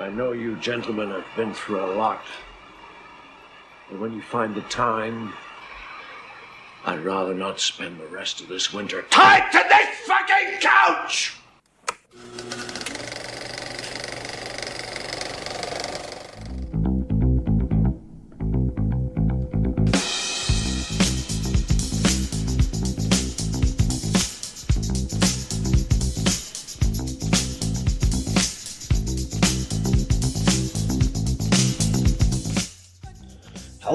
[0.00, 2.22] I know you gentlemen have been through a lot.
[3.90, 5.32] And when you find the time,
[6.84, 11.36] I'd rather not spend the rest of this winter tied to this fucking couch!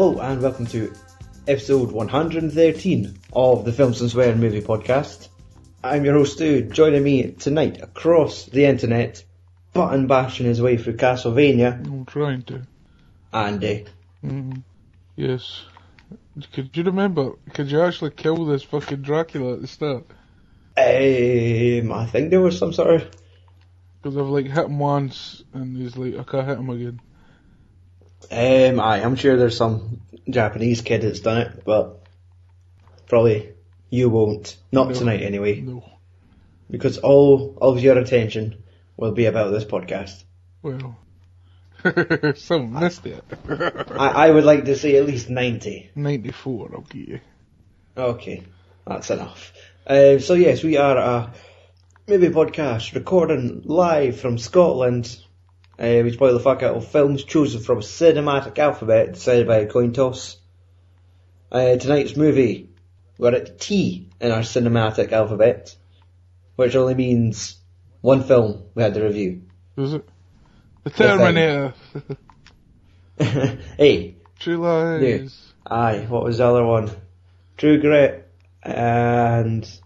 [0.03, 0.93] Hello and welcome to
[1.47, 5.29] episode 113 of the Films and Swear Movie Podcast.
[5.81, 6.63] I'm your host Stu.
[6.63, 9.23] Joining me tonight across the internet,
[9.71, 12.63] button bashing his way through Castlevania, I'm trying to.
[13.31, 13.85] Andy.
[14.21, 14.63] Mm,
[15.15, 15.63] yes.
[16.51, 17.35] Could you remember?
[17.53, 20.05] Could you actually kill this fucking Dracula at the start?
[20.75, 23.09] Um, I think there was some sort of
[24.01, 26.99] Because I've like hit him once and he's like, I can't hit him again.
[28.31, 31.99] Um, aye, I'm sure there's some Japanese kid that's done it, but
[33.07, 33.49] probably
[33.89, 34.55] you won't.
[34.71, 34.93] Not No.
[34.95, 35.83] tonight anyway, No.
[36.69, 38.63] because all of your attention
[38.97, 40.23] will be about this podcast.
[40.61, 40.97] Well.
[42.35, 43.23] Some missed it.
[43.49, 45.91] I, I would like to say at least 90.
[45.95, 47.19] 94, I'll get you.
[47.97, 48.43] Okay,
[48.87, 49.51] that's enough.
[49.85, 51.33] Uh, so yes, we are a
[52.07, 55.17] movie podcast recording live from Scotland.
[55.79, 59.57] Uh, we spoil the fuck out of films chosen from a cinematic alphabet decided by
[59.57, 60.37] a coin toss.
[61.51, 62.69] Uh, tonight's movie,
[63.17, 65.75] we're at T in our cinematic alphabet,
[66.55, 67.57] which only means
[68.01, 69.43] one film we had to review.
[69.75, 70.07] Was it?
[70.83, 70.89] The.
[70.91, 71.73] Terminator.
[73.77, 75.53] hey, True Lies.
[75.65, 76.91] Aye, what was the other one?
[77.57, 78.29] True Grit,
[78.61, 79.79] and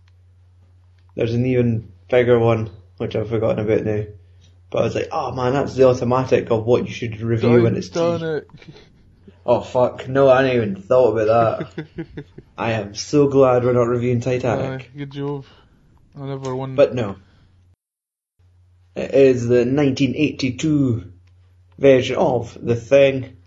[1.15, 4.03] there's an even bigger one, which I've forgotten about now.
[4.69, 7.75] But I was like, oh man, that's the automatic of what you should review when
[7.75, 8.47] it's Done it.
[9.45, 11.87] Oh fuck, no, I hadn't even thought about that.
[12.57, 14.91] I am so glad we're not reviewing Titanic.
[14.95, 15.45] good job.
[16.19, 16.75] I never won.
[16.75, 17.15] But no.
[18.95, 21.13] It is the 1982
[21.77, 23.37] version of The Thing,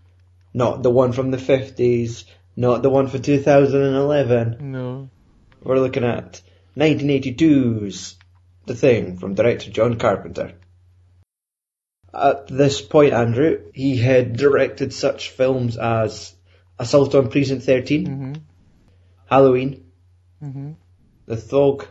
[0.55, 2.25] not the one from the 50s,
[2.57, 4.59] not the one for 2011.
[4.73, 5.11] no.
[5.63, 6.41] We're looking at
[6.79, 8.17] 1982's
[8.65, 10.55] The Thing from director John Carpenter.
[12.13, 16.35] At this point, Andrew, he had directed such films as
[16.79, 18.33] Assault on Precinct 13, hmm
[19.27, 19.85] Halloween,
[20.41, 20.73] hmm
[21.27, 21.87] The Thug,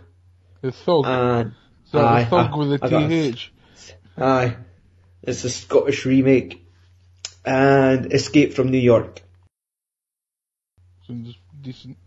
[0.61, 1.05] The Thug.
[1.05, 1.53] and
[1.93, 3.51] aye, the Thug I- with I a got- TH?
[4.17, 4.57] aye,
[5.23, 6.65] it's a Scottish remake,
[7.45, 9.21] and Escape from New York.
[11.61, 11.97] Decent.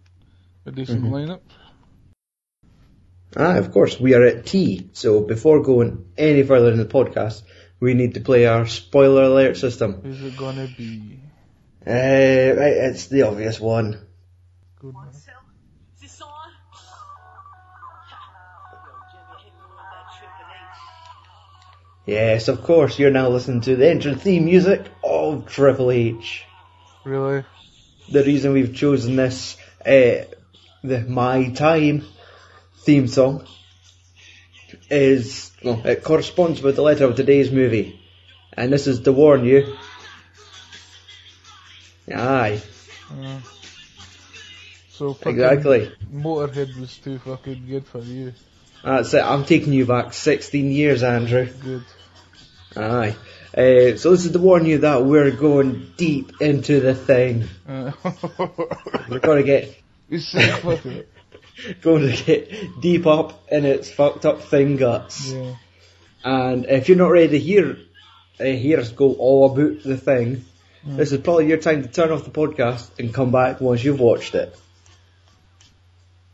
[0.67, 1.11] A decent Mhm.
[1.11, 1.41] lineup.
[3.37, 7.43] Ah, of course, we are at T, so before going any further in the podcast,
[7.83, 10.01] we need to play our spoiler alert system.
[10.03, 11.19] Who's it gonna be?
[11.85, 13.99] Uh, right, it's the obvious one.
[14.79, 15.07] Good man.
[15.07, 15.35] Marcel,
[15.97, 16.29] is this on?
[18.73, 22.07] Yo, Jimmy, hit me with that Triple H.
[22.07, 26.45] Yes, of course, you're now listening to the entrance theme music of Triple H.
[27.05, 27.45] Really?
[28.13, 30.27] The reason we've chosen this, uh,
[30.85, 32.05] the My Time
[32.85, 33.45] theme song
[34.93, 37.99] is, well, it corresponds with the letter of today's movie.
[38.53, 39.75] And this is to warn you.
[42.15, 42.61] Aye,
[43.11, 43.41] Uh,
[44.91, 45.91] so fucking exactly.
[46.13, 48.33] Motorhead was too fucking good for you.
[48.85, 51.47] That's it, I'm taking you back 16 years, Andrew.
[51.63, 51.85] Good.
[52.77, 53.17] Aye.
[53.57, 57.45] Uh, so this is to warn you that we're going deep into the thing.
[57.69, 57.93] Uh,
[59.09, 59.77] We're going to get
[60.09, 61.05] you sick fucker.
[61.83, 65.33] going to get deep up in its fucked up thing guts.
[65.33, 65.55] Yeah.
[66.25, 67.77] And if you're not ready to hear
[68.41, 70.45] uh, hear us go all about the thing,
[70.85, 74.01] this is probably your time to turn off the podcast and come back once you've
[74.01, 74.57] watched it.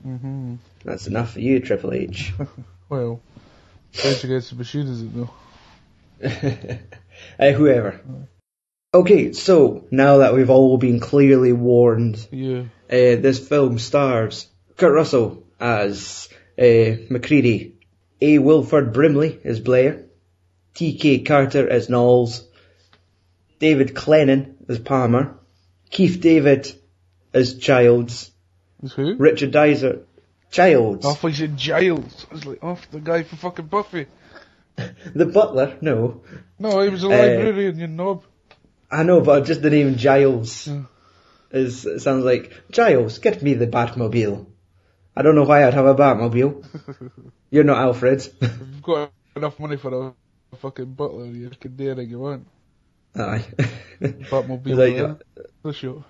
[0.03, 2.33] hmm That's enough for you, Triple H.
[2.91, 3.21] Well,
[4.03, 5.31] Rage Against the Machine is it though?
[7.39, 8.01] uh, whoever.
[8.95, 12.63] Okay, so now that we've all been clearly warned Yeah.
[12.91, 14.47] Uh, this film stars
[14.79, 16.29] Kurt Russell as
[16.59, 16.63] uh,
[17.11, 17.75] MacReady,
[18.21, 18.39] A.
[18.39, 20.05] Wilford Brimley as Blair,
[20.75, 21.21] T.K.
[21.21, 22.45] Carter as Nauls,
[23.59, 25.37] David Clennon as Palmer,
[25.91, 26.73] Keith David
[27.35, 28.31] as Childs,
[28.95, 29.17] who?
[29.17, 30.03] Richard Dizer,
[30.53, 32.27] Childs, Oh, I you said Giles.
[32.31, 34.07] I was like, oh, the guy for fucking Buffy.
[35.15, 35.77] the butler.
[35.81, 36.23] No,
[36.59, 38.23] No, he was a Uh, librarian, you knob.
[38.91, 40.83] I know, but just the name Giles Yeah.
[41.51, 43.19] is it sounds like Giles.
[43.19, 44.47] Get me the Batmobile.
[45.19, 46.65] I don't know why I'd have a Batmobile.
[47.51, 48.23] You're not Alfred.
[48.41, 50.15] You've got enough money for
[50.53, 52.47] a fucking butler, you can do anything you want.
[53.17, 53.45] Aye.
[54.01, 56.05] Batmobile Like, uh, the show.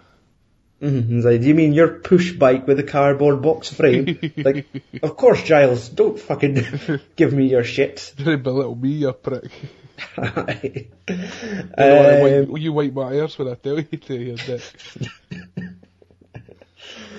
[0.82, 1.24] Mhm.
[1.24, 4.18] Like, do you mean your push bike with a cardboard box frame?
[4.36, 4.66] like,
[5.02, 6.62] of course, Giles, don't fucking
[7.16, 8.12] give me your shit.
[8.18, 9.50] Don't belittle me, you prick.
[10.18, 10.86] Aye.
[11.08, 11.16] You,
[11.78, 12.20] Um,
[12.52, 14.62] wipe, you wipe my ears when I tell you to, you dick.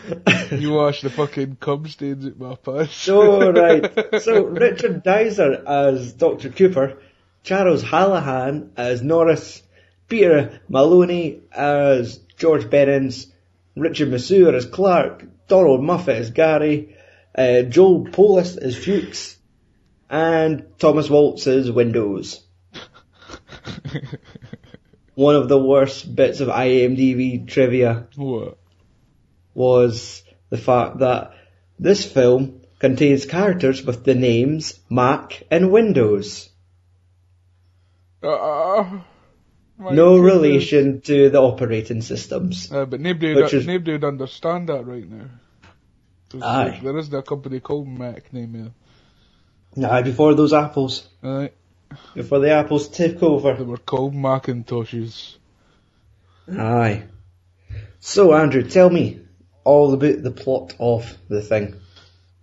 [0.52, 2.96] You wash the fucking cum stains at my pants.
[2.96, 4.22] so, right.
[4.22, 6.50] So, Richard Dyser as Dr.
[6.50, 6.98] Cooper,
[7.44, 9.62] Charles Hallahan as Norris,
[10.08, 13.28] Peter Maloney as George Bennings,
[13.76, 16.96] Richard Masur as Clark, Donald Moffat as Garry,
[17.36, 19.38] uh, Joel Polis as Fuchs,
[20.10, 22.44] and Thomas Waltz as Windows.
[25.16, 28.59] One of the worst bits of IMDb trivia what?
[29.54, 31.32] Was the fact that
[31.78, 36.50] this film contains characters with the names Mac and Windows.
[38.24, 39.00] Uh,
[39.80, 42.72] No relation to the operating systems.
[42.72, 45.26] Uh, but nobody would, is- nobody would understand that right now.
[46.42, 46.80] Aye.
[46.82, 48.74] There, there isn't a company called Mac name
[49.84, 51.08] Aye, before those apples.
[51.24, 51.52] Aye.
[52.14, 53.56] before the apples took over.
[53.56, 55.38] They were called Macintoshes.
[56.52, 57.04] Aye.
[58.00, 59.22] So Andrew, tell me
[59.70, 61.76] all about the plot of the thing.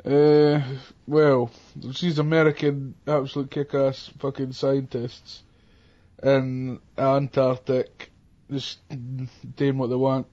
[0.05, 0.63] Uh,
[1.09, 5.43] well, there's these American absolute kick-ass fucking scientists
[6.23, 8.13] in Antarctic,
[8.49, 10.29] just doing what they want.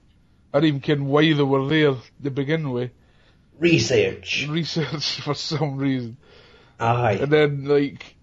[0.52, 2.92] I don't even care why they were there to begin with.
[3.58, 4.46] Research.
[4.48, 6.16] Research for some reason.
[6.78, 7.18] Aye.
[7.22, 8.14] And then, like,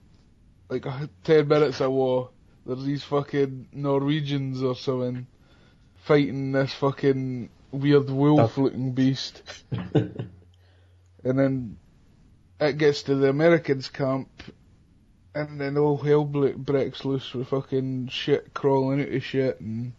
[0.70, 2.30] like uh, ten minutes of war,
[2.66, 5.28] there's these fucking Norwegians or something
[6.06, 9.42] fighting this fucking weird wolf-looking beast.
[11.24, 11.78] And then
[12.60, 14.30] it gets to the Americans' camp,
[15.36, 19.94] and then all hell breaks loose with fucking shit crawling out of shit and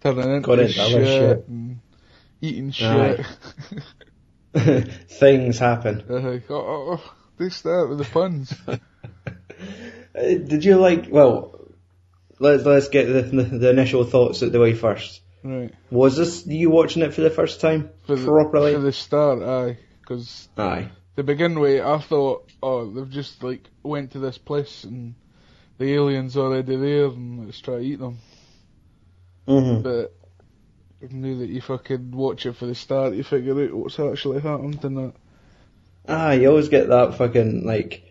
[0.00, 1.48] turning into shit, shit.
[1.48, 1.80] and
[2.40, 3.24] eating shit.
[4.54, 6.04] Things happen.
[6.10, 8.52] Uh, oh, oh, they start with the puns.
[8.66, 8.76] Uh,
[10.14, 11.06] Did you like?
[11.08, 11.68] Well,
[12.40, 15.20] let's let's get the, the, the initial thoughts out the way first.
[15.44, 15.74] Right.
[15.90, 18.74] Was this you watching it for the first time For the, properly?
[18.74, 19.78] For the start, aye.
[20.00, 20.90] Because Aye.
[21.16, 25.14] to begin with, I thought, oh, they've just like went to this place and
[25.78, 28.18] the aliens already there and let's try to eat them.
[29.46, 30.12] hmm But
[31.10, 34.84] now that you fucking watch it for the start, you figure out what's actually happened
[34.84, 35.12] and that.
[36.08, 38.02] Ah, you always get that fucking like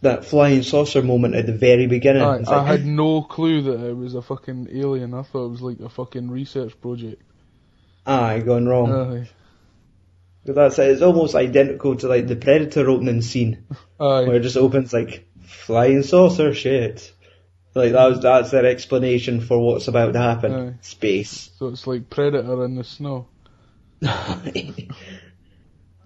[0.00, 2.22] that flying saucer moment at the very beginning.
[2.22, 5.14] I, It's I had no clue that it was a fucking alien.
[5.14, 7.22] I thought it was like a fucking research project.
[8.06, 8.92] aye, gone wrong.
[8.92, 9.28] Aye.
[10.44, 10.90] That's it.
[10.90, 13.66] It's almost identical to like the Predator opening scene,
[13.96, 17.12] where it just opens like flying saucer shit.
[17.74, 20.54] Like that was that's their explanation for what's about to happen.
[20.54, 20.74] Aye.
[20.80, 21.50] Space.
[21.58, 23.26] So it's like Predator in the snow.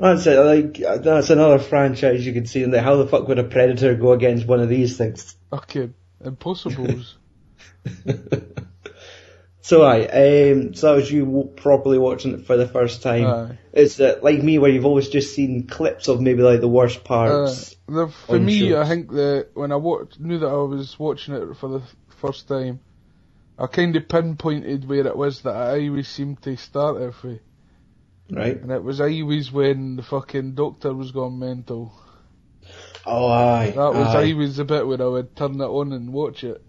[0.03, 0.37] That's it.
[0.37, 2.63] Like that's another franchise you can see.
[2.63, 5.37] And like, how the fuck would a predator go against one of these things?
[5.53, 5.91] Okay.
[6.25, 7.17] Impossibles.
[9.65, 10.01] So I,
[10.51, 13.27] um, so that was you properly watching it for the first time.
[13.27, 13.59] Aye.
[13.73, 16.99] It's uh, like me, where you've always just seen clips of maybe like the worst
[16.99, 17.77] Uh, parts.
[17.87, 21.57] the, for me, I think that when I watched, knew that I was watching it
[21.57, 21.83] for the
[22.21, 22.81] first time,
[23.57, 27.41] I kind of pinpointed where it was that I always seemed to start it with.
[28.33, 28.61] Right?
[28.61, 31.95] And it was always when the fucking doctor was gone mental.
[33.05, 33.73] Oh, aye.
[33.75, 34.31] That was aye.
[34.31, 36.63] always the bit where I would turn it on and watch it.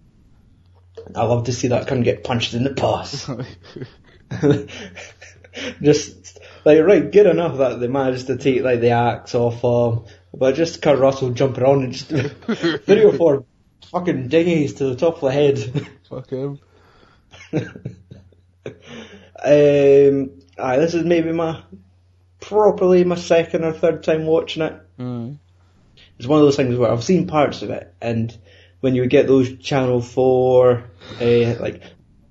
[1.16, 3.30] I love to see that cunt get punched in the paws.
[5.82, 10.06] just like right, good enough that they managed to take like the axe off him,
[10.34, 12.08] but just Kurt Russell jumping on and just
[12.86, 13.46] three or four
[13.92, 15.90] fucking dinghies to the top of the head.
[16.10, 16.60] Fuck him.
[19.44, 21.62] um, aye, this is maybe my
[22.40, 24.74] properly my second or third time watching it.
[25.00, 25.38] Aye.
[26.18, 28.36] It's one of those things where I've seen parts of it, and
[28.80, 30.84] when you get those Channel Four,
[31.22, 31.82] uh, like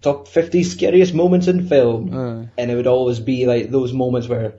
[0.00, 2.48] top fifty scariest moments in film, Aye.
[2.58, 4.54] and it would always be like those moments where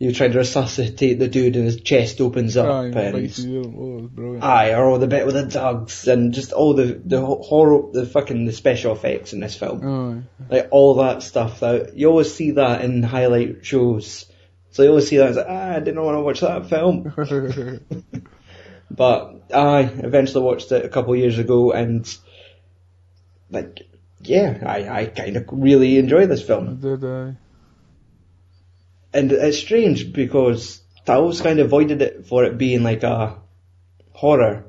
[0.00, 3.64] you try to resuscitate the dude and his chest opens up, Aye, and right through.
[3.64, 4.44] Oh, it was brilliant.
[4.44, 8.44] aye, or the bit with the dogs, and just all the the horror, the fucking
[8.46, 10.54] the special effects in this film, Aye.
[10.54, 11.60] like all that stuff.
[11.60, 14.26] That you always see that in highlight shows.
[14.70, 15.28] So you always see that.
[15.28, 17.12] It's like, ah, I didn't want to watch that film.
[18.90, 22.08] But I eventually watched it a couple of years ago, and
[23.50, 23.80] like,
[24.22, 26.76] yeah, I, I kind of really enjoy this film.
[26.76, 27.36] Did I?
[29.12, 33.38] And it's strange because I always kind of avoided it for it being like a
[34.12, 34.64] horror,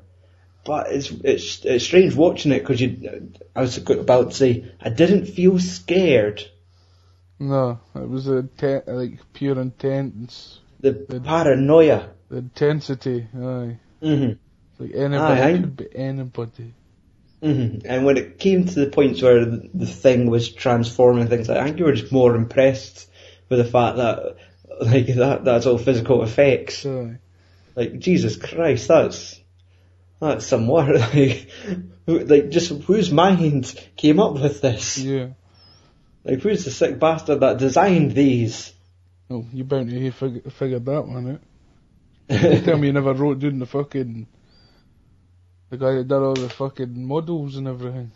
[0.66, 3.34] but it's it's it's strange watching it because you.
[3.56, 6.44] I was about to say I didn't feel scared.
[7.40, 12.10] No, it was a te- like pure intense, The paranoia.
[12.30, 13.28] the intensity.
[13.36, 14.32] Aye, hmm
[14.80, 16.74] like anybody Aye, could be anybody.
[17.42, 21.50] hmm And when it came to the points where the the thing was transforming things,
[21.50, 23.09] I think you were just more impressed
[23.50, 24.36] with the fact that
[24.82, 26.86] like that that's all physical effects.
[27.76, 29.40] Like Jesus Christ, that's
[30.20, 30.90] that's some work.
[31.14, 31.50] Like,
[32.06, 34.98] who- like just whose mind came up with this?
[34.98, 35.30] Yeah.
[36.24, 38.74] Like who's the sick bastard that designed these?
[39.30, 41.40] Oh, you bound to have fig- figured that one
[42.30, 42.62] out.
[42.64, 44.28] Tell me you never wrote down the fucking
[45.70, 48.12] the guy that did all the fucking models and everything.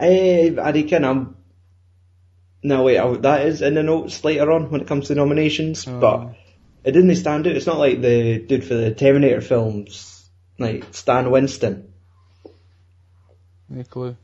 [0.00, 1.36] Eh, I reckon I'm.
[2.62, 5.86] No wait, I, that is in the notes later on when it comes to nominations,
[5.88, 5.98] Oh.
[5.98, 6.34] but
[6.84, 7.56] it didn't stand out.
[7.56, 10.28] It's not like the dude for the Terminator films,
[10.58, 11.92] like Stan Winston.
[13.68, 14.16] No clue.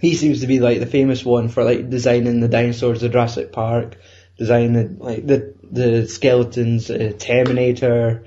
[0.00, 3.52] He seems to be like the famous one for like designing the dinosaurs of Jurassic
[3.52, 3.96] Park,
[4.36, 8.24] designing like the the skeletons, uh, Terminator.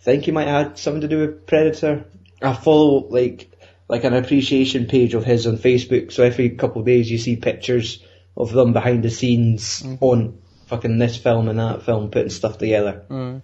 [0.00, 2.04] I think he might have something to do with Predator.
[2.42, 3.50] I follow like
[3.88, 7.36] like an appreciation page of his on Facebook, so every couple of days you see
[7.36, 8.02] pictures
[8.36, 13.04] of them behind the scenes on fucking this film and that film putting stuff together.
[13.10, 13.42] Aye.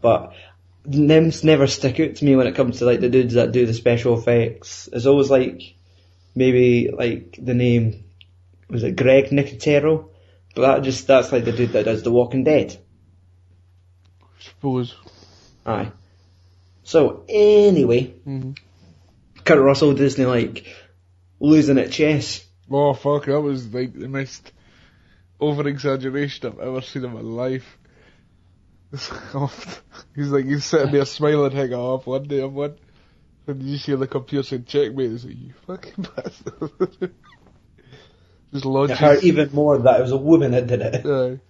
[0.00, 0.32] But
[0.84, 3.66] names never stick out to me when it comes to like the dudes that do
[3.66, 4.88] the special effects.
[4.92, 5.74] It's always like
[6.34, 8.04] maybe like the name
[8.68, 10.08] was it Greg Nicotero?
[10.54, 12.76] But that just that's like the dude that does The Walking Dead.
[14.22, 14.94] I Suppose.
[15.64, 15.92] Aye.
[16.82, 18.52] So anyway, hmm
[19.44, 20.66] Kurt Russell Disney like
[21.38, 22.45] losing at chess.
[22.70, 24.52] Oh fuck, that was like the most
[25.38, 27.78] over exaggeration I've ever seen in my life.
[30.14, 32.76] he's like he's sitting there smiling, hanging off one day, I'm one.
[33.46, 36.70] And you see the computer saying checkmate, he's like, you fucking bastard.
[38.52, 38.98] just It launches.
[38.98, 41.06] hurt even more that it was a woman that did it.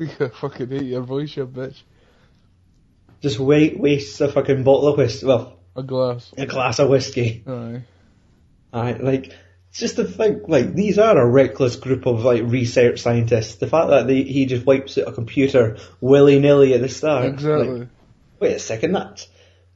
[0.00, 0.04] Aye.
[0.24, 1.80] I fucking hate your voice, you bitch.
[3.20, 6.32] Just wait, wastes a fucking bottle of whiskey, well, A glass.
[6.36, 7.42] a glass of whiskey.
[7.46, 7.82] Aye.
[8.72, 9.32] Aye, like,
[9.70, 13.56] it's just to think, like, these are a reckless group of, like, research scientists.
[13.56, 17.26] The fact that they, he just wipes out a computer willy-nilly at the start.
[17.26, 17.80] Exactly.
[17.80, 17.88] Like,
[18.40, 19.28] wait a second, that's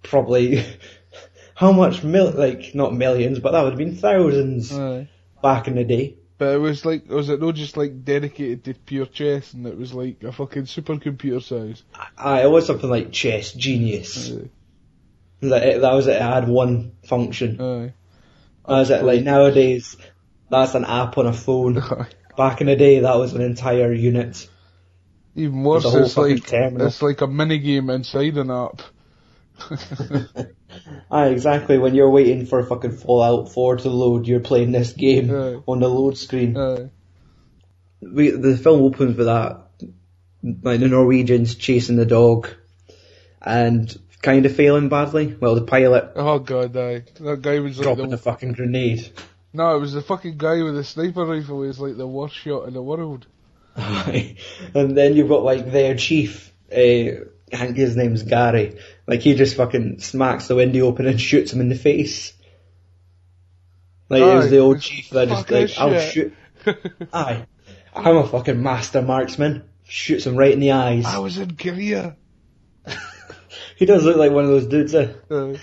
[0.02, 0.64] probably,
[1.54, 5.08] how much mil, like, not millions, but that would have been thousands Aye.
[5.42, 6.16] back in the day.
[6.40, 9.76] But it was like, was it not just like dedicated to pure chess and it
[9.76, 11.82] was like a fucking supercomputer size?
[12.16, 14.32] Aye, it was something like Chess Genius.
[14.32, 14.48] Aye.
[15.42, 17.60] That, it, that was it, it had one function.
[17.60, 17.92] Aye.
[18.70, 19.96] That was it, like, nowadays,
[20.48, 21.82] that's an app on a phone.
[22.36, 24.48] Back in the day, that was an entire unit.
[25.34, 26.86] Even worse, it's like terminal.
[26.86, 28.80] it's like a mini game inside an app.
[29.68, 30.46] Aye,
[31.10, 31.78] ah, exactly.
[31.78, 35.60] When you're waiting for fucking Fallout 4 to load, you're playing this game Aye.
[35.66, 36.56] on the load screen.
[36.56, 36.90] Aye.
[38.00, 39.66] We, the film opens with that,
[40.62, 42.48] like the Norwegians chasing the dog,
[43.42, 45.36] and kind of failing badly.
[45.40, 47.04] Well, the pilot Oh god, aye.
[47.20, 49.10] That guy was like dropping the, the fucking grenade.
[49.52, 51.62] no, it was the fucking guy with the sniper rifle.
[51.62, 53.26] He's like the worst shot in the world.
[53.76, 54.36] Aye.
[54.74, 58.78] and then you've got like their chief, uh, I think his name's Garry.
[59.06, 62.32] Like he just fucking smacks the window open and shoots him in the face.
[64.08, 66.12] Like it was the old chief that just like, I'll shit.
[66.12, 66.34] shoot.
[67.12, 67.46] Aye.
[67.94, 69.68] I'm a fucking master marksman.
[69.84, 71.06] Shoots him right in the eyes.
[71.06, 72.16] I was in Korea.
[73.80, 75.10] He does look like one of those dudes, eh?
[75.30, 75.58] Aye.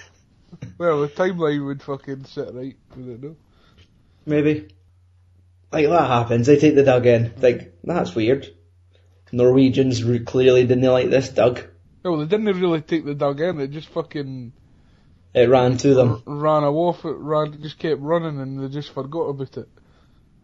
[0.79, 3.35] well, the timeline would fucking sit right, would it no?
[4.25, 4.69] Maybe.
[5.71, 7.31] Like that happens, they take the dog in.
[7.37, 8.47] Like, that's weird.
[9.31, 11.61] Norwegians clearly didn't like this dog.
[12.03, 13.57] No, they didn't really take the dog in.
[13.57, 14.51] They just fucking
[15.35, 16.23] It ran to them.
[16.25, 17.05] ran off.
[17.05, 19.69] It ran, just kept running, and they just forgot about it.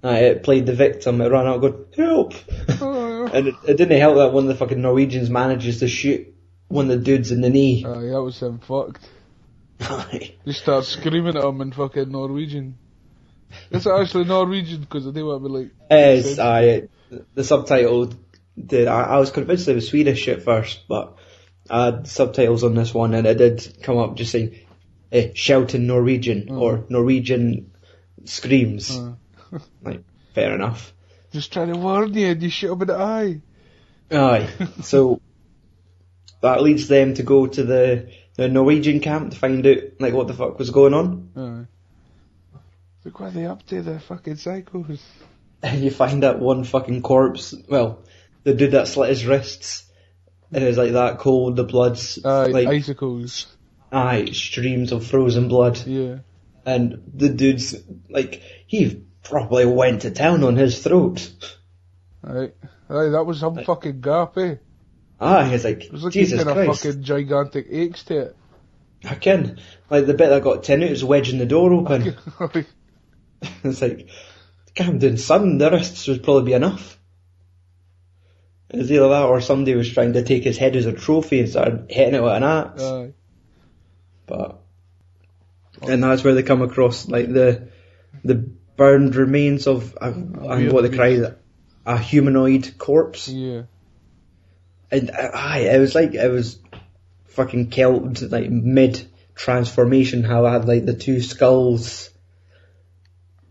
[0.03, 1.21] Aye, it played the victim.
[1.21, 2.33] It ran out going, help!
[2.81, 6.32] Oh, and it, it didn't help that one of the fucking Norwegians manages to shoot
[6.73, 7.85] one of the dudes in the knee.
[7.85, 9.07] Aye, that was him fucked.
[9.79, 10.35] Aye.
[10.45, 12.77] Just start screaming at him in fucking Norwegian.
[13.69, 15.71] It's actually Norwegian because they me like.
[15.91, 16.87] Yes, aye.
[17.35, 18.13] The subtitle
[18.57, 18.87] did.
[18.87, 21.15] I, I was convinced it was Swedish at first, but
[21.69, 24.59] I had subtitles on this one and it did come up just saying,
[25.11, 27.71] eh, shout in Norwegian or Norwegian
[28.25, 28.97] screams.
[28.97, 29.13] Uh,
[29.83, 30.03] Like,
[30.33, 30.93] fair enough.
[31.31, 33.41] just trying to warn you, and you shot him in the eye.
[34.11, 34.49] Aye.
[34.81, 35.21] so
[36.43, 40.27] that leads them to go to the the Norwegian camp to find out like what
[40.27, 41.29] the fuck was going on.
[41.35, 42.59] Aye.
[43.05, 45.01] Look what they up to, the fucking psychos.
[45.61, 47.53] And you find that one fucking corpse.
[47.67, 48.03] Well,
[48.43, 49.85] the dude that slit his wrists.
[50.51, 53.47] And it was like that cold, the blood's Aye, like icicles.
[53.91, 55.85] aye, streams of frozen blood.
[55.85, 56.19] Yeah.
[56.65, 57.75] And the dude's,
[58.09, 61.29] like, he probably went to town on his throat.
[62.21, 62.53] Right.
[62.89, 64.55] Aye, that was some fucking gap, eh?
[65.19, 66.83] Aye, he's like, It was like Jesus Christ.
[66.83, 68.35] fucking gigantic aches to it.
[69.05, 69.59] I can.
[69.89, 72.15] Like, the bit that got ten out was wedging the door open.
[73.63, 74.09] it's like,
[74.75, 76.97] Camden son, the wrists would probably be enough.
[78.69, 81.49] It's either that or somebody was trying to take his head as a trophy and
[81.49, 82.81] started hitting it with an axe.
[82.81, 83.13] Aye.
[84.25, 84.61] But
[85.83, 87.69] and that's where they come across like the
[88.23, 91.33] the burned remains of uh, and what they cry
[91.85, 93.27] a humanoid corpse.
[93.27, 93.63] Yeah.
[94.93, 96.59] And uh, aye, it was like it was
[97.29, 100.23] fucking kelped like mid transformation.
[100.23, 102.11] How I had like the two skulls.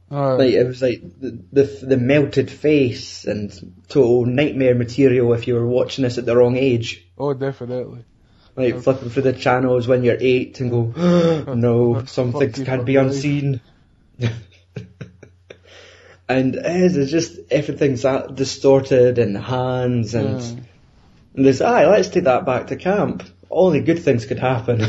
[0.08, 0.32] Aye.
[0.34, 3.52] Like it was like the, the the melted face and
[3.88, 7.04] total nightmare material if you were watching this at the wrong age.
[7.18, 8.04] oh, definitely.
[8.54, 12.96] Like flipping through the channels when you're eight and go, no, some things can't be
[12.96, 13.62] unseen.
[16.28, 20.64] and it is, it's just everything's that distorted and hands and, Yeah.
[21.34, 23.22] And there's, aye, let's take that back to camp.
[23.50, 24.84] Only good things could happen.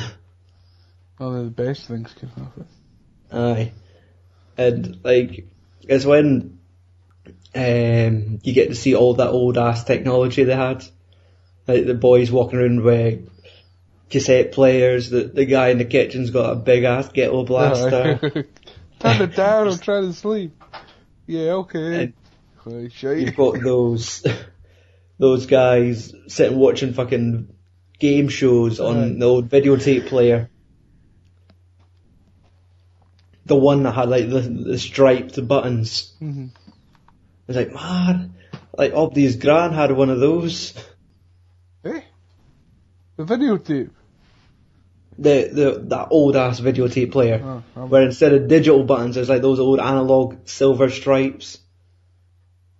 [1.19, 2.67] Only the best things could happen.
[3.31, 3.71] aye.
[4.57, 5.47] And like,
[5.81, 6.59] it's when
[7.55, 10.83] um, you get to see all that old ass technology they had.
[11.67, 13.29] Like the boys walking around with
[14.09, 18.19] cassette players, the, the guy in the kitchen's got a big ass ghetto blaster.
[18.99, 20.61] Turn it down, I'm trying to sleep.
[21.25, 22.03] Yeah, okay.
[22.03, 22.13] And.
[22.65, 24.25] You've got those
[25.23, 27.47] those guys sitting watching fucking
[27.99, 30.49] game shows on the old videotape player.
[33.45, 36.13] The one that had like the, the striped buttons.
[36.21, 36.49] Mhm.
[37.47, 38.35] It's like, man,
[38.77, 40.73] like Obdi's gran had one of those.
[41.85, 42.01] Eh?
[43.17, 43.91] The videotape.
[45.19, 47.41] The the that old ass videotape player.
[47.43, 51.59] Oh, I'm- Where instead of digital buttons, there's like those old analog silver stripes.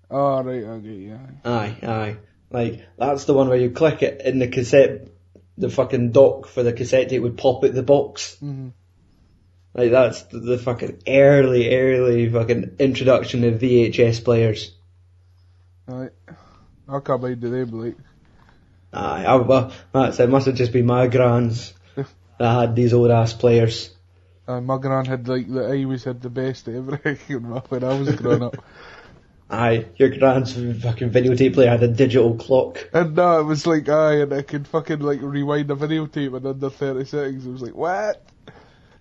[0.10, 1.14] Oh, right, I get you.
[1.46, 1.50] aye.
[1.50, 2.18] Aye, aye.
[2.54, 5.08] Like, that's the one where you click it in the cassette,
[5.58, 8.38] the fucking dock for the cassette tape would pop out the box.
[8.42, 8.74] Mhm.
[9.74, 14.72] Like, that's the, the fucking early, early fucking introduction of VHS players.
[15.88, 16.10] Aye.
[16.88, 17.98] I can't mind the name, like.
[18.94, 20.30] Aye, I, well, that's it.
[20.30, 22.08] Must have just been my grans that
[22.40, 23.90] had these old ass players.
[24.48, 27.98] Uh, my gran had like the I always had the best of everything when I
[27.98, 28.58] was growing up.
[29.54, 32.90] Aye, your grand's fucking videotape player had a digital clock.
[32.92, 36.48] And no, it was like aye, and I could fucking like rewind a videotape in
[36.48, 37.46] under thirty seconds.
[37.46, 38.26] It was like what?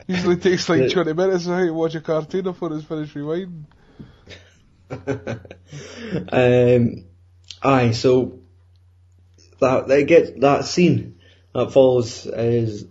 [0.06, 3.64] Usually takes like twenty minutes to watch a cartoon before it's finished rewinding.
[6.32, 7.04] um,
[7.62, 8.40] aye, so
[9.60, 11.18] that they get that scene
[11.54, 12.84] that follows is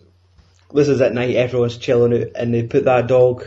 [0.74, 1.36] this is at night.
[1.36, 3.46] Everyone's chilling out, and they put that dog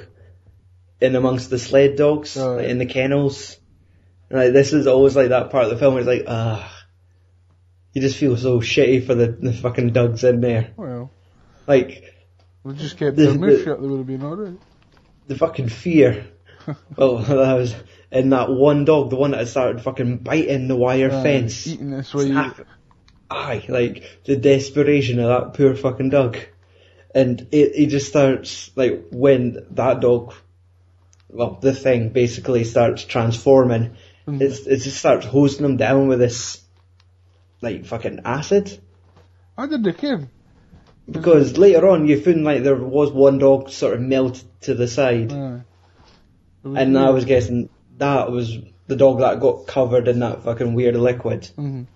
[1.00, 2.68] in amongst the sled dogs Oh, yeah.
[2.68, 3.56] in the kennels.
[4.34, 5.94] And, like this is always like that part of the film.
[5.94, 6.70] Where it's like ah.
[7.92, 10.72] You just feel so shitty for the, the fucking dogs in there.
[10.76, 11.12] Well,
[11.68, 12.12] Like,
[12.64, 13.80] we just kept The- their mouth shut.
[13.80, 14.58] They would have been alright.
[15.28, 16.26] the fucking fear.
[16.96, 17.72] well, that was
[18.10, 21.68] in that one dog, the one that had started fucking biting the wire Aye, fence.
[21.68, 22.26] eating this way.
[22.26, 22.62] Snap.
[23.30, 26.36] Aye, like the desperation of that poor fucking dog.
[27.14, 30.34] And it, he just starts, like, when that dog,
[31.28, 33.96] well, the thing basically starts transforming.
[34.26, 36.62] It's, it just starts hosing them down with this,
[37.60, 38.78] like, fucking acid.
[39.56, 40.28] I didn't care.
[41.10, 44.88] Because later on you found, like, there was one dog sort of melted to the
[44.88, 45.30] side.
[46.62, 48.56] Was And I was guessing that was
[48.86, 51.48] the dog that got covered in that fucking weird liquid.
[51.58, 51.86] Mhm.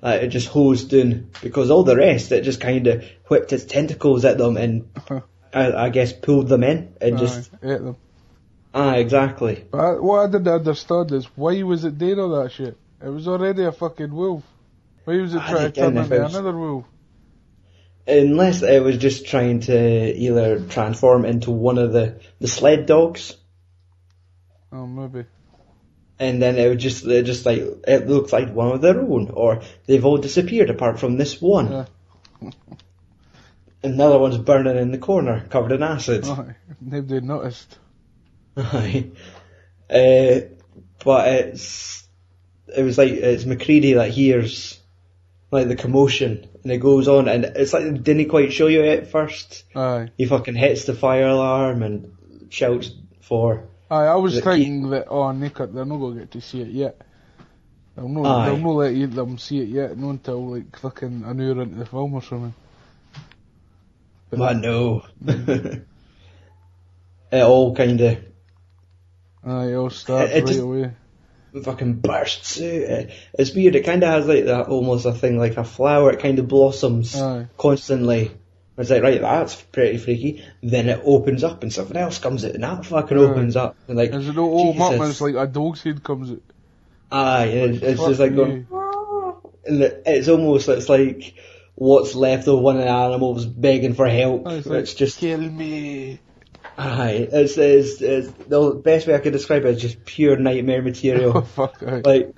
[0.00, 1.30] That it just hosed down.
[1.42, 4.88] Because all the rest, it just kind of whipped its tentacles at them and
[5.52, 7.96] I, I guess pulled them in and just, ate them.
[8.74, 9.64] Ah, exactly.
[9.70, 12.76] But I, what I didn't understand is why was it doing all that shit?
[13.02, 14.44] It was already a fucking wolf.
[15.04, 16.84] Why was it I trying to turn into was- another wolf?
[18.04, 23.36] Unless it was just trying to either transform into one of the, the sled dogs.
[24.72, 25.26] Oh, maybe.
[26.18, 29.30] And then it would just, it just like, it looks like one of their own,
[29.32, 31.86] or they've all disappeared apart from this one.
[32.42, 32.50] Yeah.
[33.84, 36.24] And the one's burning in the corner, covered in acid.
[36.26, 36.54] Aye.
[36.80, 37.78] Nobody noticed.
[38.56, 39.10] Aye.
[39.90, 40.40] Uh,
[41.04, 42.06] but it's,
[42.74, 44.80] it was like, it's MacReady that hears,
[45.50, 48.84] like, the commotion, and it goes on, and it's like, it didn't quite show you
[48.84, 49.64] at first.
[49.74, 50.10] Aye.
[50.16, 55.30] He fucking hits the fire alarm and shouts for, Aye, I was thinking that, oh,
[55.32, 57.02] Nick, they're not going to get to see it yet.
[57.94, 58.46] They'll not, Aye.
[58.46, 61.76] they'll not let you, them see it yet, not until like fucking an hour into
[61.76, 62.54] the film or something.
[64.32, 65.04] I know.
[65.26, 65.84] it
[67.32, 68.18] all kind of
[69.44, 70.90] Aye, it all starts It- it right away.
[71.62, 73.06] fucking bursts out.
[73.38, 73.74] It's weird.
[73.76, 76.10] It kind of has like that almost a thing like a flower.
[76.12, 77.48] It kind of blossoms Aye.
[77.58, 78.30] constantly.
[78.78, 80.42] It's like right, that's pretty freaky.
[80.62, 83.20] Then it opens up and something else comes out, and that fucking Aye.
[83.20, 83.76] opens up.
[83.86, 86.40] And like, As it all open up, and it's like a dog's head comes out.
[87.10, 88.66] aye, it's, it's just like going.
[89.64, 91.34] And it's almost it's like
[91.74, 94.46] what's left of one of the animals begging for help.
[94.48, 96.18] It's, like, just kill me.
[96.88, 97.28] Aye.
[97.30, 100.82] It's, it's it's the best way I could describe it is just pure nightmare Oh
[100.82, 101.42] material.
[101.42, 101.82] fuck!
[101.82, 102.02] Aye.
[102.04, 102.34] like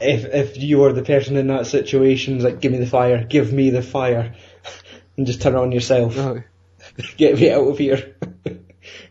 [0.00, 3.24] if if you were the person in that situation, it's like give me the fire,
[3.24, 4.34] give me the fire,
[5.16, 6.16] and just turn on yourself.
[7.16, 8.16] Get me out of here,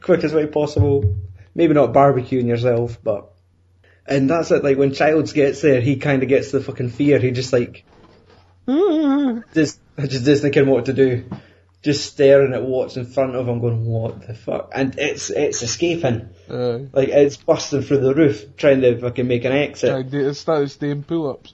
[0.01, 1.15] quickest way possible.
[1.55, 3.31] Maybe not barbecuing yourself, but
[4.05, 4.63] and that's it.
[4.63, 7.19] Like when Childs gets there, he kind of gets the fucking fear.
[7.19, 7.85] He just like
[8.67, 11.25] just just doesn't thinking what to do,
[11.81, 15.61] just staring at what's in front of him, going what the fuck, and it's it's
[15.61, 16.29] escaping.
[16.49, 16.87] Aye.
[16.91, 19.93] Like it's busting through the roof, trying to fucking make an exit.
[19.93, 21.53] Aye, it started staying pull-ups.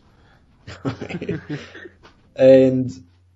[2.35, 2.91] and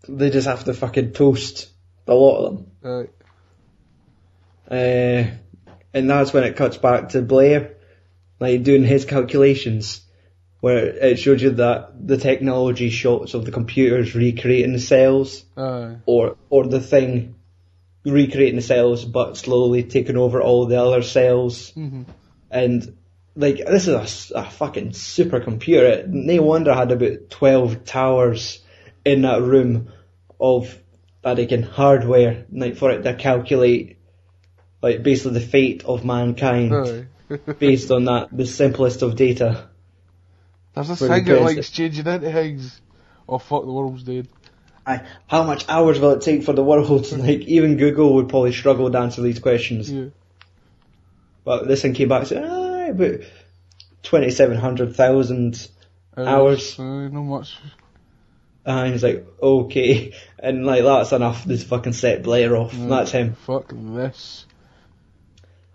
[0.07, 1.69] they just have to fucking toast
[2.07, 2.71] a lot of them.
[2.83, 3.09] Aye.
[4.73, 5.27] Uh,
[5.93, 7.75] and that's when it cuts back to Blair,
[8.39, 10.01] like doing his calculations,
[10.61, 15.97] where it showed you that the technology shots of the computers recreating the cells, Aye.
[16.05, 17.35] or or the thing
[18.05, 22.05] recreating the cells, but slowly taking over all the other cells, Mhm.
[22.51, 22.95] and
[23.35, 26.07] like this is a, a fucking supercomputer.
[26.07, 28.59] No wonder I had about twelve towers
[29.05, 29.89] in that room
[30.39, 30.77] of
[31.21, 33.97] that again hardware, like for it to calculate,
[34.81, 37.05] like basically the fate of mankind Aye.
[37.59, 39.68] based on that the simplest of data.
[40.73, 42.81] There's this When thing that likes changing into things.
[43.27, 44.27] Oh fuck, the world's dead.
[44.85, 45.05] Aye.
[45.27, 47.05] How much hours will it take for the world?
[47.05, 49.91] To, Like even Google would probably struggle to answer these questions.
[49.91, 50.05] Yeah.
[51.43, 53.19] But this one came back and said, ah, about
[54.03, 55.67] twenty seven hundred thousand
[56.17, 56.79] Hours.
[56.79, 57.57] Aye, not much.
[58.65, 60.13] And he's like, okay.
[60.41, 62.73] And like, that's enough to fucking set Blair off.
[62.73, 63.35] Aye, That's him.
[63.35, 64.45] Fuck this.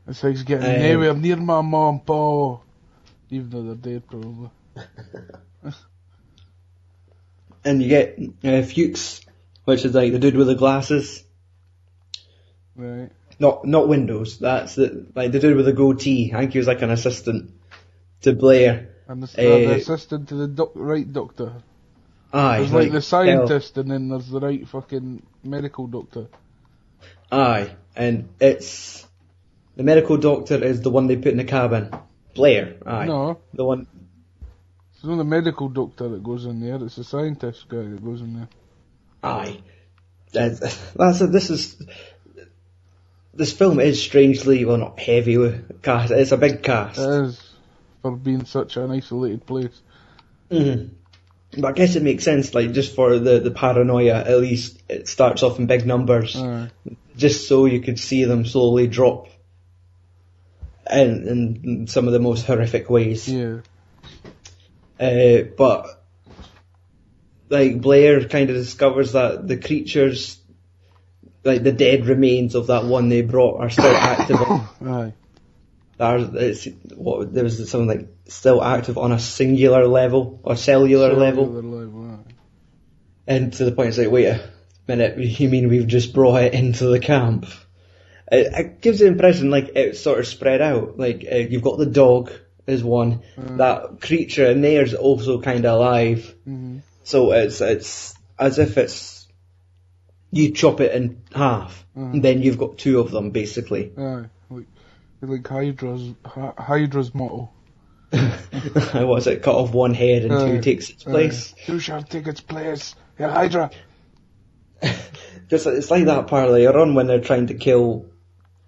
[0.06, 2.62] This thing's getting Um, nowhere near my mom, Paul.
[3.30, 4.50] Even though they're dead, probably.
[7.64, 9.22] And you get uh, Fuchs,
[9.64, 11.24] which is like the dude with the glasses.
[12.76, 13.10] Right.
[13.38, 14.38] Not, not Windows.
[14.38, 16.32] That's the, like the dude with the goatee.
[16.34, 17.52] I think he was like an assistant
[18.22, 18.90] to Blair.
[19.08, 21.54] And the, the Eh, assistant to the doc- right doctor.
[22.32, 22.58] Aye.
[22.58, 23.00] There's like, the hell.
[23.00, 26.26] scientist, and then there's the right fucking medical doctor.
[27.32, 27.74] Aye.
[27.96, 29.06] And it's,
[29.76, 31.90] the medical doctor is the one they put in the cabin.
[32.34, 32.76] Blair.
[32.84, 33.06] Aye.
[33.06, 33.86] No, The one,
[35.04, 36.82] it's not the medical doctor that goes in there.
[36.82, 38.48] It's the scientist guy that goes in there.
[39.22, 39.60] Aye.
[40.32, 41.30] That's, it.
[41.30, 41.76] This is.
[43.34, 46.10] This film is strangely, well, not heavy with cast.
[46.10, 46.98] It's a big cast.
[46.98, 47.54] It is
[48.00, 49.78] for being such an isolated place.
[50.50, 50.90] Mhm.
[51.58, 55.06] But I guess it makes sense, like, just for the, the paranoia, at least it
[55.06, 56.34] starts off in big numbers.
[57.14, 59.28] Just so you could see them slowly drop.
[60.90, 63.28] In, in some of the most horrific ways.
[63.28, 63.58] Yeah.
[64.98, 66.04] Uh, but
[67.48, 70.40] like Blair kind of discovers that the creatures,
[71.44, 74.36] like the dead remains of that one they brought, are still active.
[74.40, 75.12] on, Aye.
[76.00, 81.12] are, it's, what there was something like still active on a singular level or cellular
[81.14, 82.32] level, Cellular level, aye.
[83.26, 84.50] and to the point it's like, wait a
[84.88, 87.46] minute, you mean we've just brought it into the camp?
[88.32, 90.98] It, it gives the impression like it's sort of spread out.
[90.98, 92.32] Like uh, you've got the dog
[92.66, 96.34] is one, that creature in there is also kind of alive.
[96.48, 96.80] Mhm.
[97.04, 99.26] So it's it's as if it's
[100.30, 103.92] you chop it in half, and then you've got two of them basically.
[103.96, 104.24] Aye.
[104.50, 104.66] Like,
[105.22, 107.50] like Hydra's, Hy- Hydra's motto.
[108.12, 109.42] What's it?
[109.42, 111.54] Cut off one head and two takes its place.
[111.56, 111.62] Aye.
[111.66, 112.94] Who shall take its place?
[113.18, 113.70] Yeah, Hydra.
[115.44, 118.06] Because it's like that part later on when they're trying to kill.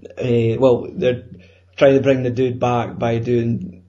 [0.05, 1.25] Uh, well, they're
[1.77, 3.86] trying to bring the dude back by doing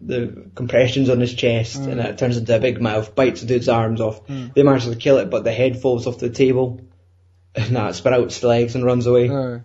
[0.00, 3.68] the compressions on his chest, and it turns into a big mouth, bites the dude's
[3.68, 4.26] arms off.
[4.26, 6.80] They manage to kill it, but the head falls off the table,
[7.54, 9.28] and that sprouts the legs and runs away.
[9.30, 9.62] Aye.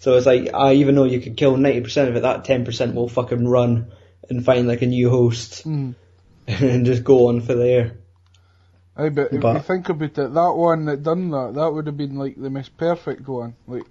[0.00, 3.08] So it's like, ah, even though you could kill 90% of it, that 10% will
[3.08, 3.92] fucking run
[4.28, 5.94] and find like a new host Mm.
[6.46, 7.98] and just go on for there.
[8.96, 11.96] Aye, but if you think about it, that one that done that, that would have
[11.96, 13.54] been like the most perfect one.
[13.66, 13.84] Like,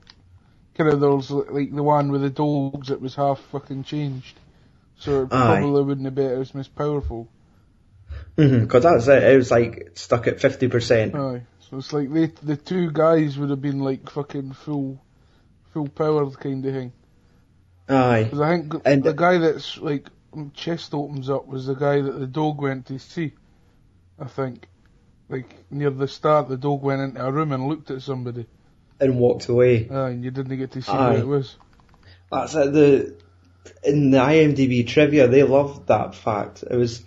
[0.76, 4.40] kind of those, like the one with the dogs that was half fucking changed.
[5.00, 5.60] So it Aye.
[5.62, 7.30] probably wouldn't have been as most powerful.
[8.36, 11.16] Because that's it, it was like stuck at 50%.
[11.16, 11.46] Aye.
[11.70, 15.02] So it's like they, the two guys would have been like fucking full,
[15.74, 16.94] full powered kind of thing.
[17.88, 18.24] Aye.
[18.24, 20.08] Because I think And- the guy that's like
[20.54, 23.34] chest opens up was the guy that the dog went to see.
[24.20, 24.68] I think,
[25.30, 28.48] like near the start, the dog went into a room and looked at somebody.
[29.00, 29.88] And walked away.
[29.90, 31.10] Ah, and you didn't get to see Aye.
[31.12, 31.56] what it was.
[32.32, 32.74] That's it.
[32.74, 33.16] The
[33.84, 36.64] in the IMDb trivia, they loved that fact.
[36.70, 37.04] It was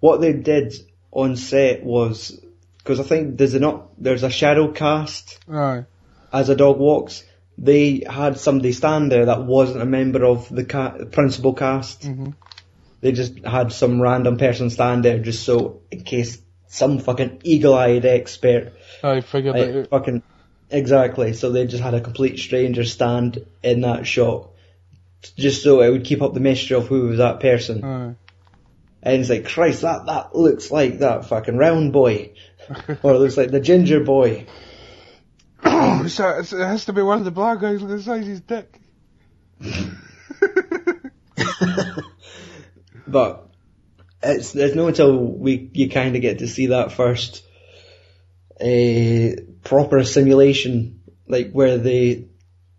[0.00, 0.74] what they did
[1.10, 2.38] on set was
[2.78, 5.84] because I think there's a not there's a shadow cast Aye.
[6.32, 7.24] as a dog walks.
[7.56, 12.02] They had somebody stand there that wasn't a member of the ca- principal cast.
[12.02, 12.34] Mhm.
[13.00, 18.04] They just had some random person stand there just so in case some fucking eagle-eyed
[18.04, 19.88] expert I figured like, out.
[19.88, 20.22] fucking
[20.70, 21.32] exactly.
[21.32, 24.50] So they just had a complete stranger stand in that shot,
[25.36, 27.84] just so it would keep up the mystery of who was that person.
[27.84, 28.14] Aye.
[29.02, 32.32] And it's like, Christ, that that looks like that fucking round boy,
[33.02, 34.46] or it looks like the ginger boy.
[35.64, 37.82] Oh, so it has to be one of the black guys.
[37.82, 38.80] with the size of his dick.
[43.08, 43.48] But
[44.22, 47.42] it's it's not until we you kind of get to see that first
[48.60, 52.26] uh, proper simulation, like where they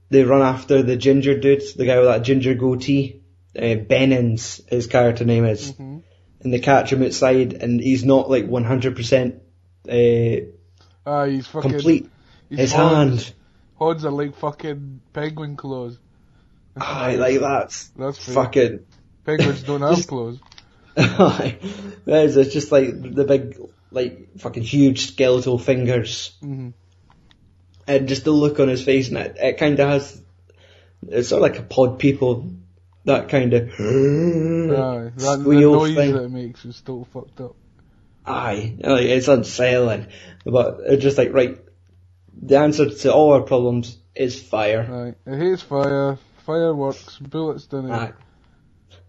[0.10, 3.22] they run after the ginger dude, the guy with that ginger goatee.
[3.58, 6.04] Uh, Bennings, his character name is, Mhm.
[6.41, 9.36] and they catch him outside, and he's not like 100%
[9.89, 10.45] uh,
[11.06, 12.10] Ah, he's fucking complete.
[12.50, 13.34] His, His horns- hand,
[13.76, 15.98] Horns are like fucking penguin claws.
[16.78, 18.36] aye, like that's That's fair.
[18.36, 18.80] fucking.
[19.26, 20.38] Penguins don't have claws.
[22.06, 23.58] It's just like the big,
[23.91, 26.69] like fucking huge skeletal fingers, hmm
[27.89, 30.21] and just the look on his face, and it, it kind of has.
[31.08, 32.52] It's sort of like a pod people,
[33.06, 33.69] that kind of.
[33.69, 36.13] Aye, that Squeal noise thing.
[36.13, 37.56] that it makes is still fucked up.
[38.25, 40.08] Aye, like, it's unsettling,
[40.45, 41.58] but it's just like right.
[42.41, 45.15] The answer to all our problems is fire.
[45.28, 48.08] Aye, it hates fire, fireworks, bullets don't Aye.
[48.08, 48.15] it?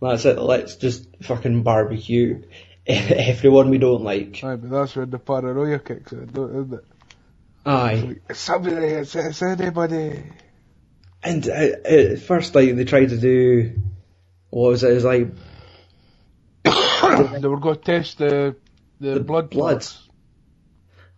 [0.00, 0.38] That's it.
[0.38, 2.42] Let's just fucking barbecue
[2.86, 4.42] everyone we don't like.
[4.42, 6.84] Aye, but that's where the paranoia kicks in, isn't it?
[7.66, 8.16] Aye.
[8.32, 10.22] Somebody, it's, it's anybody.
[11.22, 11.52] And uh,
[11.84, 13.78] at first, like they tried to do,
[14.48, 14.90] what was it?
[14.92, 15.28] It was like
[17.40, 18.56] they were going to test the
[19.00, 19.86] the, The blood blood.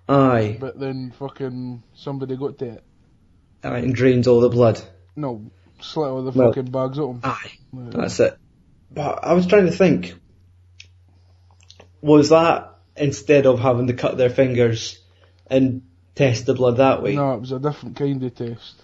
[0.08, 2.84] aye, but then fucking somebody got to it.
[3.64, 4.80] aye, and drains all the blood.
[5.16, 5.50] No,
[5.80, 7.20] slit all the fucking bags open.
[7.24, 7.88] Aye, Aye.
[7.92, 8.36] that's it.
[8.90, 10.14] But I was trying to think,
[12.00, 14.98] was that instead of having to cut their fingers
[15.46, 15.82] and
[16.14, 17.14] test the blood that way?
[17.14, 18.80] No, it was a different kind of test.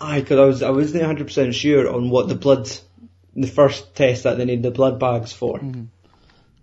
[0.00, 2.68] Aye, because I was I wasn't hundred percent sure on what the blood,
[3.34, 5.58] the first test that they need the blood bags for.
[5.58, 5.86] Mhm.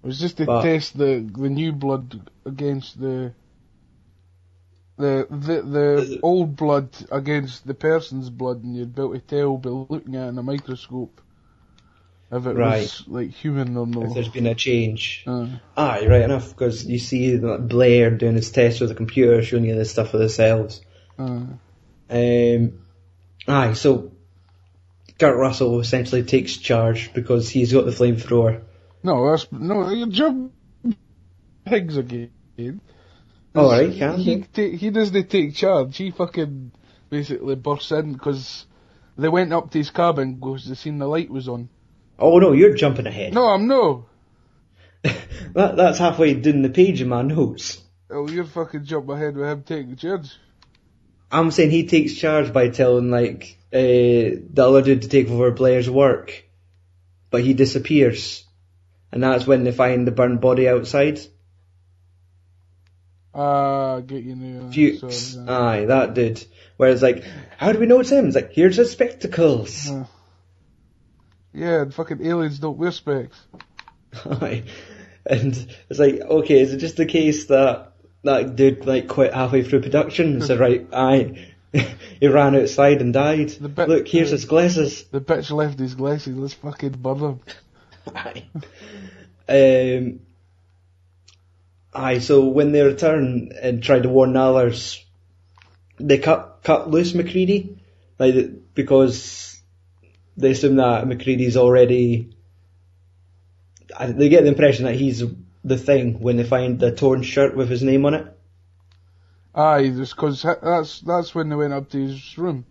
[0.03, 3.34] It was just to But- test the the new blood against the
[4.97, 9.57] the the the old blood against the person's blood, and you'd be able to tell
[9.57, 11.21] by looking at it in a microscope
[12.32, 12.82] if it Right.
[12.82, 15.24] was like human or If there's been a change.
[15.28, 15.60] Aye.
[15.76, 19.65] Aye, right enough, because you see like, Blair doing his test with the computer, showing
[19.65, 20.82] you the stuff for the cells.
[21.20, 21.46] Aye.
[22.10, 22.74] Um,
[23.48, 24.12] aye, so
[25.20, 28.62] Kurt Russell essentially takes charge because he's got the flamethrower.
[29.04, 29.89] No, that's no.
[29.89, 30.54] You jump
[31.65, 32.32] pigs again.
[33.54, 35.98] Oh, right, can he ta- he doesn't take charge.
[35.98, 36.72] He fucking
[37.10, 38.65] basically bursts in because
[39.17, 41.67] they went up to his cabin because they seen the light was on.
[42.21, 43.34] Oh no, you're jumping ahead.
[43.34, 44.05] No, I'm no.
[45.01, 47.81] that, that's halfway down the page in my notes.
[48.12, 50.29] Oh, you're fucking jumping ahead with him taking charge.
[51.31, 53.79] I'm saying he takes charge by telling like uh,
[54.53, 56.43] the other dude to take over Blair's work,
[57.31, 58.43] but he disappears,
[59.12, 61.19] and that's when they find the burnt body outside.
[63.34, 64.69] Ah, get you now.
[64.71, 65.60] Fuchs, Sorry, yeah.
[65.60, 66.45] aye, that dude.
[66.77, 67.23] Where it's like,
[67.57, 68.27] how do we know it's him?
[68.27, 69.89] It's like, here's his spectacles.
[69.89, 70.05] Uh,
[71.53, 73.39] yeah, and fucking aliens don't wear specs.
[74.25, 74.63] Aye.
[75.25, 75.55] And
[75.89, 79.81] it's like, okay, is it just the case that that dude like quit halfway through
[79.81, 81.47] production and said, right, aye,
[82.19, 83.49] he ran outside and died.
[83.49, 85.03] The bit- Look, here's his glasses.
[85.05, 86.35] The bitch left his glasses.
[86.37, 87.39] Let's fucking burn them.
[88.15, 88.45] Aye.
[89.47, 90.19] Um,
[91.93, 95.03] aye, so when they return and try to warn the others,
[95.99, 97.77] they cut cut loose MacReady,
[98.17, 99.50] like because
[100.41, 102.36] they assume that MacReady's already.
[103.97, 105.23] I- They get the impression that he's
[105.63, 108.27] the thing when they find the torn shirt with his name on it.
[109.54, 112.65] Aye, just cause that's that's when they went up to his room.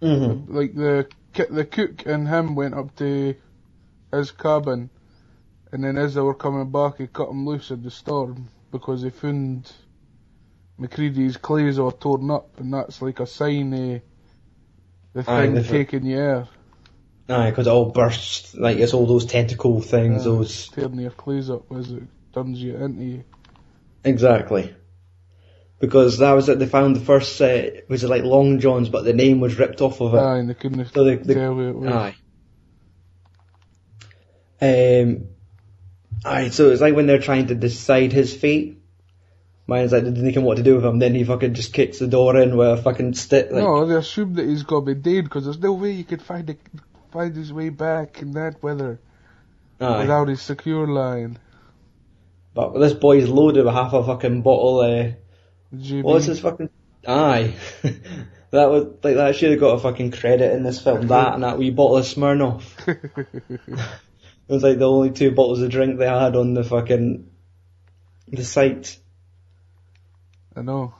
[0.00, 0.54] Mm-hmm.
[0.54, 1.08] Like the
[1.50, 3.34] the cook and him went up to
[4.12, 4.90] his cabin,
[5.72, 9.02] and then as they were coming back, he cut him loose in the storm because
[9.02, 9.72] he found
[10.80, 14.00] MacReady's clothes all torn up, and that's like a sign of
[15.14, 16.48] the thing the- taking you air.
[17.28, 20.68] Aye, because it all bursts, like it's all those tentacle things, Uh, those...
[20.68, 23.24] tearing your clays up as it turns you into you.
[24.02, 24.74] Exactly.
[25.78, 29.04] Because that was it, they found the first set, was it like Long John's, but
[29.04, 30.18] the name was ripped off of it.
[30.18, 31.92] Aye, and they couldn't So they- they- tell who it was.
[31.92, 32.16] Aye.
[34.60, 35.26] Um,
[36.24, 38.82] aye, so it's like when they're trying to decide his fate.
[39.68, 41.98] Mine's like, they didn't know what to do with him, then he fucking just kicks
[41.98, 44.94] the door in with a fucking stick, like, no, they assumed that he's gonna be
[44.94, 46.56] dead because there's no way he could find a,
[47.10, 49.00] find his way back in that weather
[49.80, 49.98] aye.
[50.00, 51.38] without his secure line.
[52.54, 55.12] But this boy's loaded with half a fucking bottle, uh,
[55.74, 56.02] GB.
[56.02, 56.70] what's his fucking,
[57.06, 57.54] aye.
[57.82, 61.44] that was, like, that should have got a fucking credit in this film, that and
[61.44, 62.64] that wee bottle of Smirnoff.
[64.48, 67.28] It was like the only two bottles of drink they had on the fucking,
[68.28, 68.98] the site.
[70.56, 70.94] I know.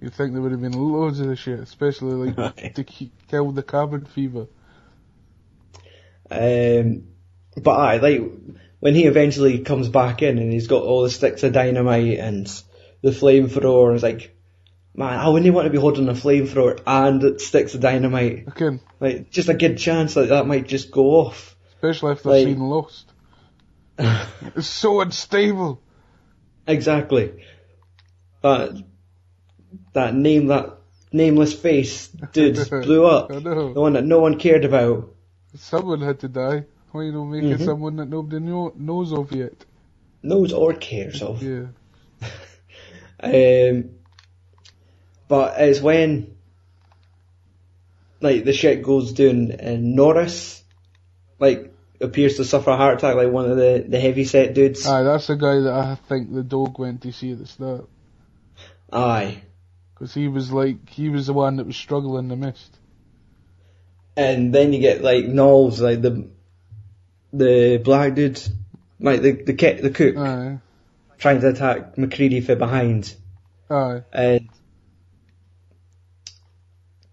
[0.00, 3.52] You'd think there would have been loads of the shit, especially like to keep, kill
[3.52, 4.48] the cabin fever.
[6.30, 7.04] Um,
[7.60, 8.22] but I like
[8.78, 12.46] when he eventually comes back in and he's got all the sticks of dynamite and
[13.02, 13.94] the flamethrower.
[13.94, 14.36] It's like,
[14.94, 18.48] man, I wouldn't want to be holding a flamethrower and sticks of dynamite.
[18.48, 21.56] Again, Like, just a good chance that that might just go off.
[21.74, 23.12] especially if they've Like- seen Lost.
[24.56, 25.82] It's so unstable.
[26.66, 27.44] exactly.
[28.42, 28.82] That
[29.92, 30.78] that name that
[31.12, 33.28] nameless face dude blew up.
[33.28, 35.10] The one that no one cared about.
[35.56, 36.64] Someone had to die.
[36.92, 37.64] Why you don't make it Mhm.
[37.64, 39.64] someone that nobody know, knows of yet?
[40.22, 41.42] Knows or cares of.
[41.42, 41.66] Yeah.
[43.22, 43.90] Um,
[45.28, 46.34] but it's when
[48.22, 50.62] like the shit goes down and Norris
[51.38, 54.86] like appears to suffer a heart attack like one of the, the heavy set dudes.
[54.86, 57.88] Aye, that's the guy that I think the dog went to see at the start.
[58.90, 59.42] Aye.
[59.94, 62.74] Because he was like, he was the one that was struggling the most.
[64.20, 66.28] And then you get like Nauls, like the
[67.32, 68.40] the black dude,
[68.98, 70.58] like the the the cook, Aye.
[71.18, 73.14] trying to attack MacReady from behind,
[73.70, 74.02] Aye.
[74.12, 74.48] and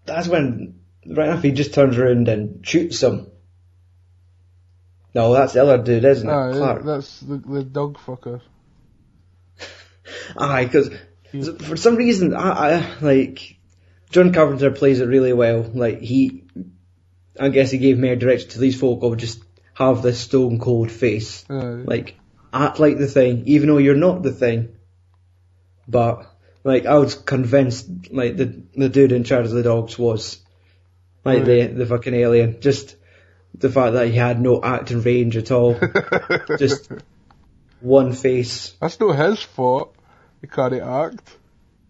[0.04, 3.28] that's when right after he just turns around and shoots him.
[5.14, 6.56] No, that's the other dude, isn't it?
[6.56, 6.84] Clark.
[6.84, 8.40] that's the, the dog fucker.
[10.36, 10.90] Aye, because
[11.62, 13.56] for some reason, I, I like
[14.10, 15.62] John Carpenter plays it really well.
[15.62, 16.44] Like he,
[17.38, 19.42] I guess he gave me a direction to these folk of just
[19.74, 22.16] have this stone cold face, like
[22.52, 24.76] act like the thing, even though you're not the thing.
[25.86, 26.26] But
[26.64, 30.38] like I was convinced, like the the dude in charge of the dogs was
[31.24, 32.60] like the the fucking alien.
[32.60, 32.96] Just
[33.54, 35.78] the fact that he had no acting range at all,
[36.58, 36.90] just
[37.80, 38.74] one face.
[38.80, 39.94] That's not his fault.
[40.40, 41.36] He can't act.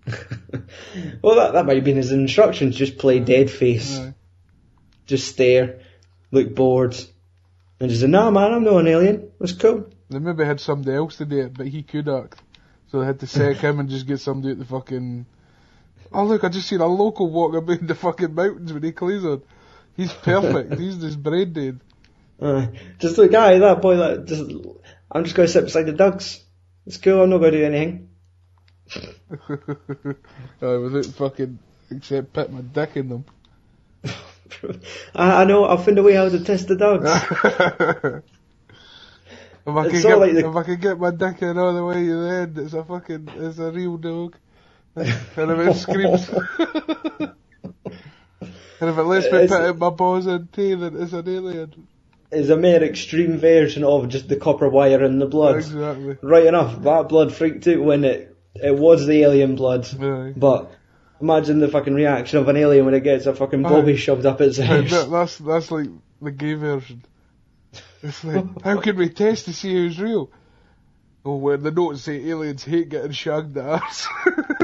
[1.23, 2.77] well, that, that might have been his instructions.
[2.77, 4.01] Just play dead face.
[5.09, 5.81] Just stare,
[6.31, 6.97] look bored,
[7.81, 9.33] and just say, "Nah, man, I'm not an alien.
[9.41, 12.41] That's cool." They maybe had somebody else to do it, but he could act.
[12.91, 15.27] So they had to sack him and just get somebody at the fucking.
[16.13, 19.25] Oh look, I just seen a local walk about the fucking mountains with he cleans
[19.25, 19.43] on.
[19.97, 20.79] He's perfect.
[20.79, 21.81] He's just brain dead.
[22.41, 22.69] Uh,
[22.99, 24.49] just look, guy, that boy, that just,
[25.11, 26.41] I'm just going to sit beside the dogs.
[26.87, 27.23] It's cool.
[27.23, 28.11] I'm not going to do anything.
[28.95, 29.05] I
[30.63, 31.59] Aye, without fucking
[31.91, 33.25] except put my dick in them.
[35.15, 35.65] I, I know.
[35.65, 38.23] I'll find a way how to test the dogs.
[39.67, 41.75] If I, It's can get, like the- if I can get my dick in all
[41.75, 44.35] the way to the end, it's a fucking, it's a real dog.
[44.97, 47.35] and if it screams, and
[48.81, 51.87] if it lets me It's- put my balls and tea, then it's an alien.
[52.31, 55.57] It's a more extreme version of just the copper wire in the blood.
[55.57, 56.17] Exactly.
[56.23, 59.87] Right enough, that blood freaked out when it it was the alien blood.
[60.03, 60.33] Aye.
[60.37, 60.71] But
[61.21, 64.41] imagine the fucking reaction of an alien when it gets a fucking bobby shoved up
[64.41, 64.91] its ass.
[64.91, 65.89] that, that's that's like
[66.21, 67.05] the gay version.
[68.03, 70.31] It's like, how can we test to see who's real?
[71.25, 73.83] Oh, when the notes say aliens hate getting shagged the.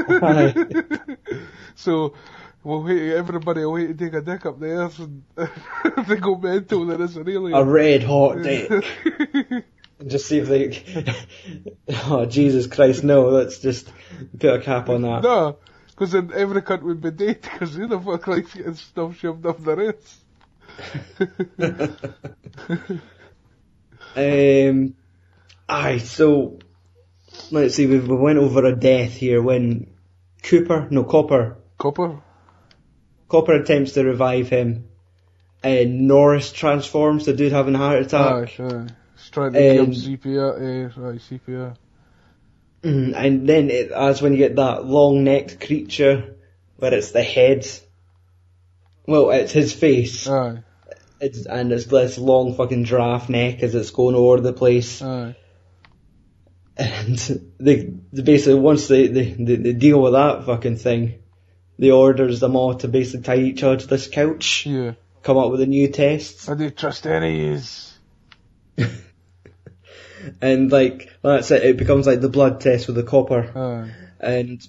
[0.09, 1.17] Aye.
[1.75, 2.13] so,
[2.63, 6.15] we'll wait, everybody will wait to take a dick up the ass and if they
[6.15, 7.53] go mental then it's an alien.
[7.53, 8.71] A red hot dick.
[10.07, 11.15] Just see if they.
[12.05, 13.03] oh Jesus Christ!
[13.03, 13.91] No, let's just
[14.37, 15.23] put a cap on that.
[15.23, 15.57] no,
[15.95, 19.45] because then every cunt would be dead because who the fuck likes getting stuff shoved
[19.45, 20.19] up their ass?
[24.17, 24.95] Um,
[25.67, 26.59] aye, so
[27.51, 27.85] let's see.
[27.85, 29.87] We we went over a death here when
[30.41, 32.21] Cooper, no Copper, Copper?
[33.27, 34.87] Copper attempts to revive him,
[35.63, 37.25] and Norris transforms.
[37.25, 38.59] The dude having a heart attack.
[38.59, 38.87] aye.
[39.17, 41.75] He's trying to give him Um, CPR, right, CPR.
[42.85, 46.35] Mm, and then it, that's when you get that long-necked creature,
[46.77, 47.67] where it's the head.
[49.07, 50.63] Well, it's his face, Aye,
[51.19, 55.01] it's, and it's this long fucking giraffe neck as it's going all over the place.
[55.01, 55.35] aye.
[56.77, 57.17] And
[57.59, 61.23] they, they basically, once they, they, they, they deal with that fucking thing,
[61.79, 64.93] they orders them all to basically tie each other to this couch, Yeah.
[65.23, 67.97] come up with a new test, I don't trust any is.
[70.41, 73.91] and like, that's it, it becomes like the blood test with the copper, Aye.
[74.19, 74.67] and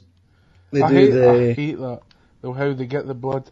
[0.71, 1.31] they I do hate, the...
[1.31, 2.01] I hate that.
[2.41, 3.51] Though how they get the blood.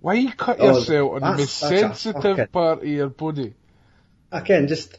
[0.00, 3.54] Why you cut Oh, yourself on the most sensitive part of your body?
[4.30, 4.98] Again, just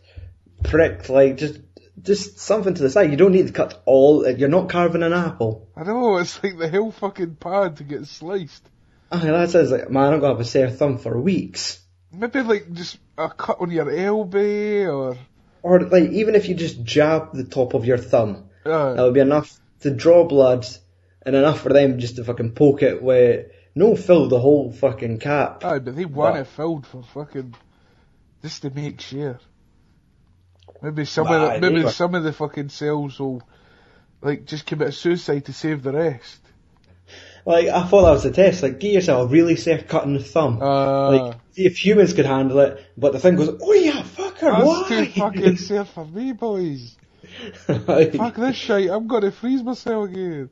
[0.63, 1.59] prick, like, just,
[2.01, 3.11] just something to the side.
[3.11, 5.67] You don't need to cut all, you're not carving an apple.
[5.75, 8.67] I know, it's like the whole fucking pad to get sliced.
[9.11, 11.79] Ah, that says like, man, I'm gonna have a sore thumb for weeks.
[12.11, 15.17] Maybe like just a cut on your elbow or.
[15.63, 19.19] Or like, even if you just jab the top of your thumb, that would be
[19.19, 20.65] enough to draw blood,
[21.25, 25.19] and enough for them just to fucking poke it with, no fill the whole fucking
[25.19, 25.63] cap.
[25.63, 27.53] Aye, but they want But- it filled for fucking.
[28.41, 29.39] just to make sure.
[30.81, 33.41] Maybe some of the, maybe some of the fucking cells will
[34.21, 36.39] like just commit suicide to save the rest.
[37.47, 40.13] Like, I thought that was the test, like, get yourself a really safe cut in
[40.13, 40.61] the thumb.
[40.61, 44.51] Uh, like, see if humans could handle it, but the thing goes, oh yeah, fucker,
[44.51, 44.85] that's why?
[44.89, 46.97] too fucking safe for me, boys.
[47.69, 50.49] Like- Fuck this shit, I'm gonna freeze myself again.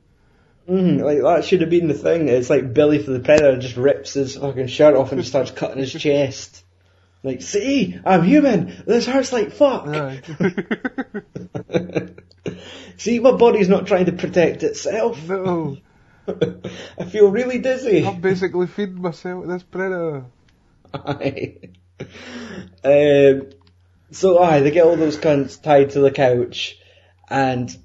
[0.70, 2.28] Mm, like that should have been the thing.
[2.30, 5.78] It's like Billy for the Predator just rips his fucking shirt off and starts cutting
[5.78, 6.64] his chest.
[7.24, 8.84] Like, see, I'm human.
[8.88, 9.86] This hurts like fuck.
[9.88, 10.22] Aye.
[12.98, 15.28] see, my body's not trying to protect itself.
[15.28, 15.78] no,
[17.00, 18.06] I feel really dizzy.
[18.06, 20.26] I'm basically feeding myself with this predator.
[20.94, 21.58] Aye.
[22.84, 23.50] um,
[24.12, 26.78] so aye, they get all those cunts tied to the couch,
[27.30, 27.76] and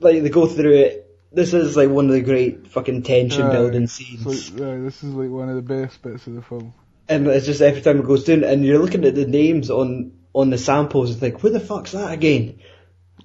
[0.00, 1.04] like they go through it.
[1.32, 3.52] This is like one of the great fucking tension Aye.
[3.52, 4.24] building scenes.
[4.24, 6.72] like, aye, this is like one of the best bits of the film.
[7.08, 10.12] And it's just every time it goes down, and you're looking at the names on
[10.32, 12.60] on the samples, it's like, who the fuck's that again?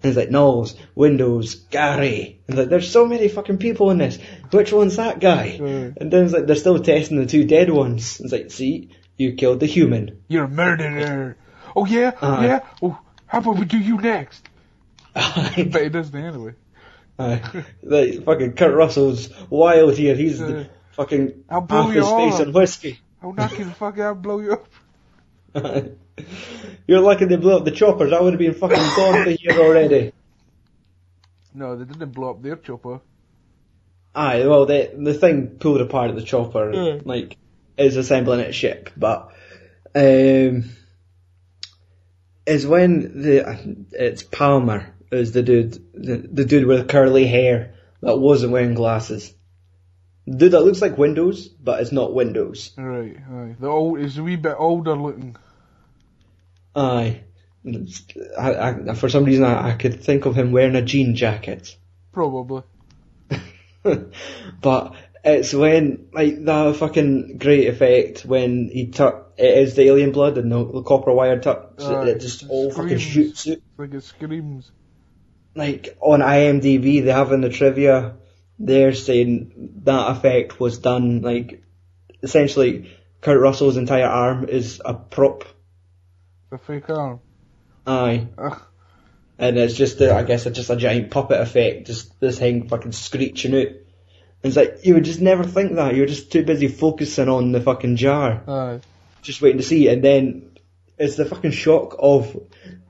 [0.04, 2.42] And it's like Nauls, Windows, Garry.
[2.50, 4.20] And like, there's so many fucking people in this.
[4.52, 5.58] Which one's that guy?
[5.62, 5.94] Aye.
[5.96, 8.20] And then it's like they're still testing the two dead ones.
[8.20, 10.22] It's like, see, you killed the human.
[10.28, 11.38] You're a murderer.
[11.74, 12.46] Oh yeah, Aye.
[12.46, 12.60] yeah.
[12.82, 14.48] Oh, how about we do you next?
[15.16, 15.68] Aye.
[15.72, 16.54] But he doesn't anyway.
[17.18, 17.64] Aye.
[17.82, 20.16] like fucking Kurt Russell's wild here.
[20.16, 20.70] He's the Aye.
[20.92, 23.00] fucking I'll blow half you his face on whiskey.
[23.22, 24.68] I'll knock you the fuck out blow you up.
[26.88, 28.12] You're lucky they blew up the choppers.
[28.12, 30.12] I would have been fucking gone for here already.
[31.54, 33.00] No, they didn't blow up their chopper.
[34.16, 37.00] Aye, well, the the thing pulled apart at the chopper, Yeah.
[37.04, 37.38] like,
[37.78, 39.32] is assembling its ship, but,
[39.96, 40.66] um,
[42.46, 48.18] is when the, it's Palmer, is the dude, the, the dude with curly hair that
[48.18, 49.34] wasn't wearing glasses.
[50.28, 52.72] The dude that looks like Windows, but it's not Windows.
[52.78, 53.56] Right, aye.
[53.60, 55.36] The old is a wee bit older looking.
[56.76, 57.24] Aye.
[58.38, 58.54] I,
[58.90, 61.76] I, for some reason I, I could think of him wearing a jean jacket.
[62.12, 62.64] Probably.
[64.62, 70.12] but it's when like the fucking great effect when he tuck it is the alien
[70.12, 73.64] blood and the, the copper wire tucks it, it just all fucking shoots it.
[73.78, 74.72] Like it screams.
[75.56, 78.16] Like on IMDb they have in the trivia
[78.60, 81.64] they're saying that effect was done like
[82.22, 85.46] essentially Kurt Russell's entire arm is a prop.
[86.54, 87.20] The fake arm.
[87.88, 88.28] Aye.
[88.38, 88.62] Ugh.
[89.40, 92.68] And it's just, a, I guess, it's just a giant puppet effect, just this thing
[92.68, 93.74] fucking screeching out.
[94.44, 97.60] It's like, you would just never think that, you're just too busy focusing on the
[97.60, 98.82] fucking jar, Aye.
[99.24, 100.52] just waiting to see, and then
[101.00, 102.40] it's the fucking shock of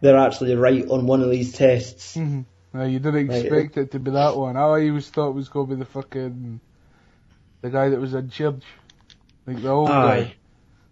[0.01, 2.15] they're actually right on one of these tests.
[2.15, 2.41] hmm
[2.73, 4.57] No, you didn't expect it to be that one.
[4.57, 6.59] I always thought it was going to be the fucking
[7.61, 8.63] the guy that was in charge,
[9.47, 10.15] like the old guy.
[10.17, 10.35] Aye,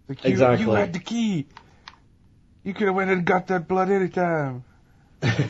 [0.08, 0.64] Like you, exactly.
[0.64, 1.48] you had the key.
[2.64, 4.64] You could have went and got that blood any time.
[5.22, 5.48] and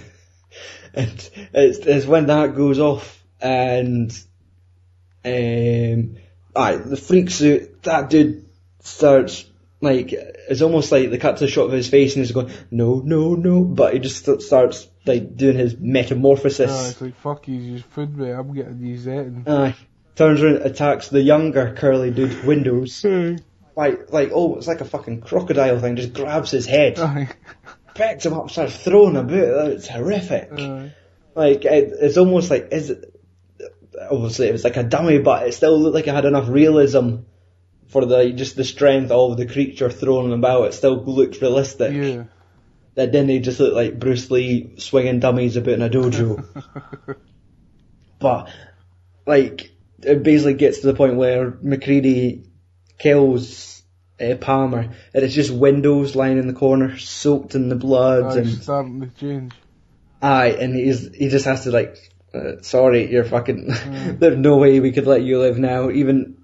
[0.95, 4.11] it's, it's when that goes off, and,
[5.25, 6.17] um,
[6.57, 8.47] aye, the freak suit, that dude
[8.81, 9.45] starts,
[9.81, 12.51] like, it's almost like they cut to a shot of his face and he's going,
[12.71, 16.71] no, no, no, but he just st- starts, like, doing his metamorphosis.
[16.73, 18.31] Oh, it's like fuck you, just food me.
[18.31, 19.45] I'm getting these eaten.
[19.47, 19.75] Aye.
[20.15, 23.05] Turns around, attacks the younger curly dude, Windows.
[23.75, 26.97] Like, like, oh, it's like a fucking crocodile thing, just grabs his head,
[27.95, 29.71] picks him up, starts throwing him about.
[29.71, 30.51] It's horrific.
[30.53, 30.93] Aye.
[31.35, 33.15] Like, it, it's almost like, is it,
[34.11, 37.21] obviously it was like a dummy, but it still looked like it had enough realism
[37.89, 40.67] for the, just the strength of the creature throwing him about.
[40.67, 41.95] It still looked realistic.
[41.95, 42.25] Yeah.
[42.95, 46.45] that didn't just look like Bruce Lee swinging dummies about in a dojo.
[48.19, 48.51] but,
[49.27, 49.71] like,
[50.03, 52.45] it basically gets to the point where MacReady
[53.03, 53.83] kills
[54.21, 54.81] uh, Palmer,
[55.15, 58.63] and it's just windows lying in the corner, soaked in the blood, Oh, and it's
[58.63, 59.53] starting to change.
[60.23, 61.97] aye, and he's he just has to like,
[62.33, 63.67] uh, sorry, you're fucking.
[64.19, 66.37] there's no way we could let you live now, even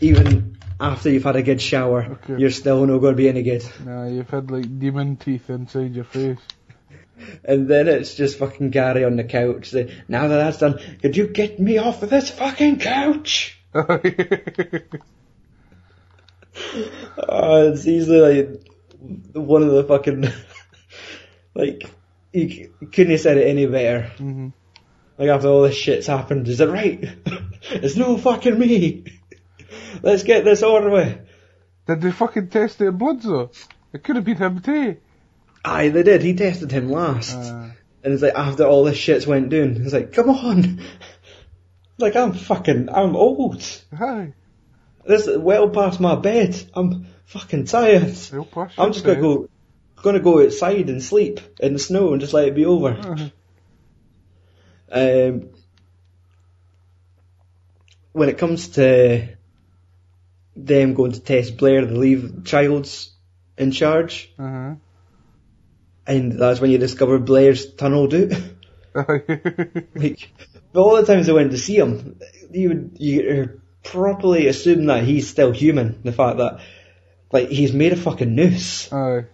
[0.00, 2.36] even after you've had a good shower, Okay.
[2.38, 3.64] you're still not going to be any good.
[3.84, 6.38] Nah, you've had like demon teeth inside your face.
[7.46, 11.16] And then it's just fucking Garry on the couch saying, now that that's done, could
[11.16, 13.58] you get me off of this fucking couch?
[17.18, 18.68] Oh, it's easily like
[19.34, 20.26] one of the fucking,
[21.54, 21.90] like,
[22.32, 24.10] you, couldn't have said it any better.
[24.18, 24.52] Mhm.
[25.18, 27.02] Like after all this shit's happened, is it right?
[27.70, 29.04] it's no fucking me.
[30.02, 31.18] Let's get this over with.
[31.86, 33.50] Did they fucking test their blood though?
[33.92, 34.96] It could have been him too.
[35.64, 36.22] Aye, they did.
[36.22, 37.34] He tested him last.
[37.34, 37.70] Uh,
[38.04, 40.80] And it's like after all this shit's went down, it's like, come on.
[41.98, 43.64] Like I'm fucking, I'm old.
[43.96, 44.34] hi.
[45.06, 46.56] This is well past my bed.
[46.74, 48.12] I'm fucking tired.
[48.12, 49.48] They'll push I'm just gonna go,
[50.02, 52.90] gonna go outside and sleep in the snow and just let it be over.
[52.90, 53.28] Uh,
[54.88, 55.50] Um,
[58.12, 59.28] when it comes to
[60.54, 63.10] them going to test Blair, they leave Childs
[63.58, 64.76] in charge, uh-huh.
[66.06, 68.32] and that's when you discover Blair's tunnel dude.
[68.94, 70.30] like,
[70.72, 72.18] but all the times I went to see him,
[72.52, 76.00] you would you properly assume that he's still human.
[76.02, 76.60] The fact that
[77.32, 79.24] like he's made a fucking noose Aye.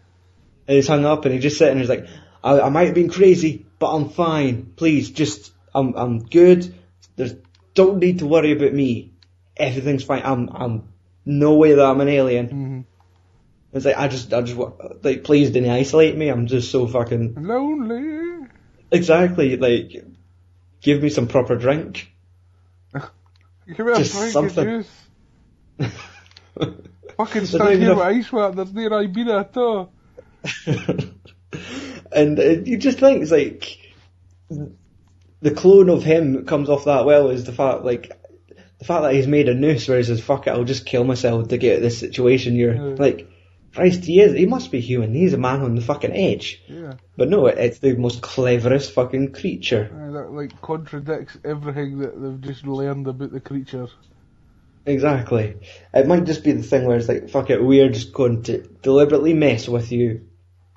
[0.66, 2.06] and he's hung up and he's just sitting there, he's like,
[2.42, 4.72] I, I might have been crazy, but I'm fine.
[4.76, 6.74] Please, just I'm I'm good.
[7.16, 7.34] There's
[7.74, 9.12] don't need to worry about me.
[9.56, 10.22] Everything's fine.
[10.24, 10.88] I'm I'm
[11.24, 12.48] no way that I'm an alien.
[12.48, 12.84] Mhm.
[13.74, 14.58] It's like I just I just
[15.02, 16.28] like please didn't isolate me.
[16.28, 18.46] I'm just so fucking Lonely.
[18.90, 20.04] exactly like
[20.82, 22.11] give me some proper drink.
[23.66, 24.64] Give a Just drink of something.
[24.64, 24.90] juice.
[27.16, 29.92] Fucking There's stand not even here a- with ice water, there's no Ibira at all.
[32.12, 33.78] and uh, you just think it's like
[35.40, 38.10] the clone of him comes off that well is the fact like
[38.78, 41.04] the fact that he's made a noose where he says fuck it I'll just kill
[41.04, 42.94] myself to get out of this situation you're Yeah.
[42.98, 43.28] like
[43.74, 46.94] Christ he is he must be human he's a man on the fucking edge Yeah.
[47.16, 52.20] but no it, it's the most cleverest fucking creature Aye, that like contradicts everything that
[52.20, 53.88] they've just learned about the creature.
[54.84, 55.56] exactly
[55.94, 58.62] it might just be the thing where it's like fuck it we're just going to
[58.82, 60.28] deliberately mess with you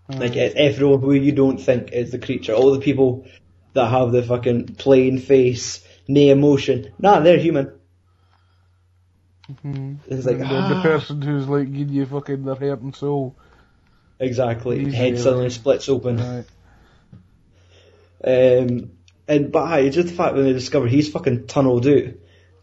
[0.08, 0.20] uh-huh.
[0.20, 2.54] Like it's everyone who you don't think is the creature.
[2.54, 3.26] All the people
[3.74, 6.94] that have the fucking plain face, no emotion.
[7.00, 7.74] Nah, they're human.
[9.52, 9.98] Mhm.
[10.08, 13.36] It's like then the ah, person who's like giving you fucking their heart and soul.
[14.20, 14.84] exactly.
[14.84, 16.18] He's Head suddenly splits open.
[16.18, 16.46] Right.
[18.24, 18.94] Um,
[19.28, 22.14] and but aye, just the fact when they discover he's fucking tunneled out,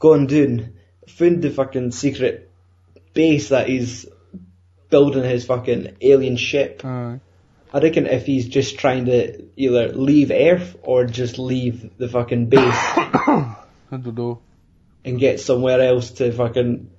[0.00, 0.72] gone down,
[1.06, 2.50] found the fucking secret
[3.14, 4.06] base that he's
[4.90, 6.84] building his fucking alien ship.
[6.84, 7.20] Aye.
[7.72, 12.46] I reckon if he's just trying to either leave Earth or just leave the fucking
[12.46, 13.56] base I
[13.90, 14.40] don't know.
[15.04, 16.90] And get somewhere else to fucking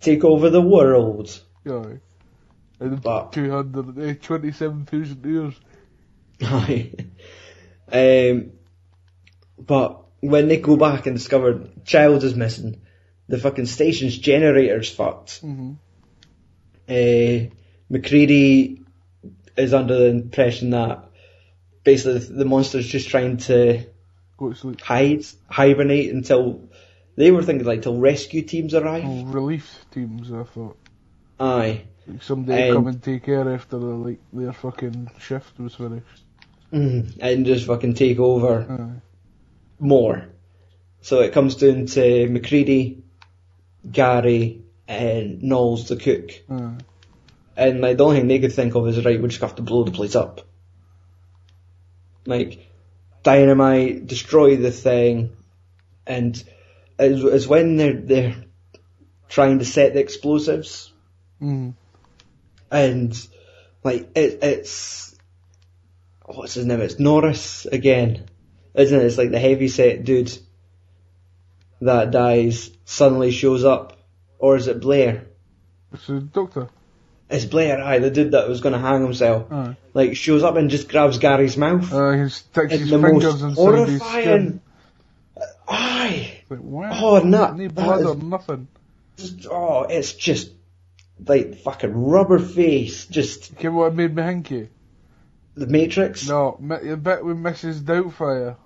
[0.00, 1.40] take over the world.
[1.64, 1.84] Yeah.
[2.80, 5.54] In But- 200, eh, 27,000 years.
[6.42, 6.92] Aye.
[7.90, 8.50] um,
[9.58, 12.82] but when they go back and discover child is missing,
[13.28, 15.40] the fucking station's generator's fucked.
[15.40, 15.72] hmm
[16.88, 17.46] Uh,
[17.88, 18.82] MacReady
[19.56, 21.04] is under the impression that
[21.84, 23.84] basically the, the monster's just trying to
[24.36, 24.80] Go to sleep.
[24.80, 26.68] hide, hibernate until
[27.16, 29.04] they were thinking like till rescue teams arrive.
[29.06, 30.76] Oh, relief teams, I thought.
[31.40, 31.82] Aye.
[32.06, 36.24] Like somebody And- come and take care after the, like their fucking shift was finished.
[36.72, 38.66] Mm, and just fucking take over.
[38.68, 39.00] Aye.
[39.78, 40.26] more.
[41.02, 43.02] So it comes down to MacReady,
[43.90, 46.30] Garry, and Nauls the cook.
[46.50, 46.78] Aye.
[47.56, 49.62] And like the only thing they could think of is right, we just have to
[49.62, 50.40] blow the place up.
[52.26, 52.70] Like
[53.22, 55.30] dynamite, destroy the thing,
[56.06, 56.42] and
[56.98, 58.36] it's, it's when they're they're
[59.28, 60.92] trying to set the explosives,
[61.42, 61.74] Mm.
[62.70, 63.28] and
[63.82, 65.16] like it, it's
[66.24, 66.80] what's his name?
[66.80, 68.26] It's Norris again,
[68.74, 69.04] isn't it?
[69.04, 70.32] It's like the heavy set dude
[71.80, 73.98] that dies suddenly shows up,
[74.38, 75.26] or is it Blair?
[75.92, 76.68] It's the doctor.
[77.28, 79.50] It's Blair, aye, the dude that was going to hang himself.
[79.50, 79.76] Aye.
[79.92, 81.92] Like shows up and just grabs Garry's mouth.
[81.92, 84.60] Uh, he sticks his fingers inside his skin.
[85.66, 86.90] Aye, Like, wow.
[86.92, 88.68] Oh, no, No that blood is- or nothing.
[89.16, 90.50] just, oh, it's just
[91.26, 93.06] like fucking rubber face.
[93.06, 94.68] Just You know what made me hinky?
[95.54, 96.28] The Matrix?
[96.28, 97.80] No, the bit with Mrs.
[97.80, 98.56] Doubtfire.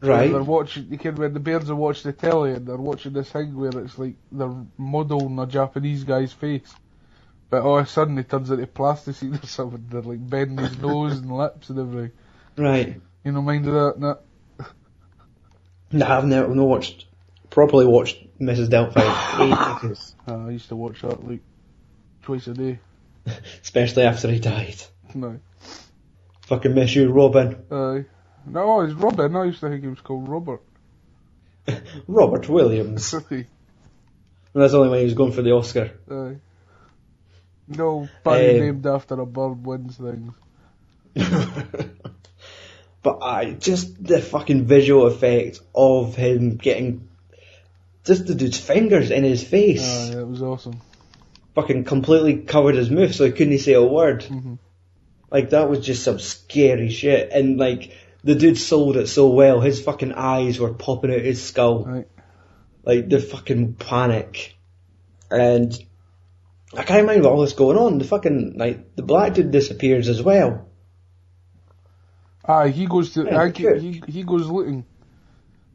[0.00, 0.30] Right.
[0.30, 3.30] They're watching, you can, when the bears are watching the telly and they're watching this
[3.30, 6.72] thing where it's like they're modelling a Japanese guy's face.
[7.50, 9.86] But oh, all of a sudden he turns into plasticine or something.
[9.88, 12.12] They're like bending his nose and lips and everything.
[12.56, 13.00] Right.
[13.24, 13.94] You know, mind of that?
[13.98, 14.18] No.
[15.98, 17.06] No, I've never no watched,
[17.50, 18.68] properly watched Mrs.
[18.68, 19.84] Doubtfire.
[19.84, 20.14] ages.
[20.26, 21.40] Uh, I used to watch that like
[22.22, 22.78] twice a day.
[23.62, 24.76] Especially after he died.
[25.14, 25.38] No.
[26.42, 27.56] Fucking miss you, Robin.
[27.70, 28.04] Aye.
[28.46, 29.34] no, it's Robin.
[29.34, 30.62] I used to think he was called Robert.
[32.06, 33.12] Robert Williams.
[33.30, 33.46] Aye.
[34.54, 35.90] That's only when he was going for the Oscar.
[36.10, 36.36] Aye.
[37.68, 40.32] No, buddy Um, named after a bird wins things.
[43.06, 47.08] But I just the fucking visual effect of him getting
[48.04, 50.80] just the dude's fingers in his face, Aye, it was awesome.
[51.54, 54.24] fucking completely covered his mouth, so he couldn't say a word.
[54.24, 54.58] Mhm.
[55.30, 57.92] Like that was just some scary shit, and like
[58.24, 59.60] the dude sold it so well.
[59.60, 62.08] His fucking eyes were popping out his skull, Right.
[62.84, 64.56] like the fucking panic,
[65.30, 65.78] and
[66.74, 67.98] I can't remember all this going on.
[67.98, 70.66] The fucking like the black dude disappears as well.
[72.48, 73.24] Aye, he goes to.
[73.24, 73.82] Yeah, good.
[73.82, 74.84] he he goes looking,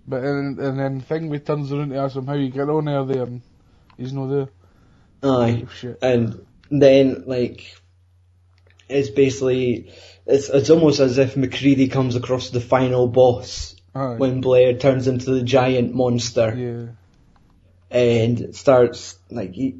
[0.07, 3.03] but and and then Thingway turns around to ask him how you get on there
[3.05, 3.41] there, and
[3.97, 4.49] he's not there.
[5.23, 5.65] Aye.
[5.83, 7.75] Oh, and then like
[8.87, 9.91] it's basically
[10.25, 14.15] it's it's almost as if MacReady comes across the final boss Aye.
[14.15, 17.97] when Blair turns into the giant monster yeah.
[17.97, 19.77] and starts like he,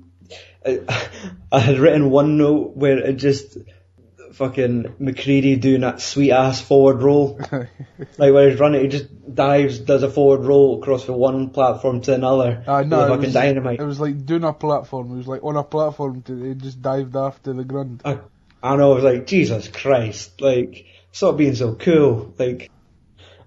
[0.65, 0.79] I,
[1.51, 3.57] I had written one note where it just
[4.41, 7.39] fucking MacReady doing that sweet ass forward roll
[8.17, 12.01] like where he's running he just dives does a forward roll across from one platform
[12.01, 14.53] to another Aye, with no, a it fucking was, dynamite It was like doing a
[14.53, 15.11] platform.
[15.11, 16.23] It was like on a platform.
[16.23, 18.01] To, he just dived off to the ground.
[18.03, 18.19] I,
[18.63, 22.33] I know, I was like, Jesus Christ, like, stop being so cool.
[22.37, 22.69] Like,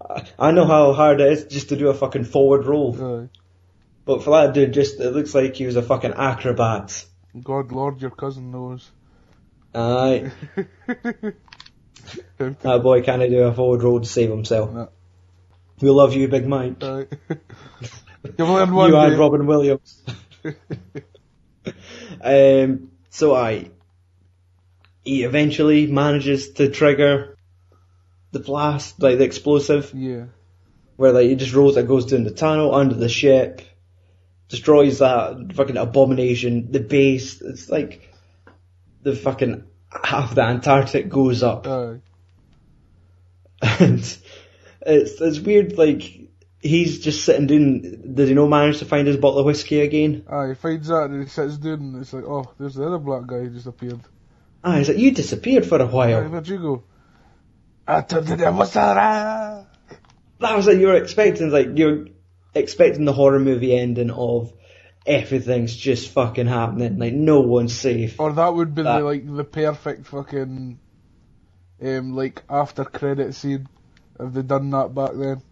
[0.08, 3.28] I, I know how hard it is just to do a fucking forward roll, Aye.
[4.04, 7.04] but for that dude, just, it looks like he was a fucking acrobat.
[7.42, 8.90] God, Lord, your cousin knows.
[9.74, 10.30] Aye,
[12.38, 14.72] that boy can't do a forward roll to save himself.
[14.72, 14.88] No.
[15.80, 16.82] We love you, Big Mike.
[16.82, 17.06] Aye.
[18.38, 20.02] You've learned one you and Robin Williams.
[22.22, 23.70] um, so I,
[25.04, 27.36] he eventually manages to trigger
[28.32, 29.92] the blast, like the explosive.
[29.94, 30.26] Yeah.
[30.96, 33.60] where like he just rolls it goes down the tunnel under the ship,
[34.48, 36.70] destroys that fucking abomination.
[36.70, 38.13] The base, it's like
[39.04, 39.64] the fucking
[40.02, 42.00] half the Antarctic goes up, Aye.
[43.80, 45.78] and it's it's weird.
[45.78, 46.02] Like
[46.60, 48.14] he's just sitting down.
[48.14, 50.24] Did he not manage to find his bottle of whiskey again?
[50.28, 52.98] Aye, he finds that and he sits down and it's like, oh, there's the other
[52.98, 54.00] black guy who just appeared.
[54.64, 56.24] Ah, he's like you disappeared for a while.
[56.24, 56.84] where'd you go?
[57.86, 59.66] I turned to the Masara.
[60.40, 61.50] That was like you were expecting.
[61.50, 62.06] Like you're
[62.54, 64.52] expecting the horror movie ending of.
[65.06, 68.18] Everything's just fucking happening, like no one's safe.
[68.18, 70.78] Or that would be That- the, like the perfect fucking
[71.82, 73.68] um like after credit scene
[74.18, 75.42] if they done that back then.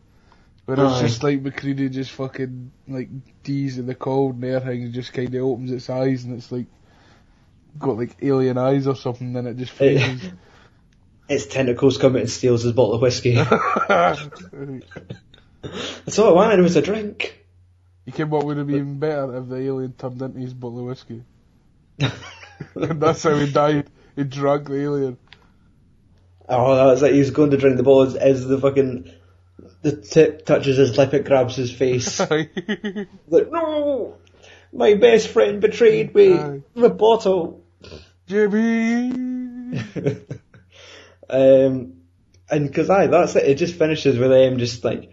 [0.64, 3.08] But it's just like MacReady just fucking like
[3.42, 6.66] D's in the cold and everything just kinda opens its eyes and it's like
[7.78, 10.30] got like alien eyes or something then it just freezes.
[11.28, 13.34] Its tentacles come and steals his bottle of whiskey.
[13.86, 14.20] That's
[16.18, 17.41] all I wanted was a drink.
[18.10, 20.86] Came what would have been even better if the alien turned into his bottle of
[20.86, 21.22] whiskey.
[21.98, 22.12] and
[23.00, 23.88] that's how he died.
[24.16, 25.18] He drank the alien.
[26.48, 29.10] Oh, that was like he was going to drink the bottle as, as the fucking
[29.82, 32.18] the tip touches his lip, it grabs his face.
[32.20, 32.50] like
[33.30, 34.16] no,
[34.72, 36.34] my best friend betrayed me.
[36.34, 36.62] Aye.
[36.74, 37.64] The bottle.
[38.26, 39.12] Jimmy!
[41.32, 41.94] Um,
[42.50, 43.46] and because I, that's it.
[43.46, 45.10] It just finishes with him just like.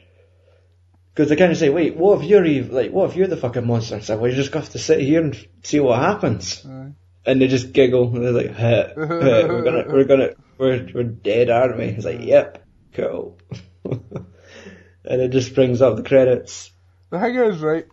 [1.13, 3.37] Because they kind of say, wait, what if you're ev- like, what if you're the
[3.37, 3.97] fucking monster?
[3.97, 6.65] It's like, well, you just have to sit here and see what happens.
[6.65, 6.91] Aye.
[7.25, 11.03] And they just giggle and they're like, huh, huh, we're gonna, we're gonna, we're, we're
[11.03, 11.85] dead, aren't we?
[11.85, 13.37] It's like, yep, cool.
[13.83, 16.71] and it just brings up the credits.
[17.09, 17.85] The thing is, right,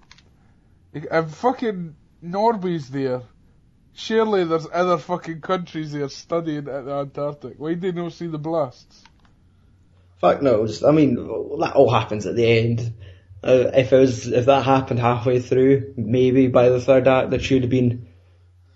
[0.93, 3.23] if fucking Norway's there,
[3.95, 7.55] surely there's other fucking countries there studying at the Antarctic.
[7.59, 9.03] Why did they not see the blasts?
[10.21, 10.83] Fuck knows.
[10.83, 12.95] I mean, that all happens at the end.
[13.47, 17.39] Uh, if it was, if that happened halfway through, maybe by the third act, there
[17.39, 18.09] should have been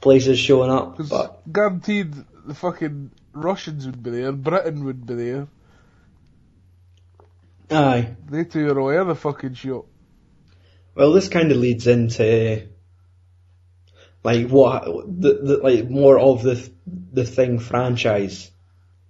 [0.00, 0.96] places showing up.
[1.08, 2.14] But guaranteed
[2.46, 5.48] the fucking Russians would be there, Britain would be there.
[7.70, 8.14] aye.
[8.28, 9.86] They two are aware of the fucking shot.
[10.94, 12.68] Well, this kind of leads into
[14.22, 16.70] like what the, the like more of the
[17.12, 18.52] the thing franchise.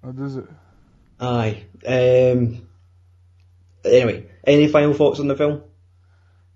[0.02, 0.46] Or does it?
[1.20, 1.64] Aye.
[1.86, 2.66] Um,
[3.84, 5.62] anyway, any final thoughts on the film?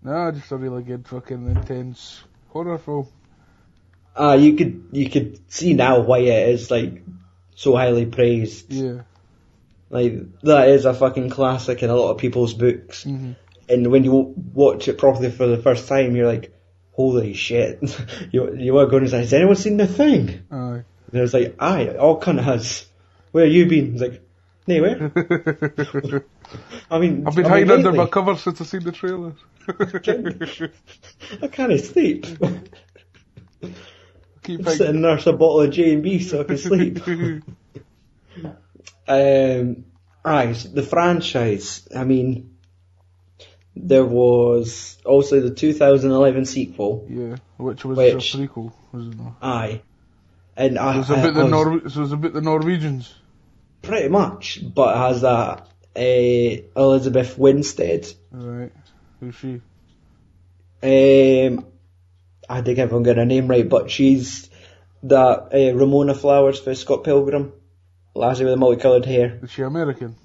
[0.02, 3.08] No, just a really good fucking intense horror film.
[4.16, 7.02] Ah, you could you could see now why it is like
[7.54, 8.72] so highly praised.
[8.72, 9.02] Yeah.
[9.90, 13.04] Like that is a fucking classic in a lot of people's books.
[13.04, 13.32] hmm
[13.68, 16.52] And when you watch it properly for the first time, you're like,
[16.92, 17.80] "Holy shit!"
[18.32, 20.84] you you are going to say, "Has anyone seen the thing?" Aye.
[21.12, 22.86] And it's like, "Aye, all cunt has."
[23.32, 23.94] Where you been?
[23.94, 24.22] It's like,
[24.68, 25.10] "Anywhere."
[26.90, 28.92] I mean, I've been I hiding mean, under my lately, cover since I seen the
[28.92, 29.32] trailer.
[31.42, 32.26] I can't sleep.
[34.42, 36.98] Keep I'm sitting and nurse a bottle of J and B so I can sleep.
[39.06, 39.84] Um,
[40.24, 41.86] right, the franchise.
[41.94, 42.56] I mean,
[43.76, 47.06] there was also the 2011 sequel.
[47.10, 49.26] yeah, which was Which- a prequel, wasn't it?
[49.42, 49.82] Aye,
[50.56, 52.40] and I, It was I- about I the was Nor- so it was about the
[52.40, 53.14] Norwegians.
[53.82, 58.12] pretty much, but it has that uh, Elizabeth Winstead.
[58.30, 58.72] Right.
[59.20, 59.60] Who's she?
[60.82, 61.66] Um,
[62.48, 64.50] I think if I'm getting her name right, but she's
[65.04, 67.52] that uh, Ramona Flowers for Scott Pilgrim,
[68.14, 70.16] lassie with the multicoloured hair, Is she American?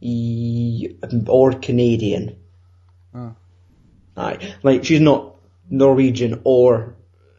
[0.00, 0.96] E-
[1.28, 2.36] or Canadian.
[3.14, 3.34] Oh.
[4.16, 5.36] Aye, like she's not
[5.70, 6.96] Norwegian or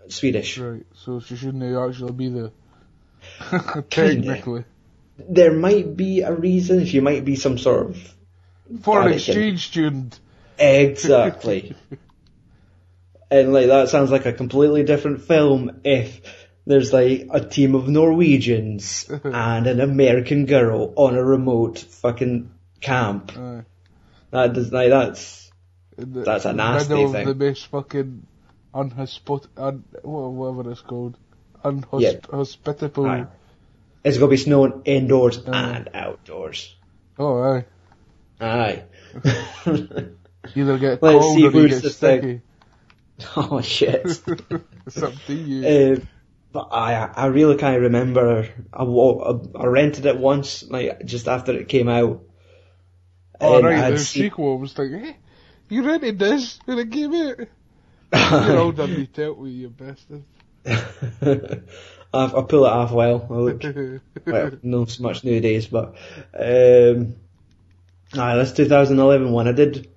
[0.07, 0.57] Swedish.
[0.57, 0.85] Right.
[0.93, 2.51] So she shouldn't actually be there.
[3.89, 4.65] Technically.
[5.17, 6.85] There might be a reason.
[6.85, 8.15] She might be some sort of
[8.81, 9.15] Foreign Anakin.
[9.15, 10.19] exchange student.
[10.57, 11.75] exactly.
[13.31, 16.21] and like that sounds like a completely different film if
[16.65, 22.51] there's like a team of Norwegians and an American girl on a remote fucking
[22.81, 23.31] camp.
[23.37, 23.63] Aye.
[24.31, 25.51] That does like that's
[25.97, 27.27] the, That's a nasty middle thing.
[27.27, 28.27] of the most fucking
[28.73, 31.17] unhospit- un- whatever it's called.
[31.63, 32.13] Yeah.
[32.31, 33.05] Unhospitable.
[33.05, 33.27] Aye.
[34.05, 35.71] It's gonna be snowing indoors Aye.
[35.75, 36.75] and outdoors.
[37.17, 37.65] Oh, aye.
[38.41, 38.83] Aye.
[39.65, 42.41] Either get Let's cold see or you who's get the sticky.
[43.37, 44.05] oh shit.
[44.85, 45.67] it's up to you.
[45.67, 45.99] Uh,
[46.51, 48.47] but I I really can't remember.
[48.71, 52.23] I, wa- I rented it once, like just after it came out.
[53.41, 55.17] oh, and right, the seen- sequel was like, hey,
[55.69, 57.47] you rented this when it came out.
[58.13, 60.23] You're old underneath tell me, you bastard.
[62.15, 63.27] I, I pull it off well.
[63.29, 63.63] I look
[64.25, 65.95] well, not so much nowadays, but
[66.33, 67.15] um,
[68.13, 69.47] aye, that's 2011 one.
[69.47, 69.89] I did.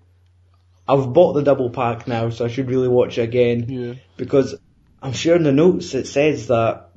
[0.87, 3.95] I've bought the double pack now, so I should really watch it again yeah.
[4.17, 4.55] because
[5.03, 6.91] I'm sure in the notes it says that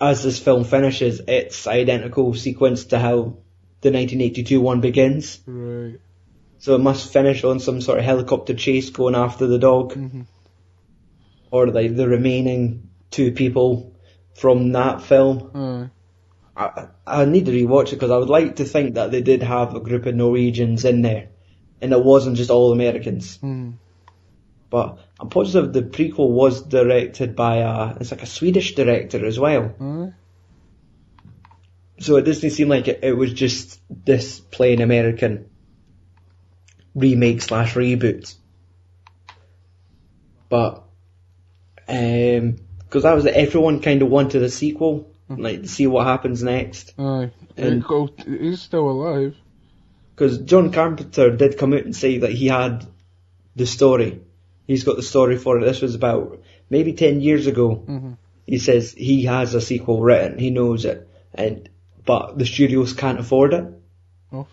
[0.00, 3.36] as this film finishes, it's identical sequence to how
[3.82, 5.38] the 1982 one begins.
[5.46, 5.98] Right.
[6.58, 10.26] So it must finish on some sort of helicopter chase going after the dog, Mhm.
[11.50, 13.92] or like the remaining two people
[14.40, 15.50] from that film.
[15.54, 15.90] Aye.
[16.56, 19.42] I, I need to rewatch it because I would like to think that they did
[19.42, 21.28] have a group of Norwegians in there,
[21.80, 23.36] and it wasn't just all Americans.
[23.36, 23.72] Hmm.
[24.70, 29.38] But I'm positive the prequel was directed by a, it's like a Swedish director as
[29.38, 29.74] well.
[29.80, 30.12] Aye.
[31.98, 35.50] So it doesn't seem like it, it was just this plain American
[36.94, 38.34] remake slash reboot.
[40.48, 40.82] But,
[41.88, 42.56] um,
[42.90, 46.42] because that was it, everyone kind of wanted a sequel, like to see what happens
[46.42, 46.92] next.
[46.98, 47.30] Aye.
[47.56, 49.36] And- Well, he's still alive.
[50.16, 52.84] Because John Carpenter did come out and say that he had
[53.54, 54.20] the story.
[54.66, 55.64] He's got the story for it.
[55.64, 57.84] This was about maybe 10 years ago.
[57.88, 58.16] Mhm.
[58.44, 60.36] He says he has a sequel written.
[60.38, 61.08] He knows it.
[61.32, 61.68] And,
[62.04, 63.64] but the studios can't afford it.
[64.32, 64.48] Oh.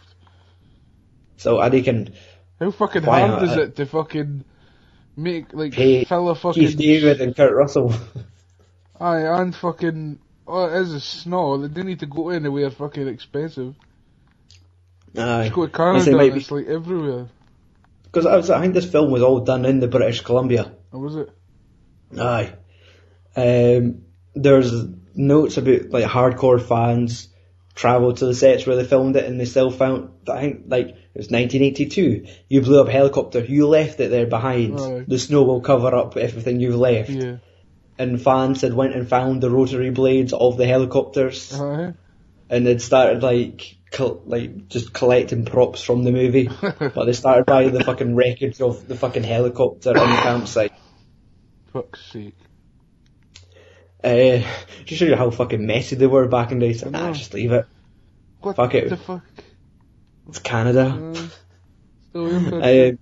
[1.37, 2.13] So I reckon
[2.59, 4.43] How fucking hard is it to fucking
[5.17, 6.67] make, like, Pay fill a fucking...
[6.67, 7.93] Keith David and Kurt Russell.
[8.99, 10.19] Aye, and fucking...
[10.47, 11.57] Oh, it is a snow.
[11.57, 13.75] They didn't need to go anywhere fucking expensive.
[15.17, 15.43] Aye.
[15.43, 17.27] Just go to Canada it's like everywhere.
[18.03, 20.71] Because I, was- I think this film was all done in the British Columbia.
[20.93, 21.29] Or was it?
[22.17, 22.53] Aye.
[23.35, 24.03] Um,
[24.33, 24.71] there's
[25.13, 27.27] notes about like hardcore fans
[27.77, 30.87] travel to the sets where they filmed it and they still found, I think like
[30.87, 32.25] it was 1982.
[32.49, 34.79] You blew up a helicopter, you left it there behind.
[34.79, 35.05] Aye.
[35.07, 37.11] The snow will cover up everything you've left.
[37.11, 37.37] Yeah.
[37.99, 41.93] And fans had went and found the rotary blades of the helicopters Aye.
[42.49, 46.49] and they'd started like col- like just collecting props from the movie.
[46.61, 50.73] but they started buying the fucking wreckage of the fucking helicopter on the campsite.
[51.71, 52.35] Fuck's sake.
[54.03, 54.43] Uh,
[54.85, 56.73] just show you how fucking messy they were back in the day.
[56.73, 57.65] So, I nah, just leave it.
[58.41, 58.89] What Fuck it.
[58.89, 59.23] the fuck?
[60.29, 61.13] It's Canada.
[61.15, 61.27] Uh,
[62.09, 62.97] still in bed.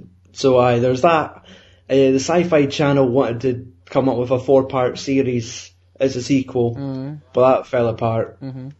[0.00, 1.44] Uh, so aye, there's that.
[1.88, 6.76] Uh, the Sci-Fi Channel wanted to come up with a four-part series as a sequel,
[6.78, 7.18] Aye.
[7.32, 8.40] but that fell apart.
[8.40, 8.72] Mhm.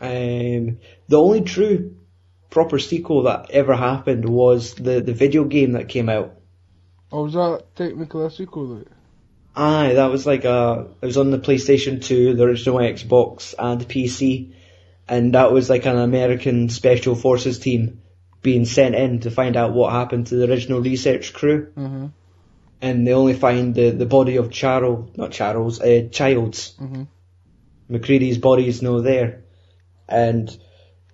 [0.00, 0.78] Um,
[1.08, 1.96] the only true
[2.50, 6.34] proper sequel that ever happened was the, the video game that came out.
[7.12, 8.66] Oh, was that technically a sequel?
[8.66, 8.86] Like?
[9.56, 13.80] Aye, that was like a, it was on the PlayStation 2, the original Xbox, and
[13.88, 14.52] PC,
[15.08, 18.00] and that was like an American Special Forces team
[18.40, 22.12] being sent in to find out what happened to the original research crew, Mhm.
[22.80, 26.76] and they only find the, the body of Charles, not Charles, uh, Childs.
[26.80, 27.08] Mhm.
[27.90, 29.42] MacReady's body is no there,
[30.08, 30.56] and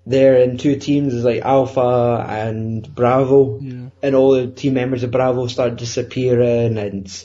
[0.05, 3.89] they're in two teams, like Alpha and Bravo, Yeah.
[4.03, 7.25] and all the team members of Bravo start disappearing, and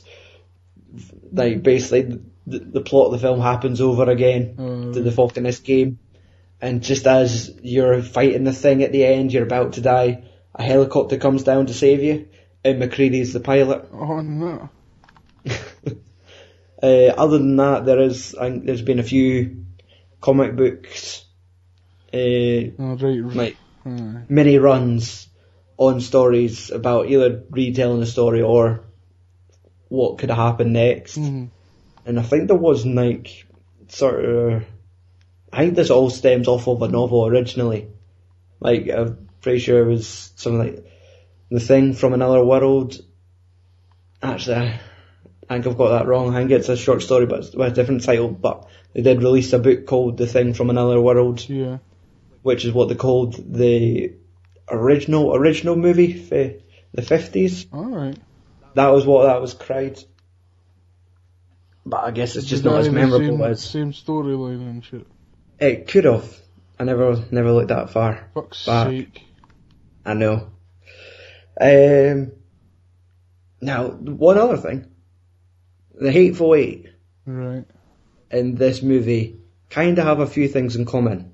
[1.32, 5.44] like basically the, the plot of the film happens over again Uh, to the fucking
[5.44, 6.00] this game.
[6.62, 10.24] And just as you're fighting the thing at the end, you're about to die,
[10.54, 12.28] a helicopter comes down to save you,
[12.66, 13.88] and MacReady's the pilot.
[13.94, 14.70] oh no.
[16.84, 19.66] uh, other than that, there is, I think there's been a few
[20.22, 21.24] comic books,
[22.14, 23.36] uh, Oh, right.
[23.36, 25.28] like mini runs
[25.78, 28.84] on stories about either retelling the story or
[29.90, 31.18] what could happen next.
[31.18, 31.50] Mhm.
[32.06, 33.46] And I think there was like
[33.90, 34.64] sort of,
[35.52, 37.88] I think this all stems off of a novel originally.
[38.60, 40.86] Like I'm pretty sure it was something like
[41.50, 43.00] the thing from another world.
[44.22, 44.80] Actually, I
[45.50, 46.36] I think I've got that wrong.
[46.36, 48.28] I think it's a short story, but it's with a different title.
[48.30, 51.78] But they did release a book called The Thing from Another World Yeah.
[52.44, 54.14] which is what they called the
[54.70, 56.54] original original movie for
[56.94, 57.66] the fifties.
[57.74, 58.18] Alright.
[58.76, 60.00] That was what that was cried.
[61.86, 65.08] But I guess it's just not as memorable same, as Same storyline and shit.
[65.60, 66.38] it could have.
[66.80, 68.30] I never never looked that far.
[68.34, 68.88] Fuck's Back.
[68.90, 69.24] sake.
[70.06, 70.52] I know.
[71.60, 72.32] Um.
[73.62, 74.86] Now, one other thing.
[76.00, 76.88] The Hateful Eight
[77.26, 77.66] Right.
[78.32, 79.40] in this movie
[79.70, 81.34] kind of have a few things in common.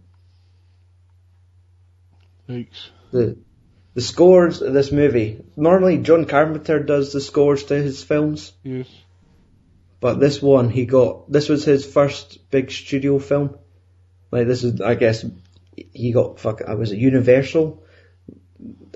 [2.47, 2.89] Thanks.
[3.11, 3.37] the
[3.95, 5.43] the scores of this movie.
[5.55, 8.87] Normally, John Carpenter does the scores to his films, Yes.
[9.99, 11.31] but this one he got.
[11.31, 13.57] This was his first big studio film.
[14.31, 15.25] Like this is, I guess,
[15.75, 16.61] he got fuck.
[16.61, 17.83] I was it Universal.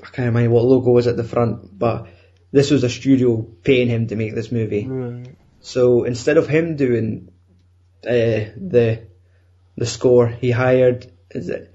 [0.03, 2.07] I can't remember what logo was at the front, but
[2.51, 4.87] this was a studio paying him to make this movie.
[4.87, 5.35] Right.
[5.61, 7.31] So instead of him doing
[8.05, 9.07] uh, the
[9.77, 11.73] the score, he hired is it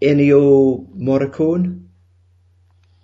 [0.00, 1.85] Ennio Morricone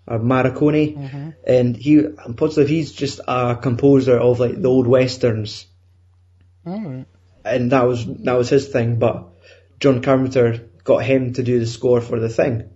[0.06, 1.30] or Marconi, Mm-hmm.
[1.46, 5.66] and he I'm positive he's just a composer of like the old westerns,
[6.66, 7.06] Alright.
[7.44, 8.98] and that was that was his thing.
[8.98, 9.28] But
[9.80, 12.70] John Carpenter got him to do the score for the thing.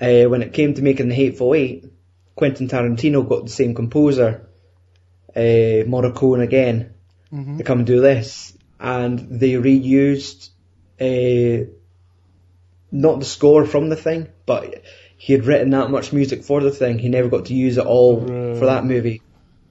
[0.00, 1.86] Uh, when it came to making the Hateful Eight,
[2.34, 4.48] Quentin Tarantino got the same composer,
[5.34, 6.90] uh, Morricone again,
[7.32, 7.58] Mm-hmm.
[7.58, 10.50] to come do this, and they reused
[11.00, 11.66] uh,
[12.92, 14.82] not the score from the thing, but
[15.16, 16.98] he had written that much music for the thing.
[16.98, 19.22] He never got to use it all for that movie.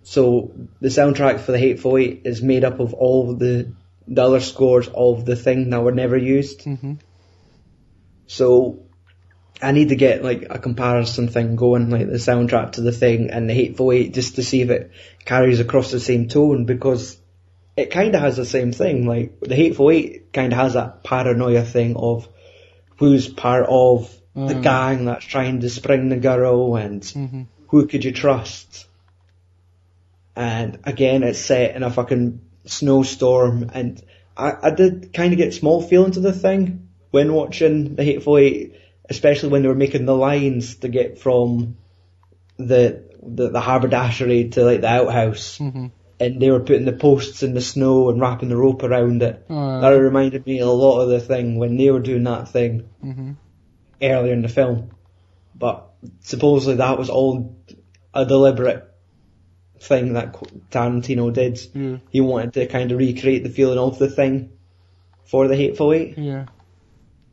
[0.03, 3.73] So the soundtrack for the Hateful Eight is made up of all the
[4.05, 6.61] the other scores of the thing that were never used.
[6.61, 6.95] Mm-hmm.
[8.27, 8.83] So
[9.61, 13.29] I need to get like a comparison thing going, like the soundtrack to the thing
[13.29, 14.91] and the Hateful Eight, just to see if it
[15.23, 17.17] carries across the same tone because
[17.77, 19.07] it kind of has the same thing.
[19.07, 22.27] Like the Hateful Eight kind of has that paranoia thing of
[22.97, 24.63] who's part of the Mm.
[24.63, 27.41] gang that's trying to spring the girl and Mm-hmm.
[27.67, 28.87] who could you trust?
[30.35, 34.01] And again, it's set in a fucking snowstorm, and
[34.35, 38.37] I, I did kind of get small feelings of the thing when watching the Hateful
[38.39, 38.75] Eight,
[39.09, 41.77] especially when they were making the lines to get from
[42.57, 45.87] the the, the haberdashery to like the outhouse, Mm-hmm.
[46.19, 49.45] and they were putting the posts in the snow and wrapping the rope around it.
[49.49, 52.89] Uh, That reminded me a lot of the thing when they were doing that thing
[53.05, 53.31] mm-hmm.
[54.03, 54.91] Earlier in the film.
[55.55, 55.89] But
[56.21, 57.55] supposedly that was all
[58.13, 58.89] a deliberate
[59.79, 60.33] thing that
[60.71, 61.59] Tarantino did.
[61.73, 61.97] Yeah.
[62.09, 64.51] He wanted to kind of recreate the feeling of the thing
[65.25, 66.45] for the Hateful Eight, Yeah.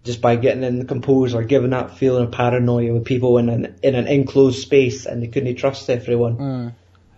[0.04, 3.76] just by getting in the composer, giving that feeling of paranoia with people in an
[3.82, 6.70] in an enclosed space and they couldn't trust everyone, Uh,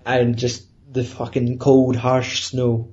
[0.05, 2.89] and just the fucking cold, harsh snow.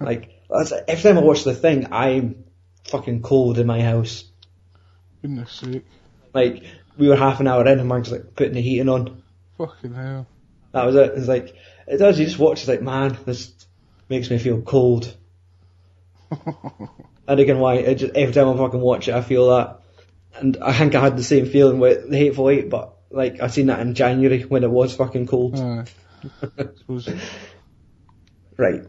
[0.00, 2.44] Like that's every time I watch the thing, I'm
[2.86, 4.24] fucking cold in my house.
[5.24, 5.86] Goodness sake.
[6.34, 6.64] Like
[6.98, 9.22] we were half an hour in, and Mark's like putting the heating on.
[9.56, 10.26] Fucking hell.
[10.72, 11.12] That was it.
[11.16, 11.56] It's like
[11.86, 12.18] it does.
[12.18, 12.60] You just watch.
[12.60, 13.52] It's like, man, this
[14.08, 15.16] makes me feel cold.
[17.26, 17.76] And again, why?
[17.76, 19.80] It just every time I fucking watch it, I feel that.
[20.34, 23.46] And I think I had the same feeling with the Hateful Eight, but like I
[23.46, 25.58] seen that in January when it was fucking cold.
[25.58, 25.84] Uh.
[28.56, 28.82] Right.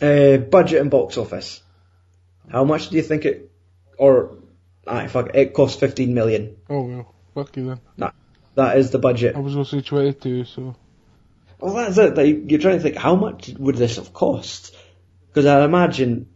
[0.00, 1.62] Uh, budget and box office.
[2.50, 3.52] How much do you think it,
[3.96, 4.38] or,
[4.88, 6.56] aye, fuck, it, cost 15 million.
[6.68, 8.10] Oh well, fuck you then.
[8.54, 9.36] That is the budget.
[9.36, 10.74] I was gonna say 22, so.
[11.60, 12.16] Well, that's it.
[12.16, 14.74] Like, you're trying to think, how much would this have cost?
[15.28, 16.28] Because I imagine,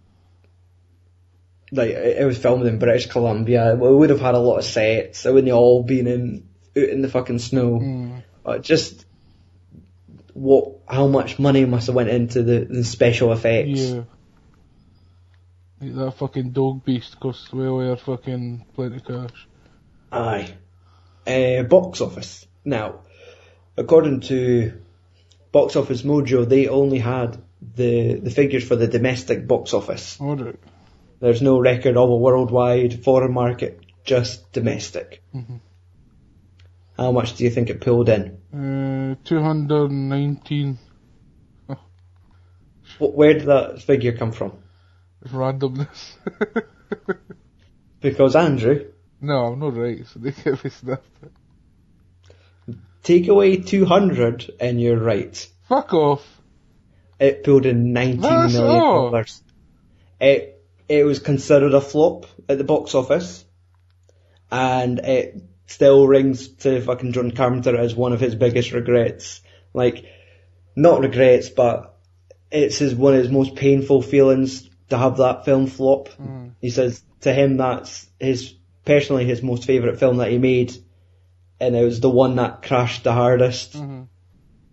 [1.71, 3.77] like, it was filmed in British Columbia.
[3.77, 5.27] We would have had a lot of sets.
[5.27, 7.79] It wouldn't all been in out in the fucking snow.
[7.79, 8.23] Mm.
[8.45, 9.05] But just
[10.35, 13.81] what, how much money must have went into the, the special effects?
[13.81, 14.03] Yeah.
[15.83, 19.49] Like that fucking dog beast costs way over fucking plenty of cash.
[20.13, 20.55] Aye.
[21.27, 22.47] Uh, box office.
[22.65, 23.01] Now,
[23.77, 24.81] according to
[25.51, 27.37] Box Office Mojo, they only had
[27.75, 30.21] the the figures for the domestic box office.
[30.21, 30.59] Alright.
[31.21, 35.23] There's no record of a worldwide foreign market, just domestic.
[35.35, 35.61] Mhm.
[36.97, 38.39] How much do you think it pulled in?
[38.53, 40.79] Uh, 219.
[42.99, 44.53] Wh- Where did that figure come from?
[45.29, 46.17] Randomness.
[48.01, 48.87] Because Andrew,
[49.21, 51.07] no, I'm not right, so they get me snapped.
[53.05, 55.49] take away 200 and you're right.
[55.69, 56.41] Fuck off.
[57.21, 59.43] It pulled in 19 That's million dollars.
[60.21, 63.45] It it was considered a flop at the box office,
[64.51, 69.41] and it still rings to fucking John Carpenter as one of his biggest regrets.
[69.73, 70.05] Like,
[70.75, 71.97] not regrets, but
[72.51, 76.09] it's his one of his most painful feelings to have that film flop.
[76.11, 76.53] Mm.
[76.61, 80.73] He says to him that's his personally his most favourite film that he made,
[81.61, 84.07] and it was the one that crashed the hardest Mhm.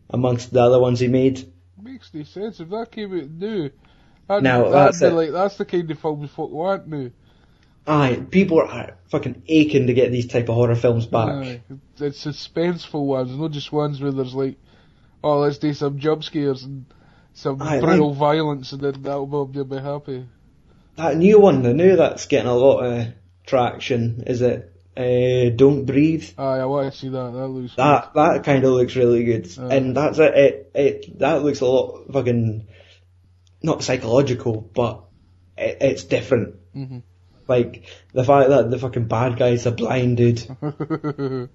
[0.10, 1.52] amongst the other ones he made.
[1.82, 2.60] Makes no sense.
[2.60, 3.70] If that came out new,
[4.28, 5.14] that'd, No, that'd that's it.
[5.14, 7.10] like, that's the kind of film we fuck want now.
[7.88, 11.30] Aye, people are fucking aching to get these type of horror films back.
[11.30, 11.62] Aye.
[12.00, 14.58] It's suspenseful ones, not just ones where there's like,
[15.24, 16.86] oh, let's do some jump scares and
[17.40, 20.26] some brutal violence and then that'll me be happy.
[20.98, 23.08] That new one, the new that's getting a lot of
[23.46, 26.30] traction, is it uh, Don't Breathe?
[26.38, 27.32] Aye, I want to see that.
[27.32, 29.76] That looks That that kind of looks really good, Aye.
[29.76, 30.72] and that's it, it.
[30.76, 32.68] It that looks a lot fucking
[33.64, 35.06] not psychological, but
[35.58, 36.56] it, it's different.
[36.76, 37.04] Mhm.
[37.48, 40.46] Like the fact that the fucking bad guy's are blinded,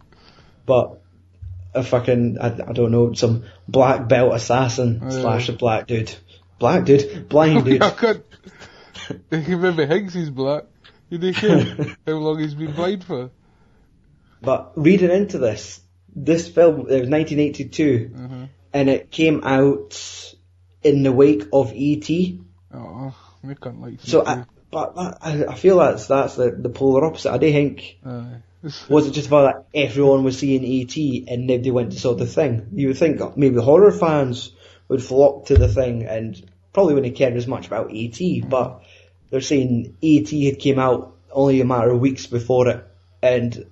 [0.67, 1.03] but
[1.75, 5.11] a fucking I, I don't know some black belt assassin Aye.
[5.11, 6.15] slash a black dude,
[6.59, 7.83] black dude, blind dude.
[7.83, 8.25] I could.
[9.31, 10.65] Maybe Higgs is black.
[11.11, 13.31] You don't how long he's been blind for.
[14.41, 15.81] But reading into this,
[16.15, 18.35] this film, it was 1982, Uh-huh.
[18.73, 20.35] and it came out
[20.83, 22.41] in the wake of E.T.
[22.75, 27.05] Oh, we can't like So, I, but I, I feel that's that's the, the polar
[27.05, 27.33] opposite.
[27.33, 28.43] I do think Aye.
[28.89, 31.27] Was it just about that everyone was seeing E.T.
[31.29, 32.69] and nobody went to saw the thing.
[32.73, 34.53] You would think maybe horror fans
[34.89, 36.41] would flock to the thing and
[36.73, 38.43] probably wouldn't care as much about E.T.
[38.49, 38.83] But
[39.31, 40.47] they're saying E.T.
[40.47, 42.85] had came out only a matter of weeks before it,
[43.23, 43.67] and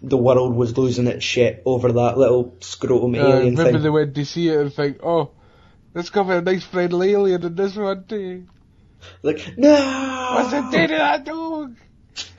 [0.00, 3.82] the world was losing its shit over that little scrotum Uh, alien maybe thing.
[3.82, 5.30] they went to see it and think, oh,
[5.94, 8.46] let's give it a nice friendly alien in this one too.
[9.22, 9.72] Like, no!
[10.34, 11.47] What's the date of that dog?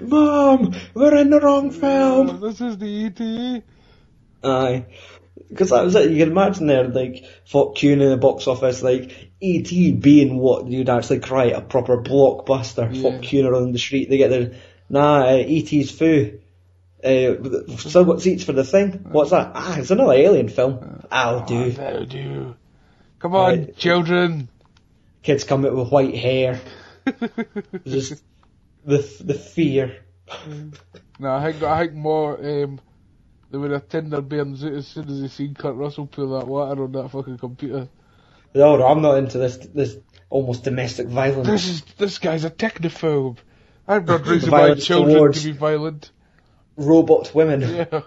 [0.00, 2.40] Mom, we're in the wrong Oh, film.
[2.40, 3.62] this is the ET.
[4.48, 4.86] Aye.
[5.48, 6.10] Because that was it.
[6.10, 9.92] You can imagine there, like, fuck Tune in the box office, like, E.T.
[9.92, 12.88] being what you'd actually cry a proper blockbuster.
[12.94, 13.02] Yeah.
[13.10, 14.08] Fuck Tune on the street.
[14.10, 14.52] They get their,
[14.88, 16.38] nah, uh, E.T.'s foo.
[17.02, 17.34] Uh,
[17.78, 19.06] still got seats for the thing.
[19.10, 19.52] What's that?
[19.54, 21.02] Ah, it's another alien film.
[21.10, 21.72] I'll do.
[21.72, 22.54] That'll do.
[23.18, 23.76] Come on, Right.
[23.76, 24.48] children.
[25.22, 26.60] Kids come out with white hair.
[27.86, 28.22] Just
[28.84, 30.04] the the fear.
[31.18, 32.80] no, I think, I think more, um,
[33.50, 36.46] they would have Tinder burns out as soon as they seen Kurt Russell pull that
[36.46, 37.88] water on that fucking computer.
[38.54, 39.96] No, no, I'm not into this this
[40.28, 41.46] almost domestic violence.
[41.46, 43.38] This is, this guy's a technophobe.
[43.86, 46.10] I'm not raising my children to be violent.
[46.76, 47.60] Robot women.
[47.60, 48.02] Yeah.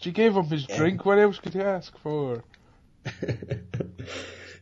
[0.00, 2.44] She gave him his drink, what else could he ask for?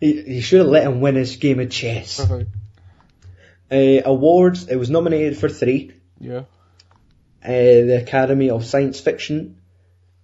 [0.04, 2.20] he, he should have let him win his game of chess.
[2.20, 2.42] Uh-huh.
[3.70, 5.92] Uh, awards, it was nominated for three.
[6.20, 6.42] yeah.
[7.42, 9.60] Uh, the Academy of Science Fiction,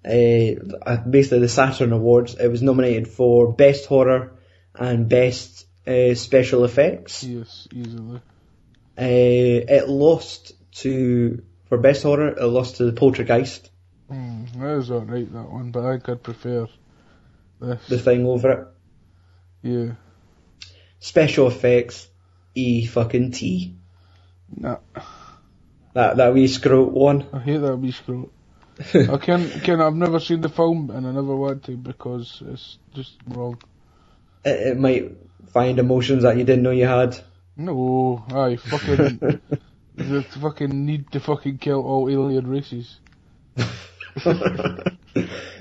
[0.07, 4.33] uh, basically the Saturn Awards, it was nominated for Best Horror
[4.75, 7.23] and Best uh, Special Effects.
[7.23, 8.21] Yes, easily.
[8.97, 13.71] Uh, it lost to, for Best Horror, it lost to The Poltergeist,
[14.11, 16.67] Mm, that was alright, that one, but I think I'd prefer
[17.61, 17.87] this.
[17.87, 18.69] the thing over it.
[19.63, 19.93] Yeah.
[20.99, 22.09] Special Effects,
[22.55, 23.75] E fucking T.
[24.57, 24.79] Nah,
[25.95, 27.27] That, that wee scrote one.
[27.33, 28.31] I hate that wee scroll.
[28.95, 32.79] I can't, can I've never seen the film and I never want to because it's
[32.95, 33.59] just wrong.
[34.45, 35.13] it, it might
[35.53, 37.19] find emotions that you didn't know you had.
[37.57, 39.19] No, I fucking
[39.97, 42.99] the fucking need to fucking kill all alien races.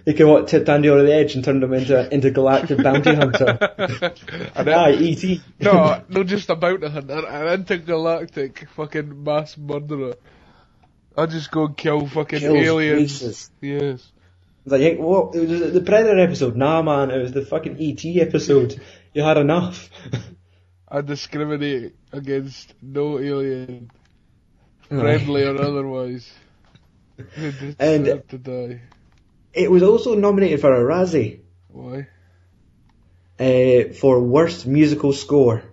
[0.05, 3.13] you can what tipped Andy over the edge and turned him into an intergalactic bounty
[3.13, 3.57] hunter.
[4.55, 5.41] And Aye, I, E.T.
[5.59, 10.15] no, not just a bounty hunter, an intergalactic fucking mass murderer.
[11.17, 13.21] I just go and kill fucking Kills aliens.
[13.21, 13.51] races.
[13.61, 14.11] Yes.
[14.65, 15.35] Like, hey, what?
[15.35, 16.55] It was the Predator episode.
[16.55, 18.21] Nah, man, it was the fucking E.T.
[18.21, 18.79] episode.
[19.13, 19.89] You had enough.
[20.87, 23.91] I discriminate against no alien,
[24.87, 26.31] friendly or otherwise.
[27.79, 28.23] And-.
[29.53, 32.07] It was also nominated for a Razzie Why?
[33.39, 35.63] uh, for worst musical score.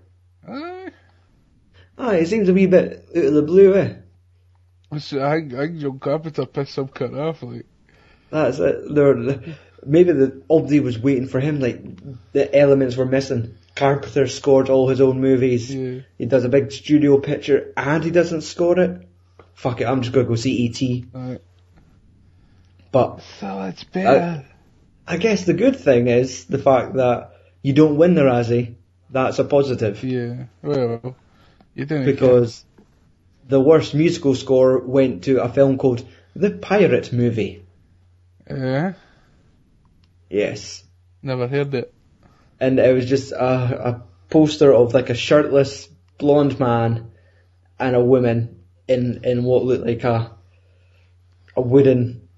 [0.49, 0.91] Aye.
[1.99, 3.95] Ah, it seems a wee bit out of the blue, eh?
[4.99, 7.67] So I I think John Carpenter pissed some cut off, like.
[8.31, 8.95] That's it.
[8.95, 9.15] There,
[9.85, 11.61] maybe the Obdi was waiting for him.
[11.61, 11.81] Like
[12.33, 13.57] the elements were missing.
[13.75, 15.73] Carpenter scored all his own movies.
[15.73, 16.01] Yeah.
[16.19, 19.09] He does a big studio picture, and he doesn't score it.
[19.57, 21.07] Fuck it, I'm just gonna go see E.T.
[21.15, 21.39] Aye.
[22.93, 24.45] But So it's better.
[25.07, 27.33] I guess the good thing is the fact that
[27.63, 28.75] you don't win the Razzie.
[29.11, 30.45] That's a positive yeah.
[30.63, 31.17] Well,
[31.75, 32.07] you didn't.
[32.07, 32.65] because
[33.49, 37.65] the worst musical score went to a film called The Pirate Movie.
[38.49, 38.93] Yeah.
[40.29, 40.83] Yes.
[41.23, 41.93] Never heard it.
[42.61, 45.89] and it was just a, a poster of like a shirtless
[46.19, 47.11] blonde man
[47.79, 48.56] and a woman
[48.89, 50.33] in in what looked like a
[51.57, 52.29] a wooden.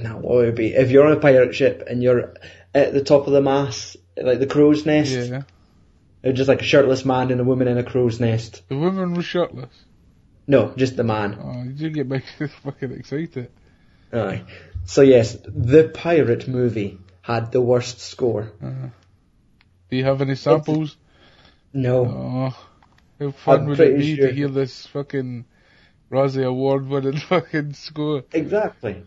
[0.00, 0.74] Now what would it be?
[0.74, 2.34] If you're on a pirate ship and you're
[2.74, 5.42] at the top of the mast, like the crow's nest, Yeah.
[6.22, 8.62] it was just like a shirtless man and a woman in a crow's nest.
[8.68, 9.70] The woman was shirtless.
[10.46, 11.38] No, just the man.
[11.40, 12.22] Oh, you did get me
[12.64, 13.50] fucking excited.
[14.12, 14.42] Aye.
[14.84, 18.52] So yes, the pirate movie had the worst score.
[18.62, 18.88] Uh-huh.
[19.90, 20.96] Do you have any samples?
[21.72, 22.04] No.
[22.06, 22.66] Oh,
[23.20, 25.44] how fun I'm would it be sure- to hear this fucking
[26.10, 28.24] Razzie Award winning fucking score?
[28.32, 29.02] Exactly.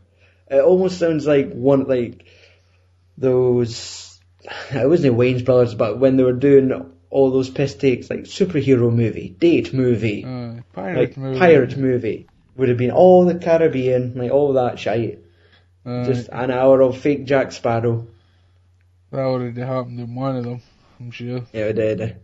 [0.49, 2.26] It almost sounds like one like
[3.18, 4.20] those.
[4.74, 8.93] It wasn't Wayans Brothers, but when they were doing all those piss takes, like superhero
[8.93, 11.39] movie, date movie, Uh, pirate like movie.
[11.39, 15.20] pirate movie, would have been all the Caribbean, like all that shite.
[15.86, 18.08] Uh, Just an hour of fake Jack Sparrow.
[19.12, 20.62] that already happened in one of them,
[20.99, 21.41] I'm sure.
[21.53, 22.18] Yeah, it did.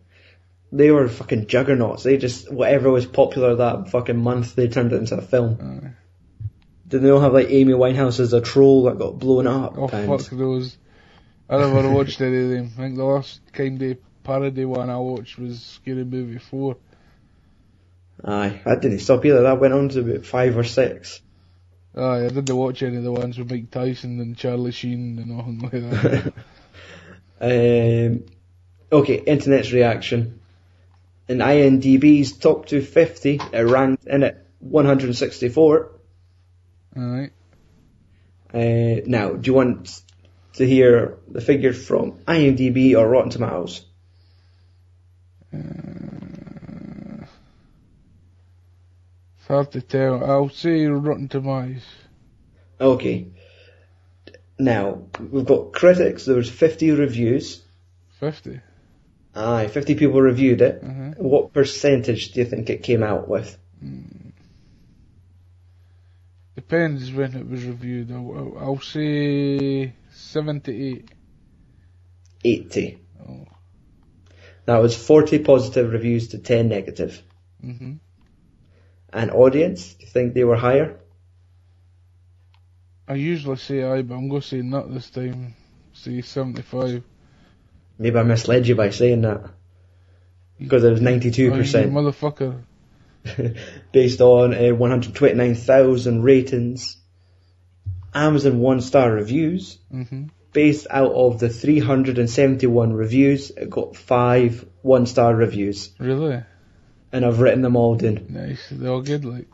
[0.73, 2.01] They were fucking juggernauts.
[2.01, 5.57] They just whatever was popular that fucking month, they turned it into a film.
[5.61, 5.89] Uh,
[6.87, 9.77] Did they all have like Amy Winehouse as a troll that got blown up?
[9.77, 10.75] oh and- fuck those.
[11.47, 12.71] I never watched any of them.
[12.75, 16.77] I think the last kind of parody one I watched was Scary Movie 4.
[18.25, 19.43] Aye, I didn't stop either.
[19.43, 21.21] That went on to about five or six.
[21.95, 25.27] Aye, I didn't watch any of the ones with Mike Tyson and Charlie Sheen and
[25.27, 26.33] nothing like that.
[28.11, 28.25] um,
[28.91, 30.39] okay, internet's reaction.
[31.27, 35.91] In IMDb's top 250, it ranked in at 164.
[36.97, 37.31] Alright.
[38.53, 40.01] Uh, now, do you want
[40.53, 43.85] to hear the figures from IMDb or Rotten Tomatoes?
[45.51, 45.61] It's
[49.47, 50.23] hard to tell.
[50.23, 51.83] I'll say Rotten Tomatoes.
[52.79, 53.27] Okay.
[54.59, 57.63] Now, we've got critics, there was 50 reviews.
[58.19, 58.59] 50.
[59.35, 60.83] Aye, 50 people reviewed it.
[60.83, 61.13] Uh-huh.
[61.17, 63.57] What percentage do you think it came out with?
[66.55, 68.11] Depends when it was reviewed.
[68.11, 71.09] I'll, I'll, say 78.
[72.45, 72.99] 80.
[73.27, 73.47] Oh.
[74.65, 77.21] That was 40 positive reviews to 10 negative.
[77.59, 77.93] hmm
[79.11, 80.99] And audience, do you think they were higher?
[83.07, 85.55] I usually say aye, but I'm going to say not this time.
[85.93, 87.03] Say 75.
[87.97, 89.49] Maybe I misled you by saying that.
[90.59, 92.63] Because it was Oh, you 92% motherfucker.
[93.91, 96.97] based on uh, 129,000 ratings.
[98.13, 99.79] Amazon one star reviews.
[99.91, 105.89] hmm Based out of the 371 reviews, it got five one star reviews.
[105.97, 106.43] Really?
[107.11, 108.27] And I've written them all down.
[108.29, 108.67] Nice.
[108.69, 109.47] They're all good, like.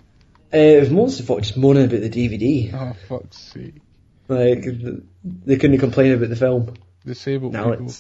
[0.54, 2.74] Uh, it was mostly for just moaning about the DVD.
[2.74, 3.76] Oh, fuck's sake.
[4.28, 4.66] Like,
[5.24, 6.74] they couldn't complain about the film.
[7.06, 7.94] Disabled Now people.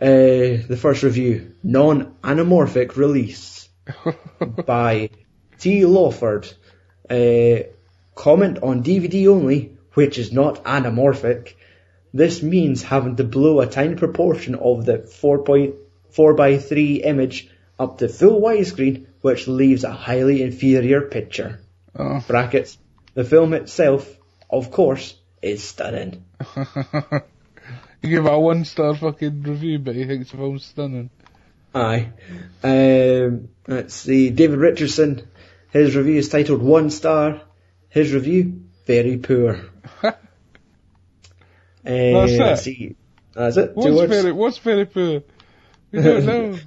[0.00, 3.68] Uh, the first review, non-anamorphic release
[4.66, 5.10] by
[5.58, 5.84] T.
[5.86, 6.52] Lawford.
[7.08, 7.68] Uh,
[8.14, 11.54] comment on DVD only, which is not anamorphic.
[12.12, 17.98] This means having to blow a tiny proportion of the 4.4 by 3 image up
[17.98, 21.60] to full widescreen, which leaves a highly inferior picture.
[21.96, 22.22] oh.
[22.26, 22.78] Brackets.
[23.14, 24.16] The film itself,
[24.50, 26.24] of course, is stunning.
[28.04, 31.08] He gave a one star fucking review, but he thinks the film's stunning.
[31.74, 32.10] Aye.
[32.62, 34.28] Um, let's see.
[34.28, 35.26] David Richardson,
[35.70, 37.40] his review is titled One Star.
[37.88, 39.58] His review, very poor.
[41.86, 42.40] Uh, That's it?
[42.40, 42.96] let's see.
[43.34, 43.72] That's it.
[43.76, 45.22] What's very, what's very poor?
[45.92, 46.58] We don't know.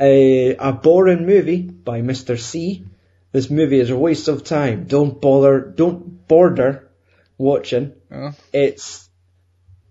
[0.00, 2.36] a, a boring movie by Mr.
[2.36, 2.84] C.
[3.30, 4.86] This movie is a waste of time.
[4.86, 6.90] Don't bother, don't bother
[7.38, 7.92] watching.
[8.10, 8.32] Oh.
[8.52, 9.08] It's,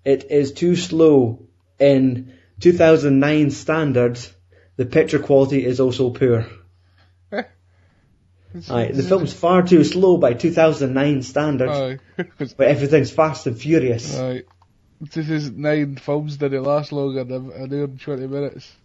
[0.09, 1.45] it is too slow.
[1.79, 4.33] In 2009 standards,
[4.75, 6.45] the picture quality is also poor.
[7.31, 14.17] Aye, the film's far too slow by 2009 standards, but everything's fast and furious.
[14.17, 14.43] Aye.
[15.11, 18.75] 2009 films didn't last longer than an hour and 20 minutes.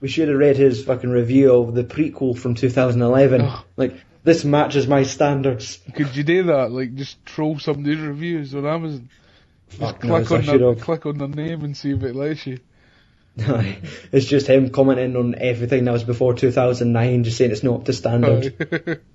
[0.00, 3.40] We should have read his fucking review of the prequel from 2011.
[3.40, 3.64] Ugh.
[3.76, 5.80] Like, this matches my standards.
[5.94, 6.70] Could you do that?
[6.70, 9.10] Like, just troll somebody's reviews on Amazon?
[9.68, 12.46] Just Fuck knows, click on the, click on their name and see if it lets
[12.46, 12.58] you.
[14.10, 17.84] It's just him commenting on everything that was before 2009, just saying it's not up
[17.84, 19.02] to standard.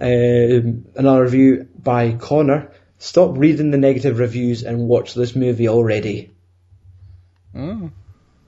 [0.00, 2.72] Um, another review by Connor.
[2.98, 6.30] Stop reading the negative reviews and watch this movie already.
[7.54, 7.90] oh.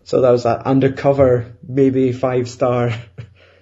[0.04, 2.92] So that was that undercover, maybe five star.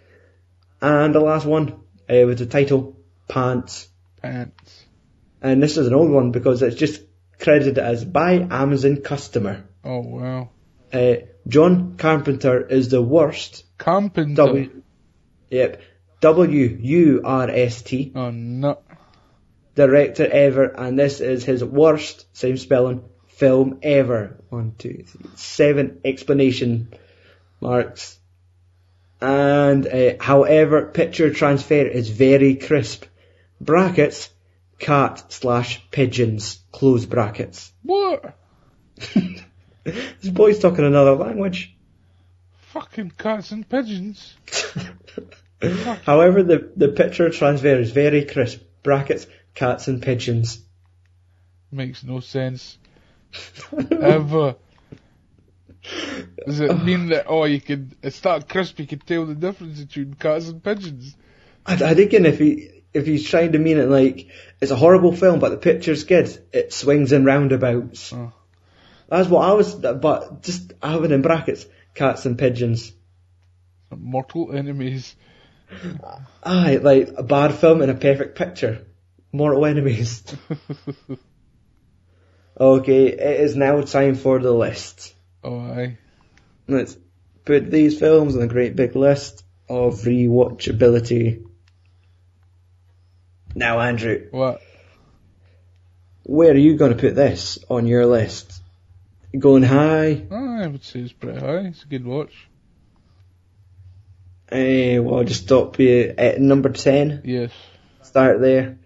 [0.81, 1.73] and the last one
[2.11, 2.97] uh, with the title
[3.29, 3.89] Pants.
[4.21, 4.85] Pants.
[5.41, 7.01] And this is an old one because it's just
[7.43, 9.65] credited as by Amazon customer.
[9.85, 10.51] Oh wow.
[10.93, 11.15] Uh,
[11.49, 13.65] John Carpenter is the worst.
[13.79, 14.35] Carpenter.
[14.35, 14.83] W.
[15.51, 15.83] Yep.
[16.21, 18.79] W U R S T Oh no.
[19.75, 24.39] director ever, and this is his worst, same spelling, film ever.
[24.51, 26.93] One, two, three, seven explanation
[27.61, 28.19] marks.
[29.21, 33.05] And uh, however, picture transfer is very crisp.
[33.61, 34.29] Brackets,
[34.83, 37.73] cat slash pigeons, close brackets.
[37.83, 38.37] What?
[39.85, 41.77] This boy's talking another language.
[42.69, 44.37] Fucking cats and pigeons.
[46.07, 48.61] However, the, the picture transfer is very crisp.
[48.85, 50.63] Brackets, cats and pigeons.
[51.73, 52.79] Makes no sense.
[53.91, 54.55] Ever.
[56.47, 59.81] Does it mean that, oh, you could, it's that crisp you could tell the difference
[59.81, 61.17] between cats and pigeons?
[61.67, 64.29] I, I thinking if he if he's trying to mean it like
[64.61, 66.37] it's a horrible film, but the picture's good.
[66.53, 68.13] It swings in roundabouts.
[68.13, 68.33] Oh.
[69.09, 69.75] That's what I was.
[69.75, 72.93] But just having in brackets cats and pigeons.
[73.91, 75.15] Mortal enemies.
[76.43, 78.87] Aye, like a bad film and a perfect picture.
[79.33, 80.23] Mortal enemies.
[82.61, 85.15] okay, it is now time for the list.
[85.43, 85.99] Oh, aye.
[86.69, 86.97] Let's
[87.45, 91.45] put these films on a great big list of rewatchability.
[93.55, 94.61] Now, Andrew, What?
[96.25, 98.61] where are you going to put this on your list?
[99.39, 100.27] Going high?
[100.31, 101.67] Oh, I would say it's pretty high.
[101.69, 102.33] It's a good watch.
[104.51, 107.23] Eh, well, I'll just stop you at number 10.
[107.25, 107.51] Yes.
[108.03, 108.79] Start there.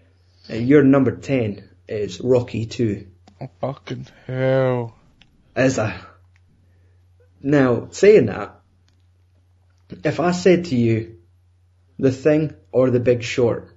[0.49, 3.05] Uh, your number 10 is Rocky 2.
[3.41, 4.95] Oh, fucking hell.
[5.55, 5.99] Is a.
[7.41, 8.59] Now, saying that,
[10.03, 11.17] if I said to you,
[11.99, 13.69] The Thing or The Big Short,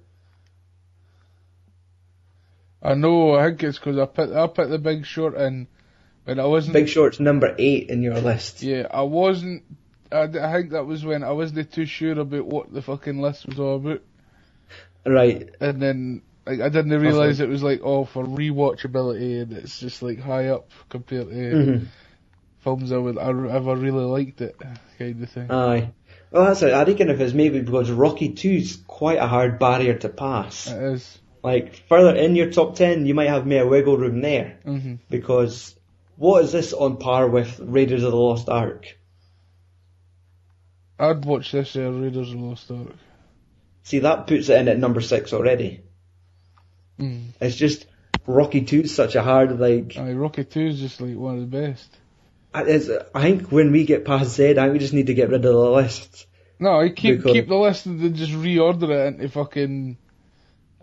[2.81, 5.67] I know, I think it's because I put, I put the big short in
[6.25, 8.63] when I wasn't, Big Short's number 8 in your list.
[8.63, 9.63] yeah, I wasn't,
[10.11, 13.59] I think that was when I wasn't too sure about what the fucking list was
[13.59, 14.01] all about.
[15.05, 15.49] Right.
[15.59, 20.01] And then, like, I didn't realise it was like, oh, for rewatchability and it's just
[20.01, 21.85] like high up compared to Mhm.
[22.59, 24.55] films I would, I ever really liked it,
[24.99, 25.51] kind of thing.
[25.51, 25.91] Aye.
[26.31, 26.73] Well, that's it.
[26.73, 30.67] I reckon if it's maybe because Rocky 2's quite a hard barrier to pass.
[30.69, 31.17] It is.
[31.43, 34.59] Like, further in your top 10, you might have more wiggle room there.
[34.63, 35.75] hmm Because,
[36.17, 38.97] what is this on par with Raiders of the Lost Ark?
[40.99, 42.93] I'd watch this uh, Raiders of the Lost Ark.
[43.83, 45.81] See, that puts it in at number 6 already.
[46.99, 47.29] Mm.
[47.41, 47.87] It's just,
[48.27, 51.57] Rocky 2's such a hard, like, Aye, Rocky 2 is just like one of the
[51.61, 51.97] best.
[52.53, 55.29] it's, I think when we get past Z, I think we just need to get
[55.29, 56.27] rid of the list.
[56.59, 59.97] No, I keep Because- keep the list and then just reorder it into fucking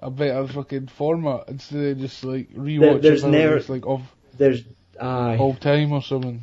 [0.03, 4.03] a better fucking format instead of just like rewatch there's it never- it's like of
[4.37, 4.63] There's,
[5.01, 6.43] aye, all time or something.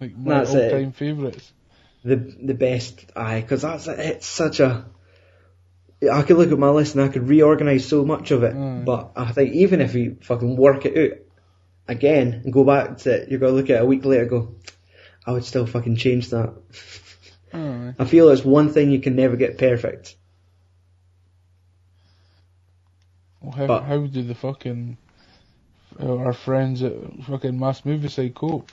[0.00, 1.52] Like my That's all time favourites.
[2.04, 4.86] the, the best, aye, cause that's, it's such a,
[6.10, 8.82] I could look at my list and I could reorganise so much of it, Aye.
[8.84, 11.18] but I think even if we fucking work it out
[11.86, 14.30] again and go back to it, you're gonna look at it a week later and
[14.30, 14.54] go,
[15.26, 16.54] I would still fucking change that.
[17.52, 17.94] Aye.
[17.98, 20.16] I feel it's one thing you can never get perfect.
[23.42, 24.96] Well, how But- how do the fucking
[26.00, 26.92] how our friends at
[27.24, 28.70] fucking Mass Movie Side cope.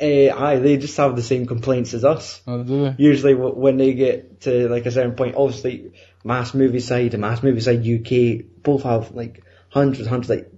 [0.00, 2.42] Uh, aye, they just have the same complaints as us.
[2.46, 2.94] Oh, do they?
[2.98, 7.20] Usually w- when they get to like a certain point, obviously Mass Movie Side and
[7.22, 10.50] Mass Movie Side UK both have like hundreds, hundreds, like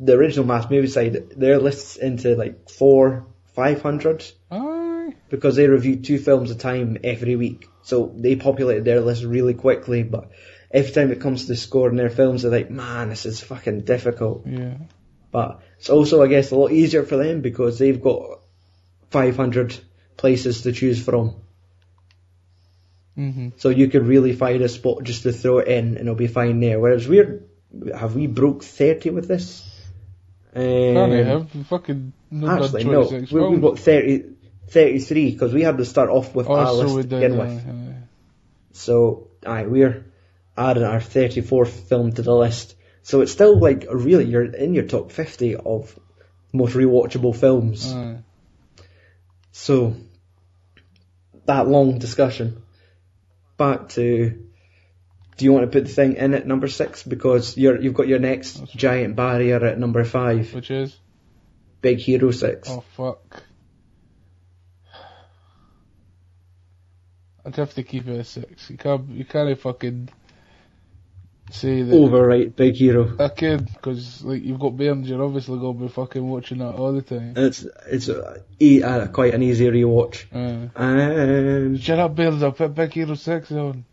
[0.00, 5.12] the original Mass Movie Side, their lists into like four, five hundred Aye.
[5.28, 7.66] because they review two films a time every week.
[7.82, 10.30] So they populated their list really quickly, but
[10.70, 13.80] every time it comes to scoring in their films, they're like, man, this is fucking
[13.82, 14.46] difficult.
[14.46, 14.74] Yeah.
[15.30, 18.40] But it's also, I guess, a lot easier for them because they've got
[19.10, 19.76] 500
[20.16, 21.34] places to choose from.
[23.14, 26.14] hmm So you could really find a spot just to throw it in and it'll
[26.14, 26.78] be fine there.
[26.80, 27.42] Whereas we're,
[27.94, 29.62] have we broke 30 with this?
[30.54, 30.62] Um,
[31.10, 33.02] they have fucking no done actually, no.
[33.30, 34.24] We, we've got 30,
[34.68, 37.44] 33 because we had to start off with Oh, Alice so we to begin aye,
[37.44, 37.68] with.
[37.68, 37.94] aye.
[38.72, 40.06] So, aye, we're
[40.56, 42.74] adding our 34th film to the list.
[43.02, 45.98] So it's still like, really, you're in your top 50 of
[46.52, 47.92] most rewatchable films.
[47.92, 48.18] Aye.
[49.52, 49.96] So,
[51.46, 52.62] that long discussion.
[53.56, 54.30] Back to,
[55.36, 57.02] do you want to put the thing in at number six?
[57.02, 60.96] Because you're, you've got your next giant barrier at number five, Which is?
[61.80, 62.68] Big Hero 6.
[62.70, 63.42] Oh fuck.
[67.44, 68.68] I'd have to keep it at six.
[68.68, 70.08] You can't, you can't fucking
[71.50, 71.94] say that.
[71.94, 73.16] Overwrite Big Hero.
[73.18, 76.92] I can, because like you've got Burns, you're obviously gonna be fucking watching that all
[76.92, 77.34] the time.
[77.36, 78.10] It's, it's
[78.60, 80.24] e- uh, quite an easy rewatch.
[80.32, 82.42] Uh, And, shut up, Burns.
[82.42, 83.84] I'll put Big Hero Six on.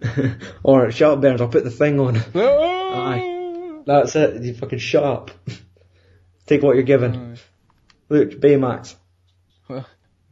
[0.62, 2.16] or shut up Burns, I'll put the thing on.
[2.34, 3.80] Aye.
[3.86, 5.30] That's it, you fucking shut up.
[6.46, 7.36] Take what you're given.
[8.08, 8.96] Look, Baymax.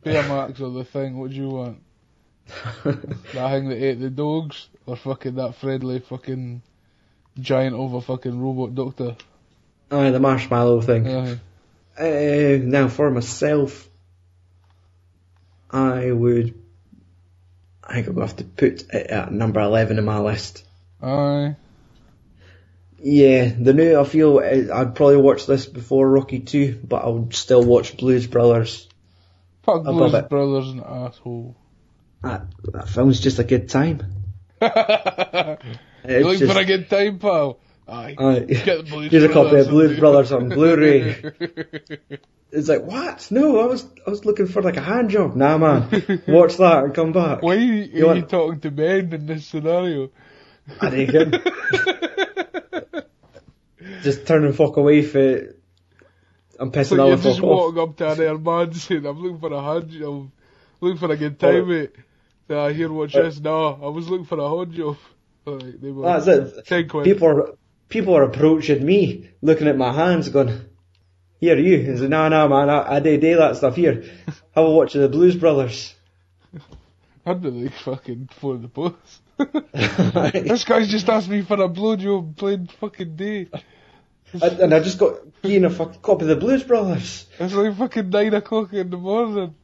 [0.04, 1.18] Baymax or the thing.
[1.18, 1.82] What do you want?
[2.84, 3.02] That
[3.32, 6.62] thing that ate the dogs, or fucking that friendly fucking
[7.38, 9.16] giant over fucking robot doctor?
[9.90, 11.08] Aye, the marshmallow thing.
[11.08, 11.40] Aye.
[11.98, 13.88] Uh, now for myself,
[15.70, 16.54] I would.
[17.82, 20.64] I think to have to put it at number 11 in my list.
[21.02, 21.56] Aye.
[23.02, 27.08] Yeah, the new, I feel uh, I'd probably watch this before Rocky 2, but I
[27.08, 28.88] would still watch Blues Brothers.
[29.62, 30.12] Fuck Blues.
[30.28, 31.56] Brothers an asshole.
[32.22, 34.02] That, that film's just a good time.
[34.60, 34.68] You
[36.24, 37.58] looking just, for a good time, pal?
[37.88, 38.14] Aye.
[38.18, 38.40] Aye.
[38.64, 41.22] Get Blues Here's a copy of Blues Brothers on Blu-ray.
[42.52, 43.28] It's like, what?
[43.30, 45.36] No, I was I was looking for like a hand job.
[45.36, 45.82] Nah, man.
[46.26, 47.42] Watch that and come back.
[47.42, 50.10] Why are you, You are want- you talking to men in this scenario?
[50.80, 53.06] I think it.
[54.02, 55.54] Just turn and fuck away for
[56.58, 57.74] I'm pissing So all you're just fuck off.
[57.74, 60.30] walking up to an air man saying, I'm looking for a hand job.
[60.80, 61.92] Looking for a good time, mate.
[62.58, 63.06] I hear Oh.
[63.06, 63.40] this?
[63.40, 64.96] No, I was looking for a hand job.
[65.46, 66.06] Alright, they were.
[66.06, 66.66] Ah, that's it.
[66.66, 67.04] Ten quid.
[67.04, 67.54] People are
[67.88, 70.60] people are approaching me, looking at my hands, going,
[71.40, 73.76] "Here, you." And say, "No, no, man, I, I do do that stuff.
[73.76, 74.02] Here,
[74.54, 75.94] have a watch of the Blues Brothers."
[77.26, 78.96] I'd be like fucking for the post.
[80.44, 83.48] this guy's just asked me for a blowjob playing fucking day.
[84.32, 87.26] and, and I just got Ian a fucking copy of the Blues Brothers.
[87.38, 89.54] It's like fucking nine o'clock in the morning.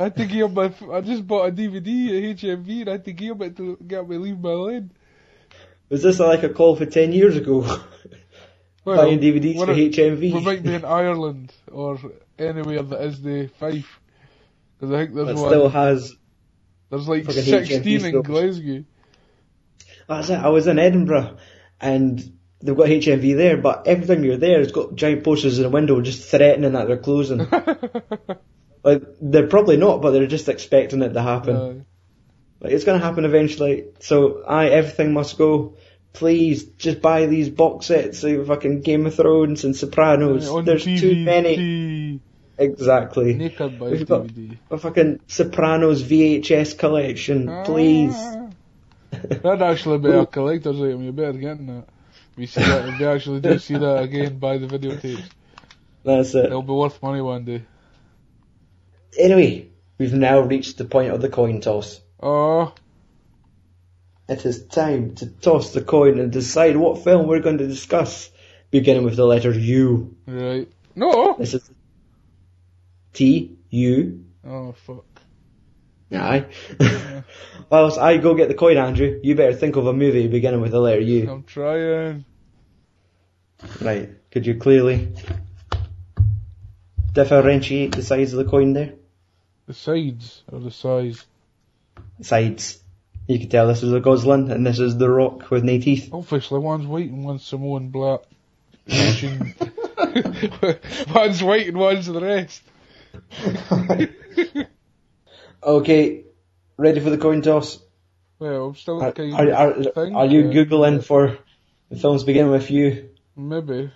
[0.00, 3.04] I had to give my, I just bought a DVD at HMV and I had
[3.04, 4.90] to give it to get me leave my lane.
[5.90, 7.78] Was this like a call for ten years ago?
[8.82, 10.32] Well, Buying DVDs for HMV.
[10.32, 11.98] We might be in Ireland or
[12.38, 14.00] anywhere that is the Fife.
[14.78, 15.50] Because I think there's But one.
[15.50, 16.14] still has.
[16.88, 18.22] there's like 16 in.
[18.22, 18.84] Glasgow.
[20.08, 20.36] Oh, that's it.
[20.36, 21.36] I was in Edinburgh,
[21.78, 22.18] and
[22.62, 25.68] they've got HMV there, but every time you're there, it's got giant posters in the
[25.68, 27.46] window just threatening that they're closing.
[28.82, 31.56] like they're probably not, but they're just expecting it to happen.
[31.56, 31.74] Uh,
[32.60, 33.84] Like it's gonna happen eventually.
[34.00, 35.76] So I everything must go.
[36.12, 40.44] Please just buy these box sets of fucking Game of Thrones and Sopranos.
[40.64, 42.20] There's DVD, too many.
[42.58, 43.32] Exactly.
[43.34, 44.58] Naked by We've got- DVD.
[44.70, 48.12] A fucking Sopranos VHS collection, please.
[48.16, 48.48] Ah.
[49.12, 51.84] That'd actually be a collector's item, you better get that.
[52.36, 55.22] You see that, if you actually do see that again, buy the videotapes.
[56.04, 56.46] That's it.
[56.46, 57.62] It'll be worth money one day.
[59.18, 59.68] Anyway,
[59.98, 62.00] we've now reached the point of the coin toss.
[62.22, 62.72] Oh,
[64.28, 68.30] It is time to toss the coin and decide what film we're going to discuss,
[68.70, 70.14] beginning with the letter U.
[70.26, 70.68] right.
[70.94, 71.36] No!
[71.38, 71.70] This is
[73.12, 74.24] T U.
[74.46, 75.04] Oh, fuck.
[76.12, 76.46] Aye.
[77.70, 80.72] Whilst I go get the coin, Andrew, you better think of a movie beginning with
[80.72, 81.30] the letter U.
[81.30, 82.24] I'm trying.
[83.80, 84.10] Right.
[84.32, 85.12] Could you clearly
[87.12, 88.94] differentiate the size of the coin there?
[89.70, 91.24] The sides or the size.
[92.22, 92.82] Sides.
[93.28, 96.08] You can tell this is a Gosling and this is the Rock with no teeth.
[96.12, 98.22] Obviously, one's white and one's Samoan black.
[101.14, 102.62] one's white and one's the rest.
[105.62, 106.24] Okay,
[106.76, 107.78] ready for the coin toss?
[108.40, 111.38] Well, I'm still Are, kind are, are, of think, are you uh, googling for
[111.90, 113.10] the films beginning with you?
[113.36, 113.92] Maybe.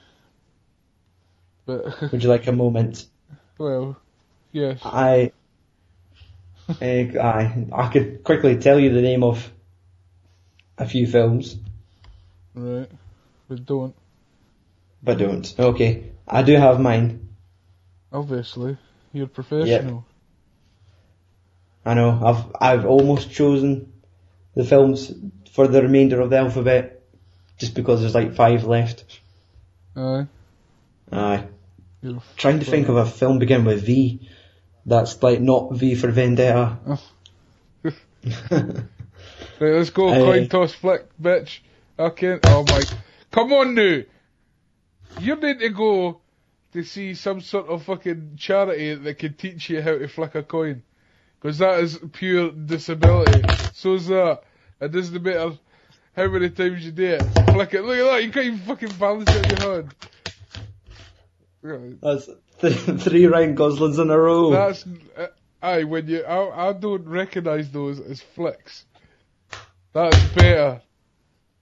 [1.67, 3.07] But, Would you like a moment?
[3.59, 3.97] well,
[4.53, 4.79] yes.
[4.85, 5.33] I,
[6.81, 9.51] eh, I, I could quickly tell you the name of
[10.79, 11.57] a few films,
[12.55, 12.91] Right.
[13.49, 13.95] But don't.
[15.03, 15.55] but don't.
[15.59, 17.29] Okay, I do have mine.
[18.13, 18.77] Obviously.
[19.13, 20.07] You're professional.
[21.85, 22.21] I know.
[22.25, 23.93] I've I've almost chosen
[24.55, 25.13] the films
[25.53, 27.03] for the remainder of the alphabet,
[27.59, 29.21] just because there's like five left.
[29.97, 30.27] Aye.
[31.13, 31.45] Aye.
[32.03, 34.29] You're Trying to think of a film beginning with V.
[34.87, 36.79] That's like not V for Vendetta.
[39.61, 40.17] Right, let's go.
[40.19, 41.61] Coin toss flick, bitch.
[41.99, 42.41] Okay.
[42.45, 42.89] Oh my.
[43.33, 44.03] Come on now.
[45.17, 46.23] You need to go
[46.73, 50.43] to see some sort of fucking charity that can teach you how to flick a
[50.43, 50.85] coin.
[51.41, 53.51] Because that is pure disability.
[53.71, 54.43] So's that.
[54.81, 55.59] It doesn't matter
[56.17, 57.33] how many times you do it.
[57.47, 57.83] Flick it.
[57.83, 58.25] Look at that.
[58.25, 59.95] You can't even fucking balance it in your hand.
[62.03, 62.39] That's th-
[62.71, 64.51] three Ryan Goslings in a row.
[64.51, 64.85] That's
[65.17, 65.27] uh,
[65.63, 65.85] aye.
[65.85, 68.85] When you, I, I don't recognise those as flicks.
[69.93, 70.83] That's better.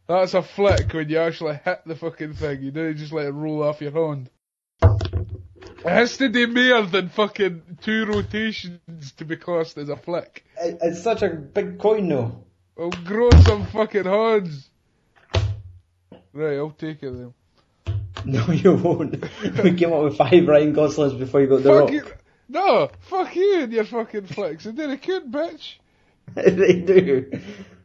[0.09, 2.63] That's a flick when you actually hit the fucking thing.
[2.63, 4.31] You don't just let it roll off your hand.
[4.83, 10.45] It has to do more than fucking two rotations to be classed as a flick.
[10.59, 12.45] It's such a big coin though.
[12.79, 14.71] I'll grow some fucking hands.
[16.33, 17.35] Right, I'll take it then.
[18.27, 19.23] No, you won't.
[19.63, 21.91] we came up with five Ryan Goslings before you got the fuck rock.
[21.93, 22.05] you.
[22.49, 24.67] No, fuck you and your fucking flicks.
[24.67, 25.77] And then a could, bitch.
[26.35, 27.31] they do.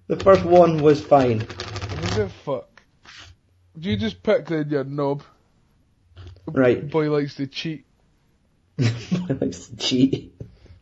[0.07, 1.39] The first one was fine.
[1.39, 2.81] Was it fuck?
[3.79, 5.23] Do you just pick then, you knob?
[6.45, 6.89] Right.
[6.89, 7.85] Boy likes to cheat.
[8.77, 10.33] Boy likes to cheat.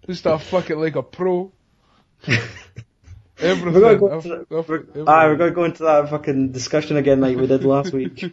[0.08, 1.52] Just start fucking like a pro.
[2.28, 2.38] We're
[3.40, 3.82] Everything.
[3.82, 5.04] gonna go into, I've- we're, everything.
[5.08, 8.24] ah, we're gonna go into that fucking discussion again like we did last week.